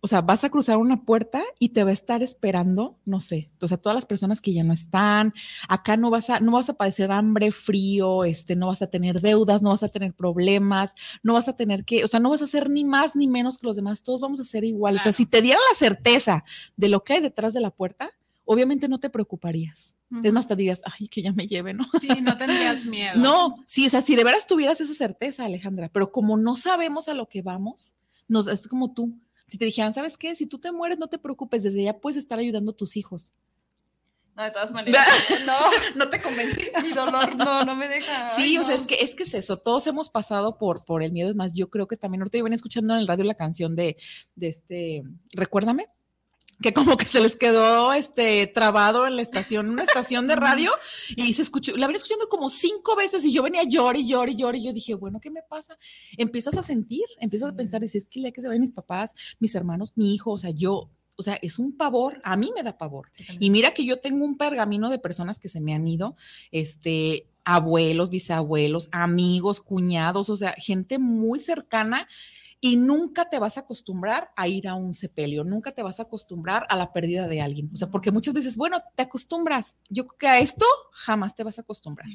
o 0.00 0.06
sea, 0.06 0.22
vas 0.22 0.44
a 0.44 0.50
cruzar 0.50 0.76
una 0.76 1.04
puerta 1.04 1.42
y 1.58 1.70
te 1.70 1.82
va 1.82 1.90
a 1.90 1.92
estar 1.92 2.22
esperando, 2.22 2.98
no 3.04 3.20
sé, 3.20 3.50
o 3.60 3.66
sea, 3.66 3.76
todas 3.76 3.96
las 3.96 4.06
personas 4.06 4.40
que 4.40 4.54
ya 4.54 4.62
no 4.62 4.72
están, 4.72 5.34
acá 5.68 5.96
no 5.96 6.10
vas 6.10 6.30
a, 6.30 6.38
no 6.38 6.52
vas 6.52 6.70
a 6.70 6.74
padecer 6.74 7.10
hambre, 7.10 7.50
frío, 7.50 8.24
este, 8.24 8.54
no 8.54 8.68
vas 8.68 8.82
a 8.82 8.86
tener 8.86 9.20
deudas, 9.20 9.62
no 9.62 9.70
vas 9.70 9.82
a 9.82 9.88
tener 9.88 10.14
problemas, 10.14 10.94
no 11.24 11.34
vas 11.34 11.48
a 11.48 11.56
tener 11.56 11.84
que, 11.84 12.04
o 12.04 12.06
sea, 12.06 12.20
no 12.20 12.30
vas 12.30 12.40
a 12.40 12.46
ser 12.46 12.70
ni 12.70 12.84
más 12.84 13.16
ni 13.16 13.26
menos 13.26 13.58
que 13.58 13.66
los 13.66 13.74
demás, 13.76 14.04
todos 14.04 14.20
vamos 14.20 14.38
a 14.38 14.44
ser 14.44 14.62
igual. 14.62 14.94
O 14.94 14.98
sea, 15.00 15.12
si 15.12 15.26
te 15.26 15.42
dieran 15.42 15.62
la 15.72 15.76
certeza 15.76 16.44
de 16.76 16.88
lo 16.88 17.02
que 17.02 17.14
hay 17.14 17.20
detrás 17.20 17.52
de 17.52 17.60
la 17.60 17.70
puerta, 17.70 18.08
obviamente 18.52 18.88
no 18.88 18.98
te 18.98 19.10
preocuparías. 19.10 19.94
Es 20.24 20.32
más, 20.32 20.48
te 20.48 20.56
dirías, 20.56 20.82
ay, 20.84 21.06
que 21.06 21.22
ya 21.22 21.32
me 21.32 21.46
lleve, 21.46 21.72
¿no? 21.72 21.84
Sí, 22.00 22.08
no 22.20 22.36
tendrías 22.36 22.84
miedo. 22.86 23.14
No, 23.14 23.62
sí, 23.64 23.86
o 23.86 23.88
sea, 23.88 24.02
si 24.02 24.16
de 24.16 24.24
veras 24.24 24.48
tuvieras 24.48 24.80
esa 24.80 24.92
certeza, 24.92 25.44
Alejandra, 25.44 25.88
pero 25.92 26.10
como 26.10 26.36
no 26.36 26.56
sabemos 26.56 27.06
a 27.06 27.14
lo 27.14 27.28
que 27.28 27.42
vamos, 27.42 27.94
nos, 28.26 28.48
es 28.48 28.66
como 28.66 28.92
tú. 28.92 29.16
Si 29.46 29.56
te 29.56 29.66
dijeran, 29.66 29.92
¿sabes 29.92 30.18
qué? 30.18 30.34
Si 30.34 30.46
tú 30.46 30.58
te 30.58 30.72
mueres, 30.72 30.98
no 30.98 31.06
te 31.06 31.18
preocupes, 31.18 31.62
desde 31.62 31.84
ya 31.84 32.00
puedes 32.00 32.16
estar 32.18 32.40
ayudando 32.40 32.72
a 32.72 32.76
tus 32.76 32.96
hijos. 32.96 33.34
No, 34.34 34.42
de 34.42 34.50
todas 34.50 34.72
maneras. 34.72 35.06
no, 35.46 35.54
No 35.94 36.08
te 36.08 36.20
convencí. 36.20 36.62
mi 36.82 36.90
dolor 36.90 37.36
no, 37.36 37.62
no 37.62 37.76
me 37.76 37.86
deja. 37.86 38.30
Sí, 38.30 38.42
Ay, 38.42 38.58
o 38.58 38.64
sea, 38.64 38.74
no. 38.74 38.80
es 38.80 38.86
que, 38.88 38.96
es 38.96 39.14
que 39.14 39.22
es 39.22 39.34
eso, 39.34 39.58
todos 39.58 39.86
hemos 39.86 40.08
pasado 40.08 40.58
por, 40.58 40.84
por 40.84 41.04
el 41.04 41.12
miedo, 41.12 41.30
es 41.30 41.36
más, 41.36 41.54
yo 41.54 41.70
creo 41.70 41.86
que 41.86 41.96
también, 41.96 42.22
ahorita 42.22 42.38
yo 42.38 42.42
venía 42.42 42.56
escuchando 42.56 42.94
en 42.94 42.98
el 43.00 43.06
radio 43.06 43.22
la 43.22 43.34
canción 43.34 43.76
de, 43.76 43.96
de 44.34 44.48
este, 44.48 45.04
recuérdame, 45.34 45.86
que 46.62 46.74
como 46.74 46.96
que 46.96 47.08
se 47.08 47.20
les 47.20 47.36
quedó 47.36 47.92
este 47.92 48.46
trabado 48.46 49.06
en 49.06 49.16
la 49.16 49.22
estación, 49.22 49.70
una 49.70 49.82
estación 49.82 50.28
de 50.28 50.36
radio, 50.36 50.70
y 51.16 51.32
se 51.32 51.42
escuchó, 51.42 51.76
la 51.76 51.86
venía 51.86 51.96
escuchando 51.96 52.28
como 52.28 52.50
cinco 52.50 52.96
veces 52.96 53.24
y 53.24 53.32
yo 53.32 53.42
venía 53.42 53.62
llor 53.64 53.96
y 53.96 54.06
llor 54.06 54.28
y 54.28 54.36
llor 54.36 54.56
y 54.56 54.64
yo 54.64 54.72
dije, 54.72 54.94
bueno, 54.94 55.20
¿qué 55.20 55.30
me 55.30 55.42
pasa? 55.42 55.76
Empiezas 56.18 56.56
a 56.58 56.62
sentir, 56.62 57.04
empiezas 57.18 57.50
a 57.50 57.56
pensar, 57.56 57.82
es 57.82 58.08
que 58.08 58.20
día 58.20 58.32
que 58.32 58.40
se 58.40 58.48
vayan 58.48 58.60
mis 58.60 58.72
papás, 58.72 59.14
mis 59.38 59.54
hermanos, 59.54 59.92
mi 59.96 60.14
hijo, 60.14 60.32
o 60.32 60.38
sea, 60.38 60.50
yo, 60.50 60.90
o 61.16 61.22
sea, 61.22 61.38
es 61.40 61.58
un 61.58 61.76
pavor, 61.76 62.20
a 62.24 62.36
mí 62.36 62.52
me 62.54 62.62
da 62.62 62.76
pavor. 62.76 63.10
Y 63.38 63.50
mira 63.50 63.72
que 63.72 63.84
yo 63.84 63.98
tengo 63.98 64.24
un 64.24 64.36
pergamino 64.36 64.90
de 64.90 64.98
personas 64.98 65.38
que 65.38 65.48
se 65.48 65.60
me 65.60 65.74
han 65.74 65.86
ido, 65.86 66.14
este, 66.50 67.26
abuelos, 67.44 68.10
bisabuelos, 68.10 68.88
amigos, 68.92 69.60
cuñados, 69.60 70.28
o 70.28 70.36
sea, 70.36 70.54
gente 70.58 70.98
muy 70.98 71.38
cercana 71.38 72.06
y 72.60 72.76
nunca 72.76 73.30
te 73.30 73.38
vas 73.38 73.56
a 73.56 73.62
acostumbrar 73.62 74.30
a 74.36 74.46
ir 74.46 74.68
a 74.68 74.74
un 74.74 74.92
sepelio, 74.92 75.44
nunca 75.44 75.70
te 75.70 75.82
vas 75.82 75.98
a 75.98 76.04
acostumbrar 76.04 76.66
a 76.68 76.76
la 76.76 76.92
pérdida 76.92 77.26
de 77.26 77.40
alguien. 77.40 77.70
O 77.72 77.76
sea, 77.76 77.90
porque 77.90 78.10
muchas 78.12 78.34
veces, 78.34 78.56
bueno, 78.56 78.78
te 78.96 79.02
acostumbras. 79.02 79.76
Yo 79.88 80.06
creo 80.06 80.18
que 80.18 80.28
a 80.28 80.38
esto 80.40 80.66
jamás 80.92 81.34
te 81.34 81.42
vas 81.42 81.58
a 81.58 81.62
acostumbrar. 81.62 82.08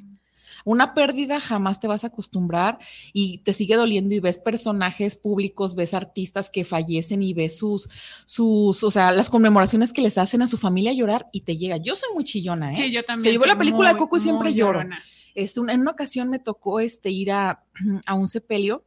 Una 0.64 0.94
pérdida 0.94 1.40
jamás 1.40 1.80
te 1.80 1.88
vas 1.88 2.04
a 2.04 2.08
acostumbrar 2.08 2.78
y 3.12 3.40
te 3.40 3.54
sigue 3.54 3.76
doliendo 3.76 4.14
y 4.14 4.20
ves 4.20 4.38
personajes 4.38 5.16
públicos, 5.16 5.76
ves 5.76 5.94
artistas 5.96 6.50
que 6.52 6.64
fallecen 6.64 7.24
y 7.24 7.34
ves 7.34 7.58
sus, 7.58 7.90
sus, 8.26 8.84
o 8.84 8.92
sea, 8.92 9.12
las 9.12 9.30
conmemoraciones 9.32 9.92
que 9.94 10.02
les 10.04 10.18
hacen 10.18 10.44
a 10.44 10.48
su 10.48 10.58
familia 10.58 10.94
llorar 10.94 11.26
y 11.32 11.42
te 11.42 11.58
llega. 11.58 11.78
Yo 11.78 11.96
soy 11.96 12.10
muy 12.14 12.24
chillona, 12.24 12.70
¿eh? 12.70 12.76
Sí, 12.76 12.92
yo 12.92 13.02
O 13.02 13.04
también. 13.04 13.34
yo 13.34 13.40
veo 13.40 13.48
la 13.48 13.58
película 13.58 13.92
de 13.94 13.98
Coco 13.98 14.18
y 14.18 14.22
siempre 14.22 14.54
lloro. 14.54 14.80
llorona. 14.80 15.02
Este, 15.34 15.60
en 15.60 15.82
una 15.82 15.92
ocasión 15.92 16.30
me 16.30 16.40
tocó 16.40 16.80
este, 16.80 17.10
ir 17.10 17.32
a, 17.32 17.64
a 18.06 18.14
un 18.14 18.28
sepelio. 18.28 18.86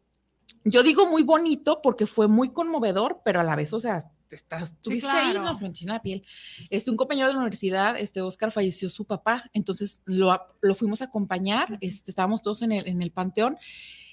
Yo 0.64 0.82
digo 0.82 1.06
muy 1.06 1.22
bonito 1.22 1.80
porque 1.82 2.06
fue 2.06 2.28
muy 2.28 2.50
conmovedor, 2.50 3.22
pero 3.24 3.40
a 3.40 3.44
la 3.44 3.56
vez, 3.56 3.72
o 3.72 3.80
sea, 3.80 3.98
estás, 4.30 4.72
estuviste 4.72 5.08
ahí, 5.08 5.30
claro. 5.30 5.44
no, 5.46 5.56
se 5.56 5.62
me 5.62 5.68
enchina 5.68 5.94
la 5.94 6.02
piel. 6.02 6.24
Este, 6.70 6.90
un 6.90 6.96
compañero 6.96 7.28
de 7.28 7.34
la 7.34 7.40
universidad, 7.40 7.98
este, 7.98 8.20
Oscar, 8.20 8.52
falleció 8.52 8.88
su 8.90 9.04
papá, 9.04 9.48
entonces 9.52 10.02
lo, 10.04 10.38
lo 10.60 10.74
fuimos 10.74 11.00
a 11.00 11.06
acompañar, 11.06 11.78
este, 11.80 12.10
estábamos 12.10 12.42
todos 12.42 12.62
en 12.62 12.72
el, 12.72 12.86
en 12.88 13.02
el 13.02 13.12
panteón. 13.12 13.56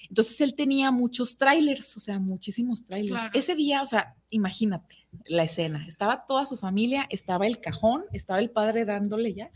Entonces 0.08 0.40
él 0.40 0.54
tenía 0.54 0.92
muchos 0.92 1.36
trailers, 1.36 1.96
o 1.96 2.00
sea, 2.00 2.20
muchísimos 2.20 2.84
trailers. 2.84 3.22
Claro. 3.22 3.38
Ese 3.38 3.54
día, 3.56 3.82
o 3.82 3.86
sea, 3.86 4.14
imagínate 4.30 5.06
la 5.26 5.42
escena, 5.42 5.84
estaba 5.86 6.24
toda 6.26 6.46
su 6.46 6.56
familia, 6.56 7.06
estaba 7.10 7.46
el 7.46 7.60
cajón, 7.60 8.04
estaba 8.12 8.38
el 8.38 8.50
padre 8.50 8.84
dándole 8.84 9.34
ya, 9.34 9.50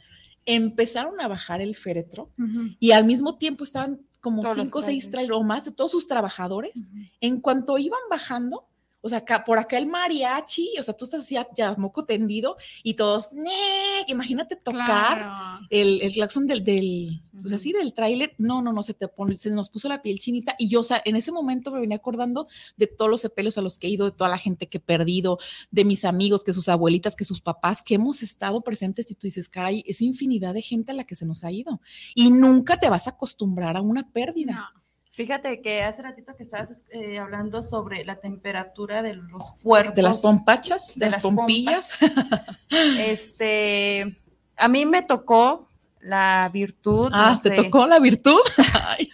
empezaron 0.46 1.20
a 1.20 1.28
bajar 1.28 1.60
el 1.60 1.76
féretro 1.76 2.30
y 2.78 2.92
al 2.92 3.04
mismo 3.04 3.36
tiempo 3.36 3.62
estaban 3.62 4.00
como 4.20 4.42
Todos 4.42 4.56
cinco 4.56 4.78
o 4.78 4.82
seis 4.82 5.10
trailers. 5.10 5.28
trailers 5.28 5.40
o 5.40 5.42
más 5.42 5.64
de 5.64 5.72
todos 5.72 5.90
sus 5.90 6.06
trabajadores. 6.06 6.72
En 7.20 7.40
cuanto 7.40 7.78
iban 7.78 8.00
bajando, 8.10 8.69
o 9.02 9.08
sea, 9.08 9.18
acá, 9.18 9.44
por 9.44 9.58
acá 9.58 9.78
el 9.78 9.86
mariachi, 9.86 10.74
o 10.78 10.82
sea, 10.82 10.94
tú 10.94 11.04
estás 11.04 11.28
ya, 11.28 11.46
ya 11.56 11.74
moco 11.76 12.04
tendido 12.04 12.56
y 12.82 12.94
todos, 12.94 13.32
"Nee", 13.32 14.04
imagínate 14.08 14.56
tocar 14.56 15.18
Claro. 15.18 15.66
el, 15.70 16.02
el 16.02 16.12
claxon 16.12 16.46
del, 16.46 16.62
del 16.64 17.22
o 17.36 17.48
sea, 17.48 17.56
sí, 17.58 17.72
del 17.72 17.94
tráiler, 17.94 18.34
no, 18.38 18.60
no, 18.60 18.72
no, 18.72 18.82
se 18.82 18.92
te 18.92 19.08
pone, 19.08 19.36
se 19.36 19.50
nos 19.50 19.70
puso 19.70 19.88
la 19.88 20.02
piel 20.02 20.18
chinita 20.18 20.54
y 20.58 20.68
yo, 20.68 20.80
o 20.80 20.84
sea, 20.84 21.00
en 21.04 21.16
ese 21.16 21.32
momento 21.32 21.70
me 21.70 21.80
venía 21.80 21.96
acordando 21.96 22.46
de 22.76 22.86
todos 22.86 23.10
los 23.10 23.20
sepelios 23.22 23.56
a 23.56 23.62
los 23.62 23.78
que 23.78 23.86
he 23.86 23.90
ido, 23.90 24.04
de 24.04 24.12
toda 24.16 24.28
la 24.28 24.36
gente 24.38 24.68
que 24.68 24.76
he 24.78 24.80
perdido, 24.80 25.38
de 25.70 25.84
mis 25.86 26.04
amigos, 26.04 26.44
que 26.44 26.52
sus 26.52 26.68
abuelitas, 26.68 27.16
que 27.16 27.24
sus 27.24 27.40
papás, 27.40 27.82
que 27.82 27.94
hemos 27.94 28.22
estado 28.22 28.60
presentes 28.60 29.10
y 29.10 29.14
tú 29.14 29.26
dices, 29.26 29.48
caray, 29.48 29.82
es 29.86 30.02
infinidad 30.02 30.52
de 30.54 30.60
gente 30.62 30.92
a 30.92 30.94
la 30.94 31.04
que 31.04 31.14
se 31.14 31.24
nos 31.26 31.44
ha 31.44 31.50
ido 31.50 31.80
y 32.14 32.30
nunca 32.30 32.78
te 32.78 32.90
vas 32.90 33.06
a 33.06 33.10
acostumbrar 33.10 33.76
a 33.76 33.80
una 33.80 34.10
pérdida. 34.12 34.52
No. 34.74 34.79
Fíjate 35.20 35.60
que 35.60 35.82
hace 35.82 36.00
ratito 36.00 36.34
que 36.34 36.44
estabas 36.44 36.86
eh, 36.92 37.18
hablando 37.18 37.62
sobre 37.62 38.06
la 38.06 38.16
temperatura 38.16 39.02
de 39.02 39.12
los 39.12 39.58
cuerpos. 39.62 39.94
De 39.94 40.00
las 40.00 40.16
pompachas, 40.16 40.94
de, 40.98 41.04
de 41.04 41.10
las 41.10 41.22
las 41.22 41.34
pompillas. 41.34 41.98
Este, 42.98 44.16
a 44.56 44.66
mí 44.68 44.86
me 44.86 45.02
tocó 45.02 45.68
la 46.00 46.48
virtud. 46.50 47.10
Ah, 47.12 47.32
no 47.34 47.42
¿te 47.42 47.50
sé, 47.50 47.54
tocó 47.54 47.86
la 47.86 47.98
virtud? 47.98 48.40
Ay, 48.86 49.10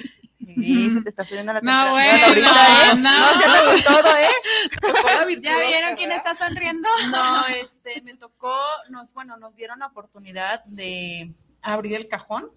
Sí, 0.54 0.90
se 0.90 1.02
te 1.02 1.08
está 1.08 1.24
subiendo 1.24 1.52
la 1.52 1.60
No, 1.60 1.72
temperatura 1.72 1.92
bueno, 1.92 2.26
ahorita, 2.26 2.92
¿eh? 2.92 2.96
no. 2.98 3.82
se 3.82 3.84
con 3.84 3.94
todo, 3.96 4.16
¿eh? 4.16 5.40
¿Ya 5.42 5.58
vieron 5.58 5.96
quién 5.96 6.12
está 6.12 6.36
sonriendo? 6.36 6.88
No, 7.10 7.46
este, 7.48 8.00
me 8.02 8.14
tocó, 8.14 8.54
nos, 8.90 9.12
bueno, 9.12 9.36
nos 9.38 9.56
dieron 9.56 9.80
la 9.80 9.86
oportunidad 9.86 10.62
de 10.66 11.32
abrir 11.62 11.94
el 11.96 12.06
cajón 12.06 12.48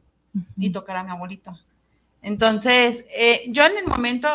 y 0.55 0.69
tocar 0.69 0.97
a 0.97 1.03
mi 1.03 1.09
abuelito. 1.09 1.57
Entonces, 2.21 3.07
eh, 3.15 3.43
yo 3.49 3.65
en 3.65 3.77
el 3.77 3.87
momento, 3.87 4.27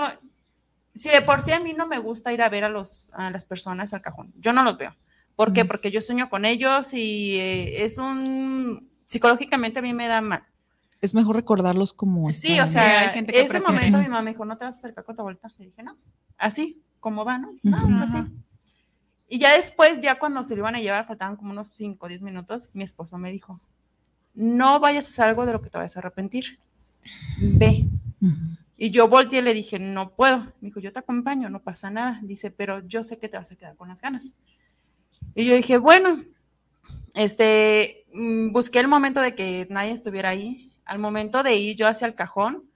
si 0.94 1.08
de 1.10 1.22
por 1.22 1.42
sí 1.42 1.52
a 1.52 1.60
mí 1.60 1.74
no 1.74 1.86
me 1.86 1.98
gusta 1.98 2.32
ir 2.32 2.42
a 2.42 2.48
ver 2.48 2.64
a, 2.64 2.68
los, 2.68 3.10
a 3.14 3.30
las 3.30 3.44
personas 3.44 3.92
al 3.94 4.02
cajón, 4.02 4.32
yo 4.38 4.52
no 4.52 4.62
los 4.62 4.78
veo. 4.78 4.94
¿Por 5.36 5.52
qué? 5.52 5.64
Porque 5.64 5.90
yo 5.90 6.00
sueño 6.00 6.30
con 6.30 6.44
ellos 6.44 6.94
y 6.94 7.38
eh, 7.38 7.84
es 7.84 7.98
un, 7.98 8.88
psicológicamente 9.04 9.80
a 9.80 9.82
mí 9.82 9.92
me 9.92 10.06
da 10.06 10.20
mal. 10.20 10.44
Es 11.00 11.14
mejor 11.14 11.36
recordarlos 11.36 11.92
como. 11.92 12.32
Sí, 12.32 12.52
están. 12.52 12.64
o 12.64 12.68
sea, 12.68 13.00
hay 13.00 13.08
gente 13.10 13.32
que 13.32 13.40
ese 13.40 13.48
prefiere. 13.48 13.74
momento 13.74 13.98
mi 13.98 14.04
mamá 14.04 14.22
me 14.22 14.30
dijo, 14.30 14.44
no 14.44 14.56
te 14.56 14.64
vas 14.64 14.76
a 14.76 14.78
acercar 14.78 15.04
con 15.04 15.16
tu 15.16 15.22
abuelita. 15.22 15.50
Le 15.58 15.66
dije, 15.66 15.82
no, 15.82 15.96
así, 16.38 16.82
como 17.00 17.24
va, 17.24 17.36
¿no? 17.38 17.50
Dije, 17.62 17.76
"No, 17.88 17.98
pues 17.98 18.12
sí. 18.12 18.18
Y 19.28 19.38
ya 19.38 19.54
después, 19.54 20.00
ya 20.00 20.18
cuando 20.18 20.44
se 20.44 20.54
lo 20.54 20.60
iban 20.60 20.76
a 20.76 20.80
llevar, 20.80 21.06
faltaban 21.06 21.36
como 21.36 21.50
unos 21.50 21.68
5 21.68 22.06
o 22.06 22.08
10 22.08 22.22
minutos, 22.22 22.70
mi 22.74 22.84
esposo 22.84 23.18
me 23.18 23.32
dijo, 23.32 23.60
no 24.34 24.80
vayas 24.80 25.06
a 25.06 25.08
hacer 25.08 25.24
algo 25.26 25.46
de 25.46 25.52
lo 25.52 25.62
que 25.62 25.70
te 25.70 25.78
vayas 25.78 25.96
a 25.96 26.00
arrepentir. 26.00 26.58
Ve. 27.40 27.86
Y 28.76 28.90
yo 28.90 29.08
volteé 29.08 29.38
y 29.38 29.42
le 29.42 29.54
dije, 29.54 29.78
no 29.78 30.14
puedo. 30.14 30.38
Me 30.60 30.68
dijo, 30.68 30.80
yo 30.80 30.92
te 30.92 30.98
acompaño, 30.98 31.48
no 31.48 31.62
pasa 31.62 31.90
nada. 31.90 32.20
Dice, 32.22 32.50
pero 32.50 32.86
yo 32.86 33.02
sé 33.02 33.18
que 33.18 33.28
te 33.28 33.36
vas 33.36 33.50
a 33.52 33.56
quedar 33.56 33.76
con 33.76 33.88
las 33.88 34.00
ganas. 34.00 34.36
Y 35.34 35.44
yo 35.46 35.54
dije, 35.54 35.78
bueno, 35.78 36.22
este, 37.14 38.06
mm, 38.12 38.52
busqué 38.52 38.80
el 38.80 38.88
momento 38.88 39.20
de 39.20 39.34
que 39.34 39.66
nadie 39.70 39.92
estuviera 39.92 40.30
ahí. 40.30 40.72
Al 40.84 40.98
momento 40.98 41.42
de 41.42 41.56
ir 41.56 41.76
yo 41.76 41.88
hacia 41.88 42.06
el 42.06 42.14
cajón, 42.14 42.68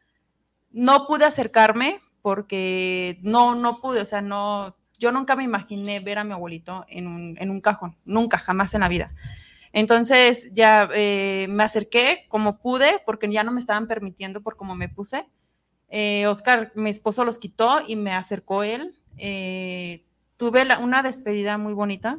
no 0.70 1.07
pude 1.07 1.24
acercarme 1.24 2.01
porque 2.22 3.18
no, 3.22 3.55
no 3.55 3.81
pude, 3.81 4.01
o 4.01 4.05
sea, 4.05 4.22
no, 4.22 4.76
yo 4.99 5.12
nunca 5.12 5.37
me 5.37 5.45
imaginé 5.45 6.01
ver 6.01 6.18
a 6.18 6.24
mi 6.24 6.33
abuelito 6.33 6.85
en 6.89 7.07
un, 7.07 7.37
en 7.39 7.51
un 7.51 7.61
cajón, 7.61 7.97
nunca, 8.05 8.39
jamás 8.39 8.74
en 8.74 8.81
la 8.81 8.89
vida. 8.89 9.12
Entonces 9.73 10.53
ya 10.55 10.89
eh, 10.95 11.47
me 11.51 11.62
acerqué 11.64 12.25
como 12.29 12.59
pude 12.59 13.01
porque 13.07 13.31
ya 13.31 13.43
no 13.45 13.53
me 13.53 13.61
estaban 13.61 13.87
permitiendo 13.87 14.41
por 14.43 14.57
cómo 14.57 14.75
me 14.75 14.89
puse. 14.89 15.27
Eh, 15.91 16.27
Oscar, 16.27 16.73
mi 16.75 16.91
esposo, 16.91 17.25
los 17.25 17.39
quitó 17.39 17.81
y 17.87 17.97
me 17.97 18.12
acercó 18.12 18.62
él. 18.62 18.95
Eh, 19.16 20.05
tuve 20.37 20.64
la- 20.64 20.79
una 20.79 21.03
despedida 21.03 21.59
muy 21.59 21.73
bonita. 21.73 22.19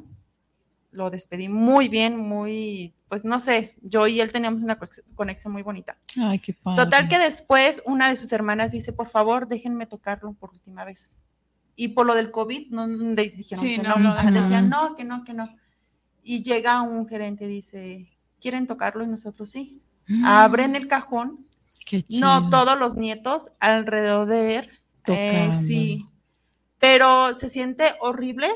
Lo 0.92 1.12
despedí 1.12 1.50
muy 1.50 1.88
bien, 1.88 2.18
muy, 2.18 2.94
pues 3.08 3.24
no 3.24 3.40
sé, 3.40 3.76
yo 3.84 4.08
y 4.08 4.22
él 4.22 4.32
teníamos 4.32 4.64
una 4.64 4.80
conex- 4.80 5.04
conexión 5.14 5.54
muy 5.54 5.62
bonita. 5.62 5.98
Ay, 6.20 6.40
qué 6.40 6.54
padre. 6.54 6.84
Total 6.84 7.08
que 7.08 7.20
después 7.20 7.84
una 7.86 8.10
de 8.10 8.16
sus 8.16 8.32
hermanas 8.32 8.72
dice, 8.72 8.92
por 8.92 9.08
favor, 9.10 9.48
déjenme 9.48 9.86
tocarlo 9.86 10.34
por 10.34 10.50
última 10.50 10.84
vez. 10.86 11.12
Y 11.76 11.90
por 11.90 12.08
lo 12.08 12.16
del 12.16 12.32
COVID, 12.32 12.72
no, 12.72 12.88
dijeron 12.88 13.64
Sí, 13.64 13.76
que 13.76 13.84
no, 13.84 13.96
decían 14.32 14.68
no, 14.70 14.96
que 14.96 15.04
no, 15.04 15.24
que 15.24 15.34
no. 15.34 15.56
Y 16.24 16.44
llega 16.44 16.82
un 16.82 17.08
gerente 17.08 17.46
y 17.46 17.48
dice, 17.48 18.10
¿quieren 18.42 18.68
tocarlo? 18.68 19.04
Y 19.04 19.08
nosotros 19.08 19.50
sí. 19.50 19.82
Mm. 20.08 20.26
Abren 20.26 20.76
el 20.76 20.88
cajón. 20.88 21.46
Qué 21.86 22.04
No, 22.20 22.48
todos 22.48 22.78
los 22.78 22.96
nietos 22.96 23.52
alrededor 23.60 24.28
de 24.28 24.56
él. 24.58 24.70
eh, 25.08 25.52
sí. 25.54 26.06
Pero 26.78 27.34
se 27.34 27.50
siente 27.50 27.94
horrible 28.00 28.50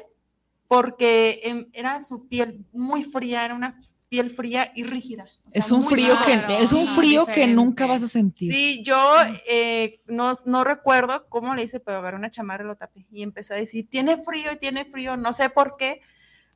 porque 0.68 1.42
em, 1.44 1.68
era 1.74 2.00
su 2.02 2.28
piel 2.28 2.66
muy 2.72 3.04
fría, 3.04 3.46
era 3.46 3.54
una 3.54 3.82
piel 4.10 4.30
fría 4.30 4.72
y 4.76 4.84
rígida. 4.84 5.24
O 5.48 5.52
sea, 5.52 5.60
Es 5.60 5.72
un 5.72 5.84
frío 5.84 6.16
que 6.24 6.40
es 6.60 6.72
un 6.72 6.88
frío 6.88 7.26
que 7.26 7.48
nunca 7.48 7.88
vas 7.88 8.04
a 8.04 8.08
sentir. 8.08 8.54
Sí, 8.54 8.84
yo 8.84 9.16
eh, 9.48 10.02
no, 10.06 10.34
no 10.46 10.64
recuerdo 10.64 11.28
cómo 11.30 11.56
le 11.56 11.64
hice, 11.64 11.80
pero 11.80 11.98
agarré 11.98 12.18
una 12.18 12.30
chamarra 12.30 12.64
y 12.64 12.68
lo 12.68 12.76
tapé 12.76 13.06
y 13.12 13.24
empecé 13.24 13.56
a 13.56 13.58
decir, 13.58 13.90
tiene 13.90 14.18
frío 14.18 14.52
y 14.52 14.58
tiene 14.58 14.86
frío, 14.86 15.18
no 15.18 15.34
sé 15.34 15.50
por 15.50 15.78
qué, 15.78 16.02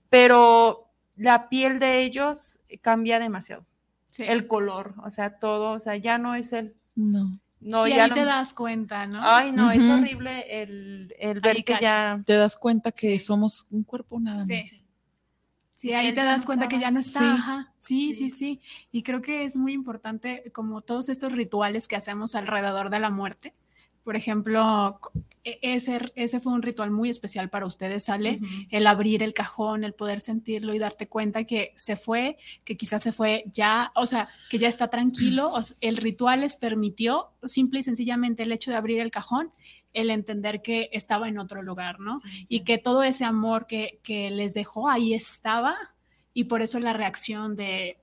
pero 0.10 0.87
la 1.18 1.50
piel 1.50 1.80
de 1.80 2.02
ellos 2.04 2.60
cambia 2.82 3.20
demasiado. 3.20 3.66
Sí. 4.10 4.24
El 4.28 4.48
color, 4.48 4.94
o 5.04 5.10
sea, 5.12 5.38
todo, 5.40 5.72
o 5.74 5.80
sea, 5.80 5.96
ya 5.98 6.18
no 6.18 6.36
es 6.36 6.54
el... 6.54 6.74
No. 6.96 7.40
No, 7.60 7.88
y 7.88 7.96
ya 7.96 8.04
ahí 8.04 8.10
no- 8.10 8.16
te 8.16 8.24
das 8.26 8.54
cuenta, 8.54 9.08
¿no? 9.08 9.20
Ay, 9.24 9.52
no, 9.52 9.72
es 9.72 9.84
horrible 9.90 10.62
el, 10.62 11.14
el 11.20 11.40
ver 11.42 11.58
Ahí 11.58 11.64
que 11.64 11.78
ya... 11.82 12.22
Te 12.26 12.34
das 12.34 12.56
cuenta 12.56 12.92
que 12.92 13.18
somos 13.20 13.66
un 13.72 13.84
cuerpo 13.84 14.20
nada 14.20 14.44
Sí. 14.46 14.54
más. 14.56 14.84
Sí, 15.74 15.88
que 15.90 15.96
ahí 15.96 16.14
te 16.14 16.24
das 16.24 16.42
no 16.42 16.46
cuenta 16.48 16.68
que 16.68 16.80
ya 16.80 16.90
no 16.92 17.00
está. 17.00 17.20
Sí. 17.20 17.26
ajá. 17.26 17.74
Sí, 17.78 18.14
sí, 18.16 18.30
sí. 18.30 18.62
Y 18.92 19.04
creo 19.04 19.22
que 19.22 19.44
es 19.44 19.58
muy 19.58 19.74
importante 19.74 20.52
como 20.54 20.82
todos 20.82 21.10
estos 21.10 21.34
rituales 21.34 21.88
que 21.88 21.96
hacemos 21.96 22.34
alrededor 22.36 22.90
de 22.90 23.00
la 23.00 23.10
muerte. 23.12 23.54
Por 24.08 24.16
ejemplo, 24.16 25.02
e- 25.44 25.60
ese, 25.62 26.00
ese 26.16 26.40
fue 26.40 26.54
un 26.54 26.62
ritual 26.62 26.92
muy 26.92 27.10
especial 27.10 27.50
para 27.50 27.66
ustedes, 27.66 28.06
¿sale? 28.06 28.40
El 28.70 28.88
abrir 28.88 29.22
el 29.22 29.34
cajón, 29.34 29.84
el 29.84 29.94
poder 29.94 30.22
sentirlo 30.22 30.74
y 30.74 30.80
darte 30.80 31.10
cuenta 31.10 31.44
que 31.44 31.74
se 31.76 31.98
fue, 31.98 32.38
que 32.64 32.78
quizás 32.78 33.04
se 33.04 33.12
fue 33.12 33.44
ya, 33.52 33.92
o 33.96 34.06
sea, 34.06 34.30
que 34.50 34.60
ya 34.60 34.70
está 34.70 34.88
tranquilo. 34.90 35.52
o 35.54 35.60
el 35.82 35.98
ritual 35.98 36.40
les 36.40 36.56
permitió 36.56 37.32
simple 37.44 37.80
y 37.82 37.84
sencillamente 37.84 38.44
el 38.44 38.54
hecho 38.54 38.72
de 38.72 38.78
abrir 38.78 39.02
el 39.02 39.12
cajón, 39.12 39.52
el 39.92 40.10
entender 40.10 40.62
que 40.62 40.90
estaba 40.94 41.28
en 41.28 41.38
otro 41.38 41.62
lugar, 41.62 42.00
¿no? 42.00 42.22
y 42.48 42.62
que 42.62 42.78
todo 42.78 43.04
ese 43.04 43.26
amor 43.26 43.68
que, 43.68 44.00
que 44.04 44.32
les 44.32 44.54
dejó 44.54 44.88
ahí 44.88 45.14
estaba 45.14 45.76
y 46.34 46.46
por 46.46 46.62
eso 46.62 46.80
la 46.80 46.94
reacción 46.94 47.58
de, 47.58 47.98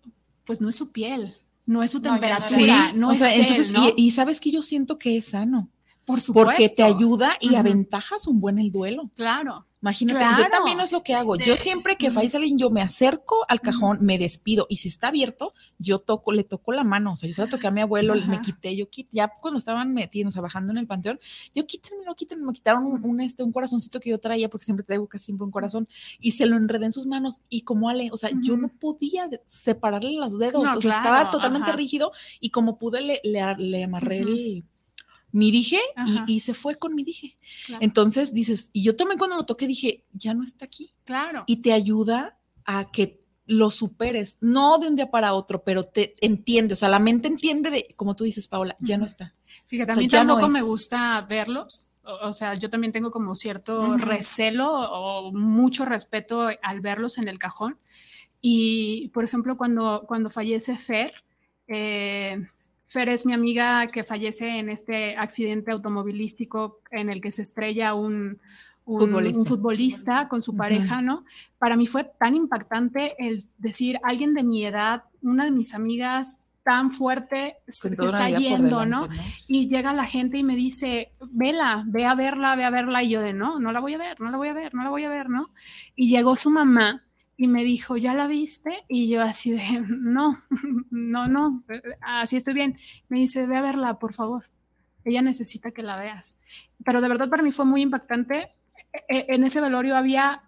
pues 0.45 0.61
no 0.61 0.69
es 0.69 0.77
su 0.77 0.93
piel, 0.93 1.33
no 1.65 1.83
es 1.83 1.93
su 1.93 2.01
no 2.01 2.11
temperatura, 2.13 2.91
Sí, 2.91 2.99
no, 2.99 3.09
o 3.09 3.13
es 3.13 3.23
él, 3.23 3.41
entonces, 3.41 3.73
¿no? 3.73 3.89
y, 3.89 3.95
y 3.97 4.11
sabes 4.11 4.39
que 4.39 4.51
yo 4.51 4.61
siento 4.61 4.99
que 4.99 5.17
es 5.17 5.29
sano, 5.29 5.71
por 6.05 6.21
supuesto. 6.21 6.51
porque 6.51 6.69
te 6.69 6.83
ayuda 6.83 7.31
y 7.41 7.55
aventajas 7.55 8.27
un 8.27 8.41
buen 8.41 8.59
el 8.59 8.71
duelo. 8.71 9.11
Claro. 9.17 9.67
Imagínate, 9.83 10.19
Claro. 10.21 10.43
yo 10.45 10.49
también 10.49 10.81
es 10.81 10.93
lo 10.93 11.03
que 11.03 11.13
hago. 11.15 11.37
Yo 11.37 11.59
siempre 11.59 11.97
que 11.97 12.11
fallece 12.11 12.39
alguien, 12.39 12.57
yo 12.57 12.71
me 12.71 12.81
acerco 12.81 13.45
al 13.49 13.61
cajón, 13.61 13.99
me 14.01 14.17
despido 14.17 14.65
y 14.71 14.79
si 14.79 14.89
está 14.89 15.09
abierto, 15.09 15.53
yo 15.79 15.99
toco, 15.99 16.33
le 16.33 16.43
toco 16.43 16.73
la 16.73 16.85
mano. 16.85 17.13
O 17.13 17.17
sea, 17.17 17.27
yo 17.29 17.35
se 17.35 17.43
la 17.43 17.51
toqué 17.51 17.67
a 17.67 17.71
mi 17.71 17.83
abuelo, 17.83 18.15
me 18.15 18.21
Ajá. 18.37 18.41
quité, 18.41 18.75
yo 18.77 18.89
quité, 18.89 19.11
ya 19.13 19.29
cuando 19.43 19.59
estaban 19.59 19.93
metidos, 19.93 20.31
o 20.31 20.33
sea, 20.33 20.41
bajando 20.41 20.73
en 20.73 20.79
el 20.79 20.87
panteón, 20.87 21.21
yo 21.55 21.67
quítenmelo, 21.67 22.15
quítenmelo, 22.15 22.47
me 22.47 22.55
quitaron 22.55 22.87
un, 22.87 23.05
un, 23.05 23.21
este, 23.21 23.43
un 23.43 23.53
corazoncito 23.53 24.01
que 24.01 24.09
yo 24.09 24.19
traía 24.19 24.49
porque 24.49 24.65
siempre 24.65 24.85
traigo 24.87 25.07
casi 25.07 25.27
siempre 25.27 25.45
un 25.45 25.51
corazón 25.51 25.87
y 26.19 26.33
se 26.33 26.47
lo 26.47 26.57
enredé 26.57 26.87
en 26.87 26.93
sus 26.93 27.05
manos 27.07 27.43
y 27.51 27.61
como 27.61 27.91
Ale, 27.91 28.09
o 28.11 28.17
sea, 28.17 28.31
yo 28.41 28.57
no 28.57 28.69
podía 28.69 29.29
separarle 29.47 30.13
los 30.13 30.39
dedos, 30.39 30.63
No, 30.63 30.79
o 30.79 30.81
sea, 30.81 30.81
claro, 30.81 31.03
estaba 31.03 31.31
totalmente 31.31 31.69
ajá. 31.69 31.77
rígido 31.77 32.11
y 32.41 32.49
como 32.49 32.79
pude 32.79 33.03
le, 33.03 33.21
le, 33.23 33.43
le 33.59 33.85
amarré 33.85 34.21
el 34.21 34.65
mi 35.35 35.51
dije 35.51 35.81
y, 36.07 36.35
y 36.35 36.41
se 36.41 36.55
fue 36.55 36.77
con 36.77 36.95
mi 36.95 37.03
dije. 37.03 37.37
Claro. 37.67 37.85
Entonces 37.85 38.33
dices, 38.33 38.71
y 38.73 38.83
yo 38.83 38.95
también 38.95 39.19
cuando 39.19 39.37
lo 39.37 39.45
toqué 39.45 39.67
dije, 39.67 40.05
ya 40.13 40.33
no 40.33 40.45
está 40.45 40.65
aquí. 40.65 40.95
Claro. 41.05 41.43
Y 41.47 41.57
te 41.57 41.73
ayuda 41.73 42.39
a 42.65 42.93
que 42.93 43.21
lo 43.47 43.71
superes, 43.73 44.39
no 44.41 44.79
de 44.79 44.87
un 44.89 44.97
día 44.97 45.11
para 45.11 45.35
otro, 45.35 45.65
pero 45.65 45.83
te 45.83 46.15
entiende, 46.21 46.75
o 46.75 46.77
sea, 46.77 46.89
la 46.89 47.01
mente 47.01 47.27
entiende 47.29 47.71
de, 47.71 47.95
como 47.97 48.15
tú 48.15 48.25
dices, 48.25 48.47
Paola, 48.49 48.77
ya 48.79 48.97
no 48.97 49.05
está. 49.05 49.35
Fíjate, 49.67 49.91
a 49.91 49.95
O 49.95 49.97
sea, 49.97 50.03
mí 50.03 50.09
ya 50.09 50.25
no 50.25 50.35
tampoco 50.35 50.53
me 50.53 50.63
gusta 50.63 51.21
verlos. 51.29 51.91
O, 52.05 52.29
o 52.29 52.33
sea, 52.33 52.55
yo 52.55 52.71
también 52.71 52.93
tengo 52.93 53.11
como 53.11 53.35
cierto 53.35 53.81
Ujú. 53.81 53.97
recelo 53.97 54.71
o 54.73 55.33
mucho 55.33 55.85
respeto 55.85 56.49
al 56.63 56.81
verlos 56.81 57.19
en 57.19 57.27
el 57.29 57.39
cajón. 57.41 57.79
Y, 58.41 59.09
por 59.09 59.25
ejemplo, 59.25 59.57
cuando, 59.57 60.05
cuando 60.07 60.31
fallece 60.31 60.77
Fer, 60.77 61.13
eh, 61.67 62.45
Fer 62.95 63.09
es 63.11 63.27
mi 63.27 63.33
amiga 63.35 63.89
que 63.89 64.05
fallece 64.05 64.49
en 64.61 64.69
este 64.71 65.17
accidente 65.17 65.73
automovilístico 65.73 66.79
en 66.91 67.11
el 67.11 67.21
que 67.21 67.31
se 67.31 67.43
estrella 67.43 67.93
un, 67.95 68.39
un- 68.87 69.01
Futbolista. 69.01 69.41
un 69.41 69.47
futbolista 69.47 70.29
con 70.29 70.41
su 70.43 70.57
pareja, 70.57 71.03
¿no? 71.03 71.25
Para 71.59 71.77
mí 71.77 71.87
fue 71.87 72.05
tan 72.19 72.37
impactante 72.37 73.15
el 73.19 73.45
decir, 73.59 73.99
alguien 74.03 74.33
de 74.35 74.43
mi 74.45 74.65
edad, 74.65 75.05
una 75.23 75.45
de 75.45 75.51
mis 75.51 75.75
amigas 75.75 76.41
tan 76.63 76.93
fuerte, 76.93 77.57
se, 77.69 77.95
se 77.95 78.05
está 78.07 78.31
yendo, 78.31 78.81
delante, 78.81 78.91
¿no? 78.91 79.09
Y 79.49 79.69
llega 79.69 79.93
la 79.93 80.07
gente 80.07 80.39
y 80.39 80.45
me 80.45 80.57
dice, 80.57 81.11
vela, 81.33 81.85
ve 81.87 82.07
a 82.07 82.15
verla, 82.15 82.57
ve 82.57 82.65
a 82.65 82.71
verla. 82.71 83.03
Y 83.03 83.11
yo 83.11 83.21
de, 83.21 83.35
no, 83.35 83.59
no 83.61 83.71
la 83.71 83.81
voy 83.81 83.93
a 83.95 83.99
ver, 83.99 84.19
no 84.21 84.31
la 84.31 84.39
voy 84.39 84.49
a 84.49 84.55
ver, 84.55 84.75
no 84.75 84.83
la 84.83 84.89
voy 84.89 85.05
a 85.05 85.11
ver, 85.11 85.29
¿no? 85.29 85.51
Y 85.95 86.09
llegó 86.09 86.37
su 86.37 86.49
mamá 86.51 87.04
y 87.37 87.49
me 87.49 87.65
dijo, 87.65 87.97
¿ya 87.97 88.15
la 88.15 88.27
viste? 88.27 88.85
Y 88.89 89.09
yo 89.09 89.23
así 89.23 89.53
de, 89.53 89.61
no, 89.89 90.41
no, 90.91 91.29
no, 91.29 91.65
así 92.01 92.37
estoy 92.37 92.55
bien. 92.55 92.79
Me 93.09 93.19
dice, 93.21 93.47
ve 93.47 93.57
a 93.57 93.61
verla, 93.63 93.99
por 93.99 94.13
favor. 94.15 94.45
Ella 95.05 95.21
necesita 95.23 95.71
que 95.73 95.83
la 95.83 95.97
veas. 95.97 96.41
Pero 96.85 97.01
de 97.01 97.09
verdad 97.09 97.29
para 97.29 97.43
mí 97.43 97.51
fue 97.51 97.65
muy 97.67 97.83
impactante. 97.83 98.53
E- 98.93 99.05
e- 99.09 99.27
En 99.35 99.45
ese 99.45 99.61
velorio 99.61 99.97
había 99.97 100.43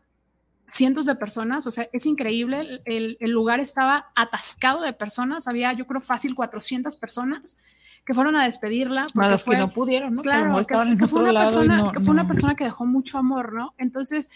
cientos 0.66 1.06
de 1.06 1.14
personas, 1.14 1.66
o 1.66 1.70
sea, 1.70 1.86
es 1.92 2.06
increíble, 2.06 2.80
el, 2.86 3.16
el 3.20 3.30
lugar 3.30 3.60
estaba 3.60 4.06
atascado 4.16 4.80
de 4.82 4.92
personas, 4.92 5.46
había 5.46 5.72
yo 5.74 5.86
creo 5.86 6.00
fácil 6.00 6.34
400 6.34 6.96
personas 6.96 7.56
que 8.04 8.14
fueron 8.14 8.34
a 8.36 8.44
despedirla. 8.44 9.06
Más 9.14 9.30
las 9.30 9.44
fue- 9.44 9.54
que 9.56 9.60
no 9.60 9.72
pudieron, 9.72 10.14
¿no? 10.14 10.22
Claro, 10.22 10.44
que, 10.66 10.74
que 10.96 11.06
fue 11.06 11.20
una 11.20 11.32
persona, 11.44 11.76
no- 11.78 11.92
que 11.92 12.00
fue 12.00 12.12
una 12.14 12.26
persona 12.28 12.54
que 12.56 12.64
dejó 12.64 12.84
mucho 12.86 13.18
amor, 13.18 13.52
¿no? 13.52 13.74
Entonces, 13.78 14.30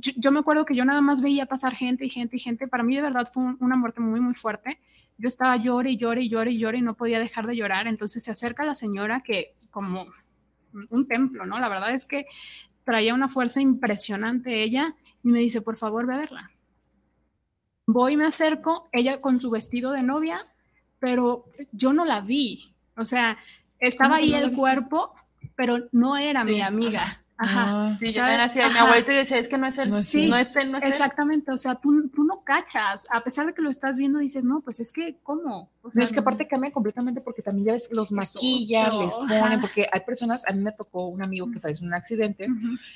yo, 0.00 0.32
me 0.32 0.40
acuerdo 0.40 0.64
que 0.64 0.74
yo 0.74 0.84
nada 0.84 1.00
más 1.00 1.22
veía 1.22 1.46
pasar 1.46 1.74
gente 1.74 2.04
y 2.04 2.10
gente 2.10 2.36
y 2.36 2.40
gente. 2.40 2.68
Para 2.68 2.82
mí 2.82 2.96
de 2.96 3.02
verdad 3.02 3.28
fue 3.32 3.54
una 3.60 3.76
muerte 3.76 4.00
muy, 4.00 4.20
muy 4.20 4.34
fuerte. 4.34 4.80
Yo 5.18 5.28
estaba 5.28 5.56
llore 5.56 5.90
y 5.90 5.96
llore 5.96 6.22
y 6.22 6.28
llore 6.28 6.52
y 6.52 6.58
llore 6.58 6.78
y 6.78 6.82
no 6.82 6.96
podía 6.96 7.18
dejar 7.18 7.46
de 7.46 7.56
llorar. 7.56 7.86
Entonces 7.86 8.24
se 8.24 8.30
acerca 8.30 8.64
la 8.64 8.74
señora 8.74 9.20
que 9.20 9.54
como 9.70 10.06
un 10.90 11.08
templo, 11.08 11.46
¿no? 11.46 11.58
La 11.58 11.68
verdad 11.68 11.90
es 11.92 12.04
que 12.04 12.26
traía 12.84 13.14
una 13.14 13.28
fuerza 13.28 13.60
impresionante 13.60 14.62
ella 14.62 14.94
y 15.22 15.28
me 15.28 15.40
dice, 15.40 15.60
por 15.60 15.76
favor, 15.76 16.06
ve 16.06 16.14
a 16.14 16.18
verla. 16.18 16.50
Voy, 17.86 18.16
me 18.16 18.26
acerco, 18.26 18.88
ella 18.92 19.20
con 19.20 19.38
su 19.38 19.50
vestido 19.50 19.92
de 19.92 20.02
novia, 20.02 20.46
pero 20.98 21.46
yo 21.72 21.92
no 21.92 22.04
la 22.04 22.20
vi. 22.20 22.74
O 22.96 23.04
sea, 23.04 23.38
estaba 23.78 24.16
ahí 24.16 24.34
el 24.34 24.52
cuerpo, 24.52 25.14
pero 25.54 25.88
no 25.92 26.16
era 26.16 26.44
mi 26.44 26.60
amiga. 26.60 27.22
Ajá. 27.38 27.88
Ah, 27.88 27.96
sí, 27.98 28.12
yo 28.12 28.20
también 28.22 28.40
hacía 28.40 28.68
mi 28.68 28.78
abuelito 28.78 29.12
y 29.12 29.16
decía, 29.16 29.38
es 29.38 29.48
que 29.48 29.58
no 29.58 29.66
es 29.66 29.76
él. 29.78 29.90
No 29.90 29.98
es, 29.98 30.08
sí, 30.08 30.28
no 30.28 30.36
es 30.36 30.56
él, 30.56 30.72
no 30.72 30.78
es 30.78 30.84
Exactamente, 30.84 31.52
o 31.52 31.58
sea, 31.58 31.74
tú, 31.74 32.08
tú, 32.08 32.24
no 32.24 32.42
cachas, 32.44 33.06
a 33.10 33.22
pesar 33.22 33.46
de 33.46 33.54
que 33.54 33.62
lo 33.62 33.70
estás 33.70 33.98
viendo, 33.98 34.20
dices, 34.20 34.44
no, 34.44 34.60
pues 34.60 34.80
es 34.80 34.92
que, 34.92 35.18
¿cómo? 35.22 35.70
O 35.86 35.92
sea, 35.92 36.00
no, 36.00 36.04
es 36.04 36.12
que 36.12 36.20
aparte 36.20 36.46
cambia 36.46 36.70
completamente 36.70 37.20
porque 37.20 37.42
también 37.42 37.66
ya 37.66 37.72
ves, 37.72 37.88
los 37.92 38.12
maquillan, 38.12 38.98
les 38.98 39.14
ponen, 39.18 39.60
porque 39.60 39.86
hay 39.90 40.00
personas, 40.00 40.46
a 40.46 40.52
mí 40.52 40.62
me 40.62 40.72
tocó 40.72 41.06
un 41.06 41.22
amigo 41.22 41.50
que 41.50 41.60
falleció 41.60 41.84
en 41.84 41.88
un 41.88 41.94
accidente, 41.94 42.48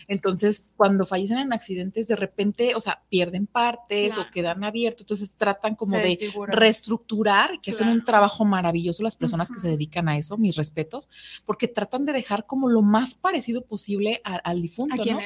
entonces 0.09 0.73
cuando 0.77 1.07
fallecen 1.07 1.39
en 1.39 1.53
accidentes, 1.53 2.09
de 2.09 2.17
repente, 2.17 2.75
o 2.75 2.81
sea, 2.81 3.03
pierden 3.09 3.47
partes 3.47 4.19
o 4.19 4.27
quedan 4.33 4.65
abiertos, 4.65 5.03
entonces 5.03 5.37
tratan 5.37 5.75
como 5.75 5.97
de 5.97 6.19
reestructurar, 6.49 7.61
que 7.61 7.71
hacen 7.71 7.89
un 7.89 8.05
trabajo 8.05 8.45
maravilloso 8.45 9.03
las 9.03 9.17
personas 9.17 9.51
que 9.51 9.61
se 9.61 9.69
dedican 9.69 10.09
a 10.09 10.17
eso, 10.17 10.37
mis 10.37 10.57
respetos, 10.57 11.09
porque 11.47 11.69
tratan 11.69 12.05
de 12.05 12.13
dejar 12.13 12.47
como 12.47 12.69
lo 12.69 12.83
más 12.83 13.15
parecido 13.15 13.65
posible 13.65 14.21
a 14.25 14.41
al 14.51 14.63
difunto, 14.63 15.03
¿no? 15.05 15.19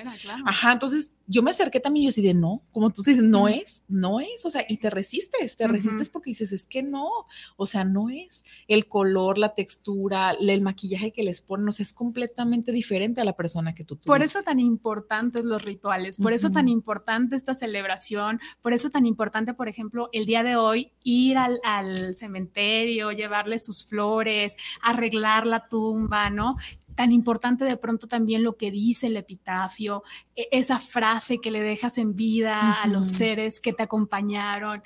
Ajá, 0.46 0.72
entonces 0.72 1.14
yo 1.26 1.42
me 1.42 1.50
acerqué 1.50 1.80
también 1.80 2.02
y 2.02 2.06
yo 2.06 2.08
así 2.10 2.22
de 2.22 2.34
no, 2.34 2.62
como 2.72 2.90
tú 2.90 3.02
dices, 3.02 3.22
no 3.22 3.48
es, 3.48 3.84
no 3.88 4.20
es, 4.20 4.44
o 4.44 4.50
sea, 4.50 4.64
y 4.68 4.76
te 4.76 4.90
resistes, 4.90 5.56
te 5.56 5.66
resistes 5.66 6.10
porque 6.10 6.30
dices, 6.30 6.52
es 6.52 6.66
que 6.66 6.82
no, 6.82 7.08
o 7.56 7.66
sea, 7.66 7.84
no 7.84 8.10
es. 8.10 8.44
El 8.68 8.86
color, 8.88 9.38
la 9.38 9.54
textura, 9.54 10.32
el 10.40 10.62
maquillaje 10.62 11.12
que 11.12 11.22
les 11.22 11.40
ponen, 11.40 11.68
o 11.68 11.72
sea, 11.72 11.84
es 11.84 11.92
completamente 11.92 12.72
diferente 12.72 13.20
a 13.20 13.24
la 13.24 13.34
persona 13.34 13.72
que 13.72 13.84
tú 13.84 13.96
tienes. 13.96 14.06
Por 14.06 14.22
eso 14.22 14.42
tan 14.42 14.60
importantes 14.60 15.44
los 15.44 15.64
rituales, 15.64 16.16
por 16.16 16.32
eso 16.32 16.50
tan 16.50 16.68
importante 16.68 17.36
esta 17.36 17.54
celebración, 17.54 18.40
por 18.62 18.72
eso 18.72 18.90
tan 18.90 19.06
importante, 19.06 19.54
por 19.54 19.68
ejemplo, 19.68 20.08
el 20.12 20.26
día 20.26 20.42
de 20.42 20.56
hoy 20.56 20.92
ir 21.02 21.38
al, 21.38 21.60
al 21.62 22.16
cementerio, 22.16 23.12
llevarle 23.12 23.58
sus 23.58 23.84
flores, 23.84 24.56
arreglar 24.82 25.46
la 25.46 25.68
tumba, 25.68 26.30
¿no? 26.30 26.56
tan 26.94 27.12
importante 27.12 27.64
de 27.64 27.76
pronto 27.76 28.06
también 28.06 28.42
lo 28.42 28.56
que 28.56 28.70
dice 28.70 29.08
el 29.08 29.16
epitafio, 29.16 30.02
e, 30.36 30.48
esa 30.52 30.78
frase 30.78 31.40
que 31.40 31.50
le 31.50 31.60
dejas 31.60 31.98
en 31.98 32.14
vida 32.14 32.82
a 32.82 32.86
los 32.86 33.08
seres 33.08 33.60
que 33.60 33.72
te 33.72 33.82
acompañaron. 33.82 34.82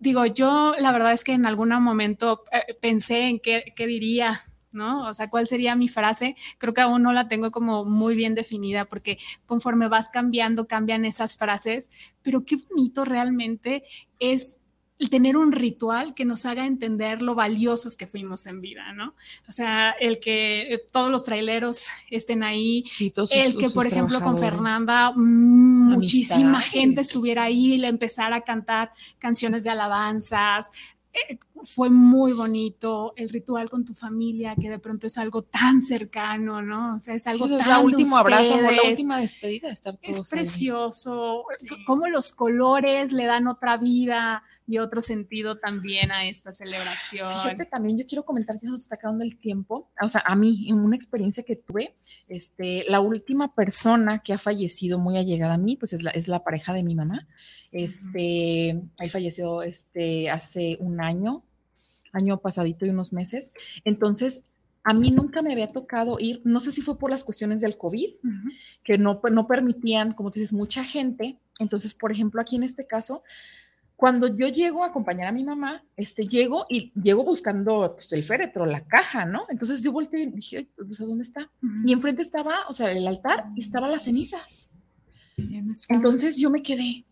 Digo, 0.00 0.26
yo 0.26 0.74
la 0.78 0.92
verdad 0.92 1.12
es 1.12 1.22
que 1.24 1.32
en 1.32 1.46
algún 1.46 1.68
momento 1.68 2.42
eh, 2.52 2.74
pensé 2.80 3.28
en 3.28 3.38
qué, 3.38 3.72
qué 3.76 3.86
diría 3.86 4.40
¿no? 4.72 5.06
O 5.08 5.14
sea, 5.14 5.28
¿cuál 5.28 5.46
sería 5.46 5.74
mi 5.74 5.88
frase? 5.88 6.36
Creo 6.58 6.74
que 6.74 6.80
aún 6.80 7.02
no 7.02 7.12
la 7.12 7.28
tengo 7.28 7.50
como 7.50 7.84
muy 7.84 8.16
bien 8.16 8.34
definida 8.34 8.84
porque 8.84 9.18
conforme 9.46 9.88
vas 9.88 10.10
cambiando, 10.10 10.66
cambian 10.66 11.04
esas 11.04 11.36
frases, 11.36 11.90
pero 12.22 12.44
qué 12.44 12.56
bonito 12.56 13.04
realmente 13.04 13.84
es 14.18 14.60
el 15.00 15.08
tener 15.08 15.38
un 15.38 15.50
ritual 15.50 16.14
que 16.14 16.26
nos 16.26 16.44
haga 16.44 16.66
entender 16.66 17.22
lo 17.22 17.34
valiosos 17.34 17.96
que 17.96 18.06
fuimos 18.06 18.46
en 18.46 18.60
vida, 18.60 18.92
¿no? 18.92 19.14
O 19.48 19.52
sea, 19.52 19.92
el 19.92 20.20
que 20.20 20.74
eh, 20.74 20.82
todos 20.92 21.10
los 21.10 21.24
traileros 21.24 21.86
estén 22.10 22.42
ahí, 22.42 22.84
el 23.30 23.56
que, 23.56 23.70
por 23.70 23.86
ejemplo, 23.86 24.20
con 24.20 24.36
Fernanda 24.36 25.12
mm, 25.16 25.94
muchísima 25.94 26.60
gente 26.60 27.00
estuviera 27.00 27.44
ahí 27.44 27.74
y 27.74 27.78
le 27.78 27.88
empezara 27.88 28.36
a 28.36 28.40
cantar 28.42 28.92
canciones 29.18 29.64
de 29.64 29.70
alabanzas. 29.70 30.70
Eh, 31.14 31.38
fue 31.64 31.88
muy 31.88 32.34
bonito 32.34 33.14
el 33.16 33.30
ritual 33.30 33.70
con 33.70 33.86
tu 33.86 33.94
familia, 33.94 34.54
que 34.54 34.68
de 34.68 34.78
pronto 34.78 35.06
es 35.06 35.16
algo 35.16 35.40
tan 35.42 35.80
cercano, 35.80 36.60
¿no? 36.60 36.96
O 36.96 36.98
sea, 36.98 37.14
es 37.14 37.26
algo 37.26 37.48
tan. 37.48 37.60
Es 37.60 37.66
la 37.66 37.78
último 37.78 38.18
abrazo, 38.18 38.60
la 38.60 38.82
última 38.82 39.18
despedida, 39.18 39.70
estar 39.70 39.96
todos 39.96 40.20
Es 40.20 40.28
precioso, 40.28 41.46
cómo 41.86 42.06
los 42.08 42.32
colores 42.32 43.12
le 43.12 43.24
dan 43.24 43.48
otra 43.48 43.78
vida 43.78 44.42
y 44.70 44.78
otro 44.78 45.00
sentido 45.00 45.58
también 45.58 46.12
a 46.12 46.26
esta 46.26 46.52
celebración. 46.52 47.28
Fíjate, 47.28 47.64
también 47.64 47.98
yo 47.98 48.06
quiero 48.06 48.24
comentar 48.24 48.56
que 48.56 48.68
se 48.68 48.74
está 48.76 48.94
acabando 48.94 49.24
el 49.24 49.36
tiempo. 49.36 49.90
O 50.00 50.08
sea, 50.08 50.22
a 50.24 50.36
mí, 50.36 50.66
en 50.68 50.76
una 50.76 50.94
experiencia 50.94 51.42
que 51.42 51.56
tuve, 51.56 51.92
este, 52.28 52.84
la 52.88 53.00
última 53.00 53.52
persona 53.52 54.22
que 54.22 54.32
ha 54.32 54.38
fallecido 54.38 55.00
muy 55.00 55.18
allegada 55.18 55.54
a 55.54 55.58
mí, 55.58 55.74
pues 55.74 55.92
es 55.92 56.04
la, 56.04 56.10
es 56.10 56.28
la 56.28 56.44
pareja 56.44 56.72
de 56.72 56.84
mi 56.84 56.94
mamá. 56.94 57.26
Este, 57.72 58.70
él 58.70 59.10
falleció 59.10 59.62
este, 59.62 60.30
hace 60.30 60.76
un 60.78 61.00
año, 61.00 61.44
año 62.12 62.38
pasadito 62.38 62.86
y 62.86 62.90
unos 62.90 63.12
meses. 63.12 63.52
Entonces, 63.84 64.44
a 64.84 64.94
mí 64.94 65.10
nunca 65.10 65.42
me 65.42 65.52
había 65.52 65.72
tocado 65.72 66.18
ir, 66.20 66.40
no 66.44 66.60
sé 66.60 66.72
si 66.72 66.80
fue 66.80 66.96
por 66.96 67.10
las 67.10 67.24
cuestiones 67.24 67.60
del 67.60 67.76
COVID, 67.76 68.08
que 68.82 68.98
no, 68.98 69.20
no 69.30 69.46
permitían, 69.46 70.14
como 70.14 70.30
tú 70.30 70.38
dices, 70.38 70.52
mucha 70.52 70.84
gente. 70.84 71.38
Entonces, 71.58 71.94
por 71.94 72.12
ejemplo, 72.12 72.40
aquí 72.40 72.56
en 72.56 72.62
este 72.62 72.86
caso, 72.86 73.22
cuando 74.00 74.34
yo 74.34 74.48
llego 74.48 74.82
a 74.82 74.86
acompañar 74.86 75.28
a 75.28 75.32
mi 75.32 75.44
mamá, 75.44 75.84
este, 75.94 76.26
llego 76.26 76.64
y 76.70 76.90
llego 76.98 77.22
buscando 77.22 77.92
pues, 77.94 78.10
el 78.12 78.24
féretro, 78.24 78.64
la 78.64 78.80
caja, 78.80 79.26
¿no? 79.26 79.44
Entonces 79.50 79.82
yo 79.82 79.92
volteé 79.92 80.22
y 80.22 80.26
dije, 80.30 80.70
pues, 80.74 81.02
¿a 81.02 81.04
dónde 81.04 81.22
está? 81.22 81.50
Y 81.84 81.92
enfrente 81.92 82.22
estaba, 82.22 82.54
o 82.68 82.72
sea, 82.72 82.90
el 82.90 83.06
altar 83.06 83.50
y 83.54 83.60
estaban 83.60 83.92
las 83.92 84.04
cenizas. 84.04 84.70
Entonces 85.90 86.38
yo 86.38 86.48
me 86.48 86.62
quedé. 86.62 87.04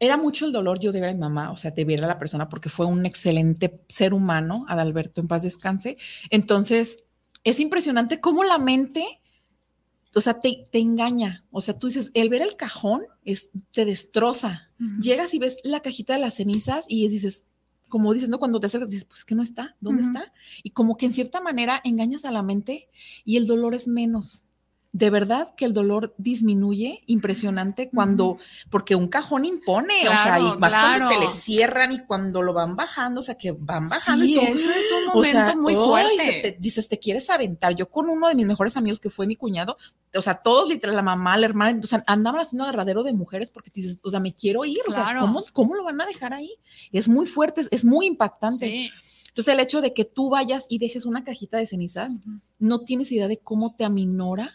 Era 0.00 0.16
mucho 0.16 0.46
el 0.46 0.52
dolor 0.52 0.80
yo 0.80 0.90
de 0.90 1.00
ver 1.00 1.10
a 1.10 1.14
mi 1.14 1.20
mamá, 1.20 1.52
o 1.52 1.56
sea, 1.56 1.70
de 1.70 1.84
ver 1.84 2.02
a 2.02 2.08
la 2.08 2.18
persona, 2.18 2.48
porque 2.48 2.68
fue 2.68 2.86
un 2.86 3.06
excelente 3.06 3.80
ser 3.86 4.14
humano, 4.14 4.66
Adalberto, 4.68 5.20
en 5.20 5.28
paz 5.28 5.44
descanse. 5.44 5.96
Entonces, 6.30 7.04
es 7.44 7.60
impresionante 7.60 8.20
cómo 8.20 8.42
la 8.42 8.58
mente 8.58 9.20
o 10.16 10.20
sea, 10.22 10.40
te, 10.40 10.66
engaña. 10.72 11.44
O 11.50 11.60
sea, 11.60 11.78
tú 11.78 11.88
dices, 11.88 12.10
el 12.14 12.30
ver 12.30 12.40
el 12.40 12.56
cajón 12.56 13.04
es, 13.24 13.50
te 13.70 13.84
destroza. 13.84 14.65
Llegas 15.00 15.32
y 15.34 15.38
ves 15.38 15.58
la 15.64 15.80
cajita 15.80 16.14
de 16.14 16.20
las 16.20 16.34
cenizas 16.34 16.86
y 16.88 17.08
dices, 17.08 17.44
como 17.88 18.12
dices, 18.12 18.28
¿no? 18.28 18.38
Cuando 18.38 18.60
te 18.60 18.66
acercas, 18.66 18.90
dices, 18.90 19.06
pues 19.06 19.24
que 19.24 19.34
no 19.34 19.42
está, 19.42 19.76
¿dónde 19.80 20.02
está? 20.02 20.32
Y 20.62 20.70
como 20.70 20.96
que 20.96 21.06
en 21.06 21.12
cierta 21.12 21.40
manera 21.40 21.80
engañas 21.84 22.24
a 22.24 22.30
la 22.30 22.42
mente 22.42 22.88
y 23.24 23.36
el 23.36 23.46
dolor 23.46 23.74
es 23.74 23.88
menos 23.88 24.45
de 24.96 25.10
verdad 25.10 25.54
que 25.54 25.66
el 25.66 25.74
dolor 25.74 26.14
disminuye 26.16 27.02
impresionante 27.06 27.90
cuando, 27.90 28.38
porque 28.70 28.96
un 28.96 29.08
cajón 29.08 29.44
impone, 29.44 30.08
o 30.08 30.16
sea, 30.16 30.38
y 30.40 30.58
más 30.58 30.74
cuando 30.74 31.08
te 31.08 31.20
le 31.20 31.30
cierran 31.30 31.92
y 31.92 31.98
cuando 31.98 32.40
lo 32.40 32.54
van 32.54 32.76
bajando, 32.76 33.20
o 33.20 33.22
sea, 33.22 33.36
que 33.36 33.52
van 33.52 33.88
bajando 33.88 34.24
y 34.24 34.34
todo. 34.34 34.46
Eso 34.46 34.70
es 34.70 34.86
un 35.02 35.12
momento 35.12 35.58
muy 35.58 35.74
fuerte. 35.74 36.56
dices, 36.58 36.88
te 36.88 36.98
quieres 36.98 37.28
aventar. 37.28 37.76
Yo 37.76 37.90
con 37.90 38.08
uno 38.08 38.26
de 38.28 38.34
mis 38.34 38.46
mejores 38.46 38.74
amigos 38.78 38.98
que 38.98 39.10
fue 39.10 39.26
mi 39.26 39.36
cuñado, 39.36 39.76
o 40.16 40.22
sea, 40.22 40.36
todos 40.36 40.70
literal, 40.70 40.96
la 40.96 41.02
mamá, 41.02 41.36
la 41.36 41.44
hermana, 41.44 41.78
o 41.82 41.86
sea, 41.86 42.02
andaban 42.06 42.40
haciendo 42.40 42.64
agarradero 42.64 43.02
de 43.02 43.12
mujeres 43.12 43.50
porque 43.50 43.70
dices, 43.74 43.98
o 44.02 44.10
sea, 44.10 44.18
me 44.18 44.34
quiero 44.34 44.64
ir, 44.64 44.80
o 44.88 44.92
sea, 44.92 45.14
¿cómo, 45.20 45.44
¿cómo, 45.52 45.74
lo 45.74 45.84
van 45.84 46.00
a 46.00 46.06
dejar 46.06 46.32
ahí? 46.32 46.54
Es 46.90 47.06
muy 47.06 47.26
fuerte, 47.26 47.60
es, 47.70 47.84
muy 47.84 48.06
impactante. 48.06 48.90
Entonces, 49.28 49.52
el 49.52 49.60
hecho 49.60 49.82
de 49.82 49.92
que 49.92 50.06
tú 50.06 50.30
vayas 50.30 50.68
y 50.70 50.78
dejes 50.78 51.04
una 51.04 51.22
cajita 51.22 51.58
de 51.58 51.66
cenizas, 51.66 52.20
no 52.58 52.80
tienes 52.80 53.12
idea 53.12 53.28
de 53.28 53.36
cómo 53.36 53.74
te 53.76 53.84
aminora 53.84 54.54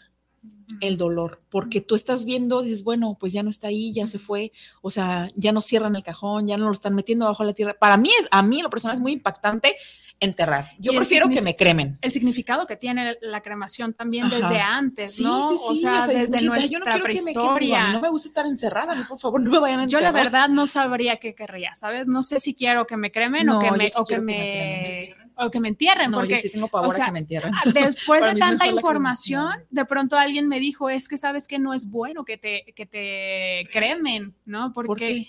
el 0.80 0.96
dolor, 0.96 1.40
porque 1.50 1.80
tú 1.80 1.94
estás 1.94 2.24
viendo, 2.24 2.62
dices, 2.62 2.84
bueno, 2.84 3.16
pues 3.18 3.32
ya 3.32 3.42
no 3.42 3.50
está 3.50 3.68
ahí, 3.68 3.92
ya 3.92 4.06
se 4.06 4.18
fue, 4.18 4.52
o 4.80 4.90
sea, 4.90 5.28
ya 5.34 5.52
no 5.52 5.60
cierran 5.60 5.96
el 5.96 6.02
cajón, 6.02 6.46
ya 6.46 6.56
no 6.56 6.66
lo 6.66 6.72
están 6.72 6.94
metiendo 6.94 7.26
bajo 7.26 7.44
la 7.44 7.52
tierra. 7.52 7.74
Para 7.74 7.96
mí 7.96 8.10
es, 8.20 8.28
a 8.30 8.42
mí 8.42 8.62
lo 8.62 8.70
personal 8.70 8.94
es 8.94 9.00
muy 9.00 9.12
impactante 9.12 9.74
enterrar. 10.22 10.70
Yo 10.78 10.92
prefiero 10.92 11.28
que 11.28 11.40
me 11.40 11.56
cremen. 11.56 11.98
El 12.00 12.12
significado 12.12 12.66
que 12.66 12.76
tiene 12.76 13.16
la 13.20 13.40
cremación 13.40 13.92
también 13.92 14.30
desde 14.30 14.60
antes, 14.60 15.20
¿no? 15.20 15.50
Sí, 15.50 15.58
sí, 15.58 15.64
sí. 15.64 15.86
O 15.86 15.90
sea, 15.90 16.06
desde 16.06 16.46
nuestra 16.46 16.70
yo 16.70 16.78
no 16.78 16.84
quiero 16.84 17.02
prehistoria. 17.02 17.80
Que 17.80 17.86
me 17.88 17.92
no 17.94 18.00
me 18.00 18.08
gusta 18.08 18.28
estar 18.28 18.46
encerrada, 18.46 19.04
por 19.08 19.18
favor, 19.18 19.40
no 19.40 19.50
me 19.50 19.58
vayan 19.58 19.80
a 19.80 19.84
enterrar. 19.84 20.02
Yo 20.02 20.12
la 20.12 20.22
verdad 20.22 20.48
no 20.48 20.66
sabría 20.66 21.16
qué 21.16 21.34
querría, 21.34 21.74
¿sabes? 21.74 22.06
No 22.06 22.22
sé 22.22 22.38
si 22.38 22.54
quiero 22.54 22.86
que 22.86 22.96
me 22.96 23.10
cremen 23.10 23.48
o 23.50 23.58
que 23.58 23.72
me, 23.72 23.88
o 23.96 24.04
que 24.04 24.18
me 24.20 25.14
o 25.36 25.50
que 25.50 25.60
me 25.60 25.68
entierren. 25.68 26.10
No, 26.10 26.18
porque, 26.18 26.34
yo 26.34 26.36
sí 26.36 26.50
tengo 26.50 26.68
pavor 26.68 26.94
a 27.00 27.06
que 27.06 27.12
me 27.12 27.18
entierren. 27.20 27.52
Después 27.72 28.22
de 28.34 28.38
tanta 28.38 28.66
información, 28.66 29.52
de 29.70 29.84
pronto 29.84 30.16
alguien 30.18 30.48
me 30.48 30.60
dijo, 30.60 30.90
es 30.90 31.08
que 31.08 31.16
sabes 31.16 31.46
que 31.46 31.58
no 31.58 31.74
es 31.74 31.90
bueno 31.90 32.24
que 32.24 32.38
te, 32.38 32.72
que 32.74 32.86
te 32.86 33.68
cremen, 33.72 34.34
¿no? 34.44 34.72
Porque 34.72 35.26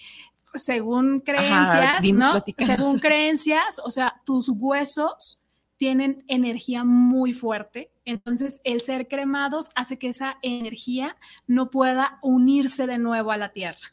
según 0.54 1.20
creencias, 1.22 2.04
¿no? 2.14 2.44
Según 2.58 3.00
creencias, 3.00 3.80
o 3.84 3.92
sea, 3.92 4.22
tus 4.26 4.50
huesos 4.50 5.42
tienen 5.78 6.24
energía 6.28 6.84
muy 6.84 7.34
fuerte. 7.34 7.92
Entonces, 8.06 8.62
el 8.64 8.82
ser 8.82 9.08
cremados 9.08 9.70
hace 9.76 9.98
que 9.98 10.10
esa 10.10 10.38
energía 10.42 11.18
no 11.48 11.70
pueda 11.70 12.20
unirse 12.22 12.88
de 12.88 12.98
nuevo 12.98 13.32
a 13.32 13.38
la 13.38 13.52
tierra. 13.52 13.93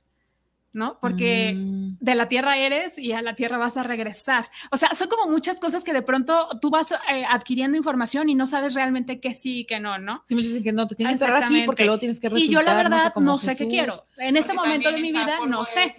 ¿No? 0.72 0.98
Porque 1.00 1.52
Mm. 1.56 1.96
de 2.00 2.14
la 2.14 2.28
tierra 2.28 2.56
eres 2.56 2.96
y 2.96 3.12
a 3.12 3.22
la 3.22 3.34
tierra 3.34 3.58
vas 3.58 3.76
a 3.76 3.82
regresar. 3.82 4.48
O 4.70 4.76
sea, 4.76 4.94
son 4.94 5.08
como 5.08 5.30
muchas 5.30 5.58
cosas 5.58 5.82
que 5.84 5.92
de 5.92 6.02
pronto 6.02 6.48
tú 6.60 6.70
vas 6.70 6.92
eh, 7.10 7.24
adquiriendo 7.28 7.76
información 7.76 8.28
y 8.28 8.34
no 8.34 8.46
sabes 8.46 8.74
realmente 8.74 9.20
qué 9.20 9.34
sí 9.34 9.60
y 9.60 9.64
qué 9.66 9.80
no, 9.80 9.98
¿no? 9.98 10.22
Sí, 10.28 10.34
muchos 10.34 10.50
dicen 10.50 10.62
que 10.64 10.72
no, 10.72 10.86
te 10.86 10.94
tienes 10.94 11.16
que 11.18 11.24
enterrar 11.24 11.42
así 11.42 11.62
porque 11.66 11.84
luego 11.84 11.98
tienes 11.98 12.20
que 12.20 12.28
Y 12.28 12.48
yo 12.48 12.62
la 12.62 12.82
resucitar, 12.82 12.90
no 12.90 12.96
sé, 12.96 13.02
verdad 13.04 13.12
no 13.20 13.38
sé 13.38 13.56
qué 13.56 13.68
quiero. 13.68 13.92
En 14.18 14.36
ese 14.36 14.54
momento 14.54 14.90
de 14.92 15.00
mi 15.00 15.10
vida 15.12 15.38
no 15.46 15.64
sé. 15.64 15.92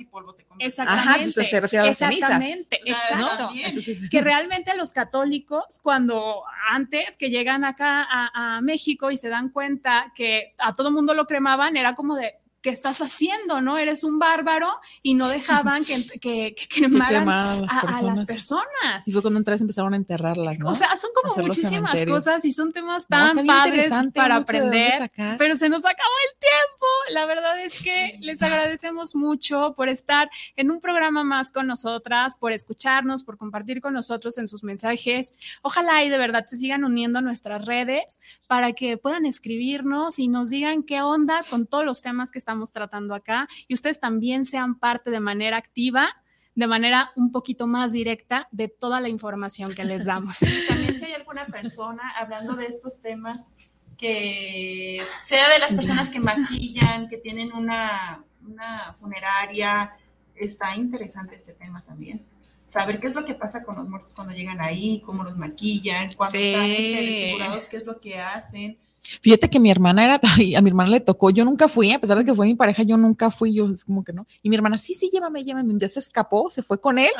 Exactamente. 0.59 1.09
Ajá, 1.09 1.15
entonces 1.17 1.49
se 1.49 1.59
refiere 1.59 1.83
a 1.83 1.87
las 1.87 1.97
cenizas. 1.97 2.29
Exactamente, 2.29 2.79
O 2.81 2.85
sea, 2.85 2.95
exacto. 3.17 3.49
Entonces- 3.55 4.09
que 4.09 4.21
realmente 4.21 4.75
los 4.77 4.93
católicos, 4.93 5.63
cuando 5.81 6.43
antes 6.69 7.17
que 7.17 7.29
llegan 7.29 7.65
acá 7.65 8.03
a, 8.09 8.57
a 8.57 8.61
México 8.61 9.11
y 9.11 9.17
se 9.17 9.29
dan 9.29 9.49
cuenta 9.49 10.11
que 10.15 10.53
a 10.59 10.73
todo 10.73 10.91
mundo 10.91 11.13
lo 11.13 11.25
cremaban, 11.25 11.77
era 11.77 11.95
como 11.95 12.15
de, 12.15 12.35
¿qué 12.61 12.69
estás 12.69 13.01
haciendo? 13.01 13.61
¿No? 13.61 13.77
Eres 13.77 14.03
un 14.03 14.19
bárbaro 14.19 14.69
y 15.01 15.15
no 15.15 15.27
dejaban 15.27 15.83
que, 15.83 15.95
que, 16.21 16.55
que 16.55 16.67
cremaran 16.67 17.23
cremaban 17.23 17.65
a, 17.69 17.79
a 17.79 18.01
las 18.01 18.25
personas. 18.25 19.07
Y 19.07 19.11
fue 19.11 19.21
cuando 19.21 19.39
otra 19.39 19.53
vez 19.53 19.61
empezaron 19.61 19.93
a 19.93 19.97
enterrarlas, 19.97 20.59
¿no? 20.59 20.69
O 20.69 20.73
sea, 20.73 20.95
son 20.95 21.09
como 21.15 21.33
Hacer 21.33 21.45
muchísimas 21.45 22.05
cosas 22.05 22.45
y 22.45 22.51
son 22.51 22.71
temas 22.71 23.07
No, 23.09 23.17
tan 23.17 23.33
bien 23.35 23.47
padres 23.47 23.91
para 24.13 24.37
aprender, 24.37 25.11
pero 25.37 25.55
se 25.55 25.69
nos 25.69 25.85
acabó 25.85 26.11
el 26.29 26.39
tiempo. 26.39 26.85
La 27.09 27.25
verdad 27.25 27.59
es 27.61 27.83
que 27.83 28.17
les 28.21 28.41
agradecemos 28.41 29.15
mucho 29.15 29.73
por 29.75 29.89
estar 29.89 30.29
en 30.55 30.71
un 30.71 30.79
programa 30.79 31.23
más 31.23 31.51
con 31.51 31.67
nosotras, 31.67 32.37
por 32.37 32.51
escucharnos, 32.51 33.23
por 33.23 33.37
compartir 33.37 33.81
con 33.81 33.93
nosotros 33.93 34.37
en 34.37 34.47
sus 34.47 34.63
mensajes. 34.63 35.33
Ojalá 35.61 36.03
y 36.03 36.09
de 36.09 36.17
verdad 36.17 36.45
se 36.45 36.57
sigan 36.57 36.83
uniendo 36.83 37.19
a 37.19 37.21
nuestras 37.21 37.65
redes 37.65 38.19
para 38.47 38.73
que 38.73 38.97
puedan 38.97 39.25
escribirnos 39.25 40.19
y 40.19 40.27
nos 40.27 40.49
digan 40.49 40.83
qué 40.83 41.01
onda 41.01 41.39
con 41.49 41.65
todos 41.65 41.85
los 41.85 42.01
temas 42.01 42.31
que 42.31 42.39
estamos 42.51 42.73
tratando 42.73 43.15
acá 43.15 43.47
y 43.67 43.73
ustedes 43.73 43.99
también 44.01 44.43
sean 44.45 44.75
parte 44.77 45.09
de 45.09 45.21
manera 45.21 45.55
activa 45.57 46.09
de 46.53 46.67
manera 46.67 47.13
un 47.15 47.31
poquito 47.31 47.65
más 47.65 47.93
directa 47.93 48.49
de 48.51 48.67
toda 48.67 48.99
la 48.99 49.07
información 49.07 49.73
que 49.73 49.85
les 49.85 50.03
damos. 50.03 50.39
También 50.67 50.99
si 50.99 51.05
hay 51.05 51.13
alguna 51.13 51.45
persona 51.45 52.03
hablando 52.17 52.57
de 52.57 52.65
estos 52.65 53.01
temas 53.01 53.55
que 53.97 55.01
sea 55.21 55.47
de 55.47 55.59
las 55.59 55.73
personas 55.73 56.09
que 56.09 56.19
maquillan, 56.19 57.07
que 57.07 57.19
tienen 57.19 57.53
una, 57.53 58.21
una 58.45 58.93
funeraria, 58.95 59.95
está 60.35 60.75
interesante 60.75 61.37
este 61.37 61.53
tema 61.53 61.81
también. 61.85 62.21
Saber 62.65 62.99
qué 62.99 63.07
es 63.07 63.15
lo 63.15 63.23
que 63.23 63.33
pasa 63.33 63.63
con 63.63 63.77
los 63.77 63.87
muertos 63.87 64.13
cuando 64.13 64.33
llegan 64.33 64.59
ahí, 64.59 65.01
cómo 65.05 65.23
los 65.23 65.37
maquillan, 65.37 66.13
cuando 66.15 66.37
Sí. 66.37 66.51
están 66.51 66.69
este, 66.69 67.05
desfigurados, 67.05 67.69
qué 67.69 67.77
es 67.77 67.85
lo 67.85 68.01
que 68.01 68.19
hacen. 68.19 68.77
Fíjate 69.21 69.49
que 69.49 69.59
mi 69.59 69.71
hermana 69.71 70.05
era, 70.05 70.19
a 70.57 70.61
mi 70.61 70.69
hermana 70.69 70.89
le 70.89 70.99
tocó, 70.99 71.29
yo 71.29 71.43
nunca 71.43 71.67
fui, 71.67 71.91
a 71.91 71.99
pesar 71.99 72.17
de 72.17 72.25
que 72.25 72.33
fue 72.33 72.45
mi 72.45 72.55
pareja, 72.55 72.83
yo 72.83 72.97
nunca 72.97 73.31
fui, 73.31 73.53
yo 73.53 73.67
es 73.67 73.83
como 73.83 74.03
que 74.03 74.13
no. 74.13 74.27
Y 74.41 74.49
mi 74.49 74.55
hermana, 74.55 74.77
sí, 74.77 74.93
sí, 74.93 75.09
llévame, 75.11 75.43
llévame. 75.43 75.71
Un 75.71 75.79
día 75.79 75.89
se 75.89 75.99
escapó, 75.99 76.49
se 76.51 76.63
fue 76.63 76.79
con 76.79 76.99
él 76.99 77.11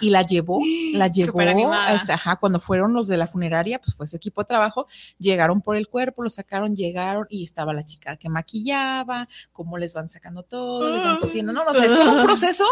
y 0.00 0.10
la 0.10 0.22
llevó, 0.22 0.60
la 0.92 1.08
llevó, 1.12 1.32
Superanimada. 1.32 1.94
este, 1.94 2.12
ajá, 2.12 2.36
cuando 2.36 2.60
fueron 2.60 2.92
los 2.92 3.08
de 3.08 3.16
la 3.16 3.26
funeraria, 3.26 3.78
pues 3.78 3.94
fue 3.94 4.06
su 4.06 4.16
equipo 4.16 4.42
de 4.42 4.46
trabajo, 4.46 4.86
llegaron 5.18 5.60
por 5.60 5.76
el 5.76 5.88
cuerpo, 5.88 6.22
lo 6.22 6.30
sacaron, 6.30 6.74
llegaron 6.74 7.26
y 7.30 7.44
estaba 7.44 7.72
la 7.72 7.84
chica 7.84 8.16
que 8.16 8.28
maquillaba, 8.28 9.28
cómo 9.52 9.78
les 9.78 9.94
van 9.94 10.08
sacando 10.08 10.42
todo, 10.42 10.94
les 10.94 11.04
van 11.04 11.18
cosiendo, 11.18 11.52
no, 11.52 11.64
no, 11.64 11.70
o 11.70 11.74
sea, 11.74 11.84
es 11.84 11.94
todo 11.94 12.12
un 12.12 12.24
proceso 12.24 12.64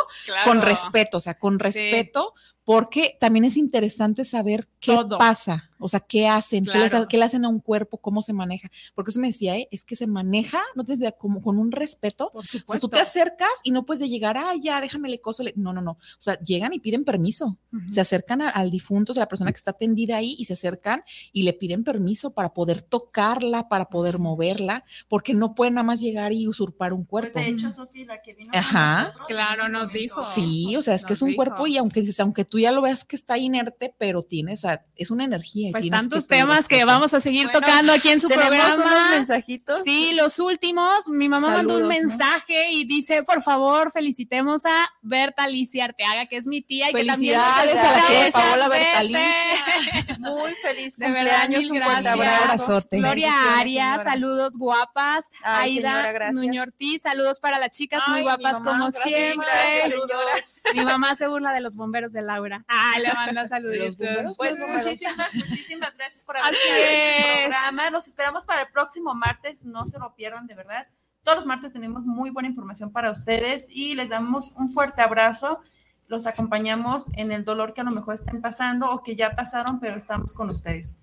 con 0.45 0.61
respeto, 0.63 1.19
o 1.19 1.21
sea, 1.21 1.35
con 1.35 1.59
respeto, 1.59 2.35
porque 2.67 3.17
también 3.21 3.45
es 3.45 3.57
interesante 3.57 4.25
saber 4.25 4.69
qué 4.81 4.93
Todo. 4.95 5.19
pasa, 5.19 5.71
o 5.79 5.87
sea, 5.89 6.01
qué 6.01 6.27
hacen, 6.27 6.65
qué, 6.65 6.79
les, 6.79 6.91
Claro. 6.91 7.07
qué 7.09 7.17
le 7.17 7.25
hacen 7.25 7.45
a 7.45 7.49
un 7.49 7.61
cuerpo, 7.61 7.99
cómo 7.99 8.23
se 8.23 8.33
maneja. 8.33 8.69
Porque 8.95 9.11
eso 9.13 9.21
me 9.21 9.29
decía, 9.29 9.57
¿eh? 9.57 9.69
es 9.71 9.85
que 9.85 9.95
se 9.95 10.07
maneja, 10.09 10.59
no 10.75 10.83
tienes 10.85 11.01
idea, 11.01 11.13
como 11.13 11.41
con 11.43 11.59
un 11.59 11.71
respeto. 11.71 12.29
Por 12.33 12.41
O 12.41 12.45
sea, 12.45 12.61
tú 12.61 12.67
supuesto. 12.67 12.89
te 12.89 12.99
acercas 12.99 13.49
y 13.63 13.71
no 13.71 13.87
puedes 13.87 14.01
de 14.01 14.09
llegar, 14.09 14.37
ah, 14.37 14.53
ya, 14.61 14.81
déjame 14.81 15.09
le 15.09 15.21
coso. 15.21 15.43
le-". 15.45 15.53
No, 15.57 15.73
no, 15.73 15.81
no. 15.81 15.93
O 15.93 15.99
sea, 16.19 16.39
llegan 16.41 16.73
y 16.73 16.81
piden 16.81 17.05
permiso. 17.05 17.57
Ujú. 17.73 17.89
Se 17.89 18.01
acercan 18.01 18.43
a- 18.43 18.49
al 18.51 18.71
difunto, 18.71 19.13
o 19.13 19.15
sea, 19.15 19.23
la 19.23 19.29
persona 19.29 19.53
que 19.53 19.59
está 19.59 19.73
tendida 19.73 20.17
ahí, 20.17 20.35
y 20.39 20.45
se 20.47 20.55
acercan 20.55 21.03
y 21.33 21.43
le 21.43 21.53
piden 21.53 21.85
permiso 21.85 22.35
para 22.35 22.53
poder 22.53 22.83
tocarla, 22.83 23.69
para 23.69 23.85
poder 23.91 24.19
moverla, 24.19 24.85
porque 25.09 25.35
no 25.35 25.55
pueden 25.55 25.75
nada 25.75 25.85
más 25.85 26.01
llegar 26.01 26.33
y 26.33 26.49
usurpar 26.49 26.93
un 26.93 27.05
Pues 27.07 27.31
cuerpo. 27.33 27.39
de 27.39 27.49
hecho, 27.49 27.71
Sofía, 27.71 28.07
la 28.07 28.23
que 28.23 28.35
vino 28.35 28.51
con 28.51 28.59
Ajá. 28.59 29.03
nosotros, 29.05 29.27
Claro, 29.29 29.69
nos 29.69 29.93
dijo. 29.93 30.21
Sí, 30.21 30.75
o 30.77 30.83
sea, 30.83 30.95
es 30.97 31.05
que 31.05 31.13
es 31.13 31.23
un 31.23 31.29
dijo. 31.29 31.37
cuerpo 31.37 31.67
y 31.69 31.77
aunque 31.77 32.03
aunque 32.19 32.45
tú 32.45 32.56
ya 32.59 32.73
lo 32.73 32.83
veas 32.83 33.05
que 33.05 33.17
está 33.17 33.39
inerte, 33.39 33.95
pero 33.99 34.23
tiene, 34.23 34.55
o 34.55 34.57
sea, 34.57 34.85
es 34.97 35.11
una 35.11 35.25
energía. 35.25 35.71
Pues 35.73 35.89
tantos 35.91 36.27
que 36.27 36.37
temas 36.37 36.69
que 36.69 36.85
vamos 36.85 37.15
a 37.15 37.21
seguir 37.21 37.47
Bueno, 37.47 37.61
tocando 37.61 37.93
aquí 37.93 38.09
en 38.11 38.21
su 38.21 38.29
programa. 38.29 38.75
unos 38.77 39.11
mensajitos. 39.11 39.83
Sí, 39.85 40.13
los 40.15 40.39
últimos. 40.39 41.09
Mi 41.09 41.29
mamá 41.29 41.49
mandó 41.51 41.77
un 41.77 41.89
mensaje 41.89 42.71
y 42.73 42.85
dice, 42.87 43.23
por 43.23 43.43
favor, 43.43 43.91
felicitemos 43.93 44.65
a 44.67 44.87
Berta 45.03 45.45
Alicia 45.45 45.85
Arteaga, 45.87 46.27
que 46.27 46.37
es 46.37 46.47
mi 46.47 46.63
tía 46.63 46.91
y 46.91 46.95
que 46.95 47.05
también 47.05 47.37
nos 47.37 47.45
a 47.47 47.65
la 47.65 47.71
escucha 47.73 48.07
tía 48.07 48.19
de 48.19 48.25
muchas 48.27 48.43
Paola 48.43 48.69
veces. 48.69 48.87
Bertalicia. 48.93 50.17
Muy 50.19 50.53
feliz 50.55 50.97
De 50.97 51.11
verdad, 51.11 51.49
mil 51.49 51.69
gracias. 51.73 52.07
abrazote. 52.07 52.99
Gloria 52.99 53.33
Arias, 53.59 53.87
señora. 53.89 54.05
saludos 54.05 54.57
guapas. 54.57 55.31
Ay, 55.43 55.77
señora, 55.77 55.99
Aida 56.01 56.13
gracias. 56.13 56.35
Nuño 56.45 56.63
Ortiz, 56.63 57.03
saludos 57.03 57.41
para 57.41 57.59
las 57.59 57.71
chicas 57.71 58.03
Ay, 58.07 58.13
muy 58.13 58.23
guapas 58.23 58.55
mamá, 58.55 58.65
como 58.65 58.91
gracias, 58.91 59.15
siempre. 59.15 59.47
saludos. 59.83 60.63
Mi 60.75 60.85
mamá 60.85 61.15
se 61.17 61.27
burla 61.29 61.53
de 61.53 61.61
los 61.61 61.77
bomberos 61.77 62.13
de 62.13 62.23
Laura. 62.23 62.46
Ah, 62.69 62.95
le 62.99 63.13
manda 63.13 63.47
saluditos. 63.47 64.37
Pues 64.37 64.57
muchísimas, 64.59 65.35
muchísimas 65.35 65.97
gracias 65.97 66.25
por 66.25 66.37
haber 66.37 66.53
este 66.53 67.45
es. 67.45 67.55
programa. 67.55 67.91
Los 67.91 68.09
esperamos 68.09 68.45
para 68.45 68.63
el 68.63 68.69
próximo 68.69 69.15
martes. 69.15 69.65
No 69.65 69.87
se 69.87 69.99
lo 69.99 70.15
pierdan, 70.15 70.47
de 70.47 70.55
verdad. 70.55 70.87
Todos 71.23 71.39
los 71.39 71.47
martes 71.47 71.73
tenemos 71.73 72.07
muy 72.07 72.31
buena 72.31 72.49
información 72.49 72.93
para 72.93 73.11
ustedes 73.11 73.67
y 73.71 73.95
les 73.95 74.09
damos 74.09 74.53
un 74.53 74.69
fuerte 74.69 75.03
abrazo. 75.03 75.61
Los 76.07 76.27
acompañamos 76.27 77.13
en 77.17 77.33
el 77.33 77.45
dolor 77.45 77.75
que 77.75 77.81
a 77.81 77.85
lo 77.85 77.91
mejor 77.91 78.15
estén 78.15 78.41
pasando 78.41 78.91
o 78.91 79.03
que 79.03 79.17
ya 79.17 79.35
pasaron, 79.35 79.81
pero 79.81 79.97
estamos 79.97 80.33
con 80.35 80.51
ustedes. 80.51 81.01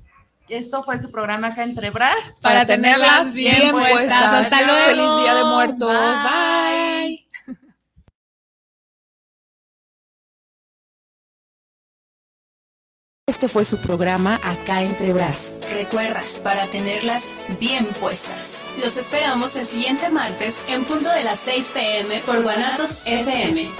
Esto 0.50 0.84
fue 0.84 0.98
su 0.98 1.12
programa 1.12 1.48
acá 1.48 1.64
entre 1.64 1.90
Bras. 1.90 2.36
Para 2.42 2.66
tenerlas 2.66 3.34
bien 3.34 3.72
puestas. 3.72 4.14
Hasta 4.34 4.62
luego. 4.62 4.86
Feliz 4.86 5.24
Día 5.24 5.36
de 5.36 5.44
Muertos. 5.44 6.20
Bye. 6.22 7.08
Bye. 7.08 7.33
Este 13.34 13.48
fue 13.48 13.66
su 13.66 13.80
programa 13.80 14.40
Acá 14.44 14.84
entre 14.84 15.12
Bras. 15.12 15.58
Recuerda, 15.74 16.22
para 16.44 16.68
tenerlas 16.68 17.32
bien 17.60 17.88
puestas. 18.00 18.68
Los 18.80 18.96
esperamos 18.96 19.56
el 19.56 19.66
siguiente 19.66 20.12
martes 20.12 20.64
en 20.68 20.86
punto 20.86 21.10
de 21.10 21.24
las 21.24 21.40
6 21.40 21.72
pm 21.74 22.20
por 22.28 22.44
Guanatos 22.44 23.02
FM. 23.08 23.72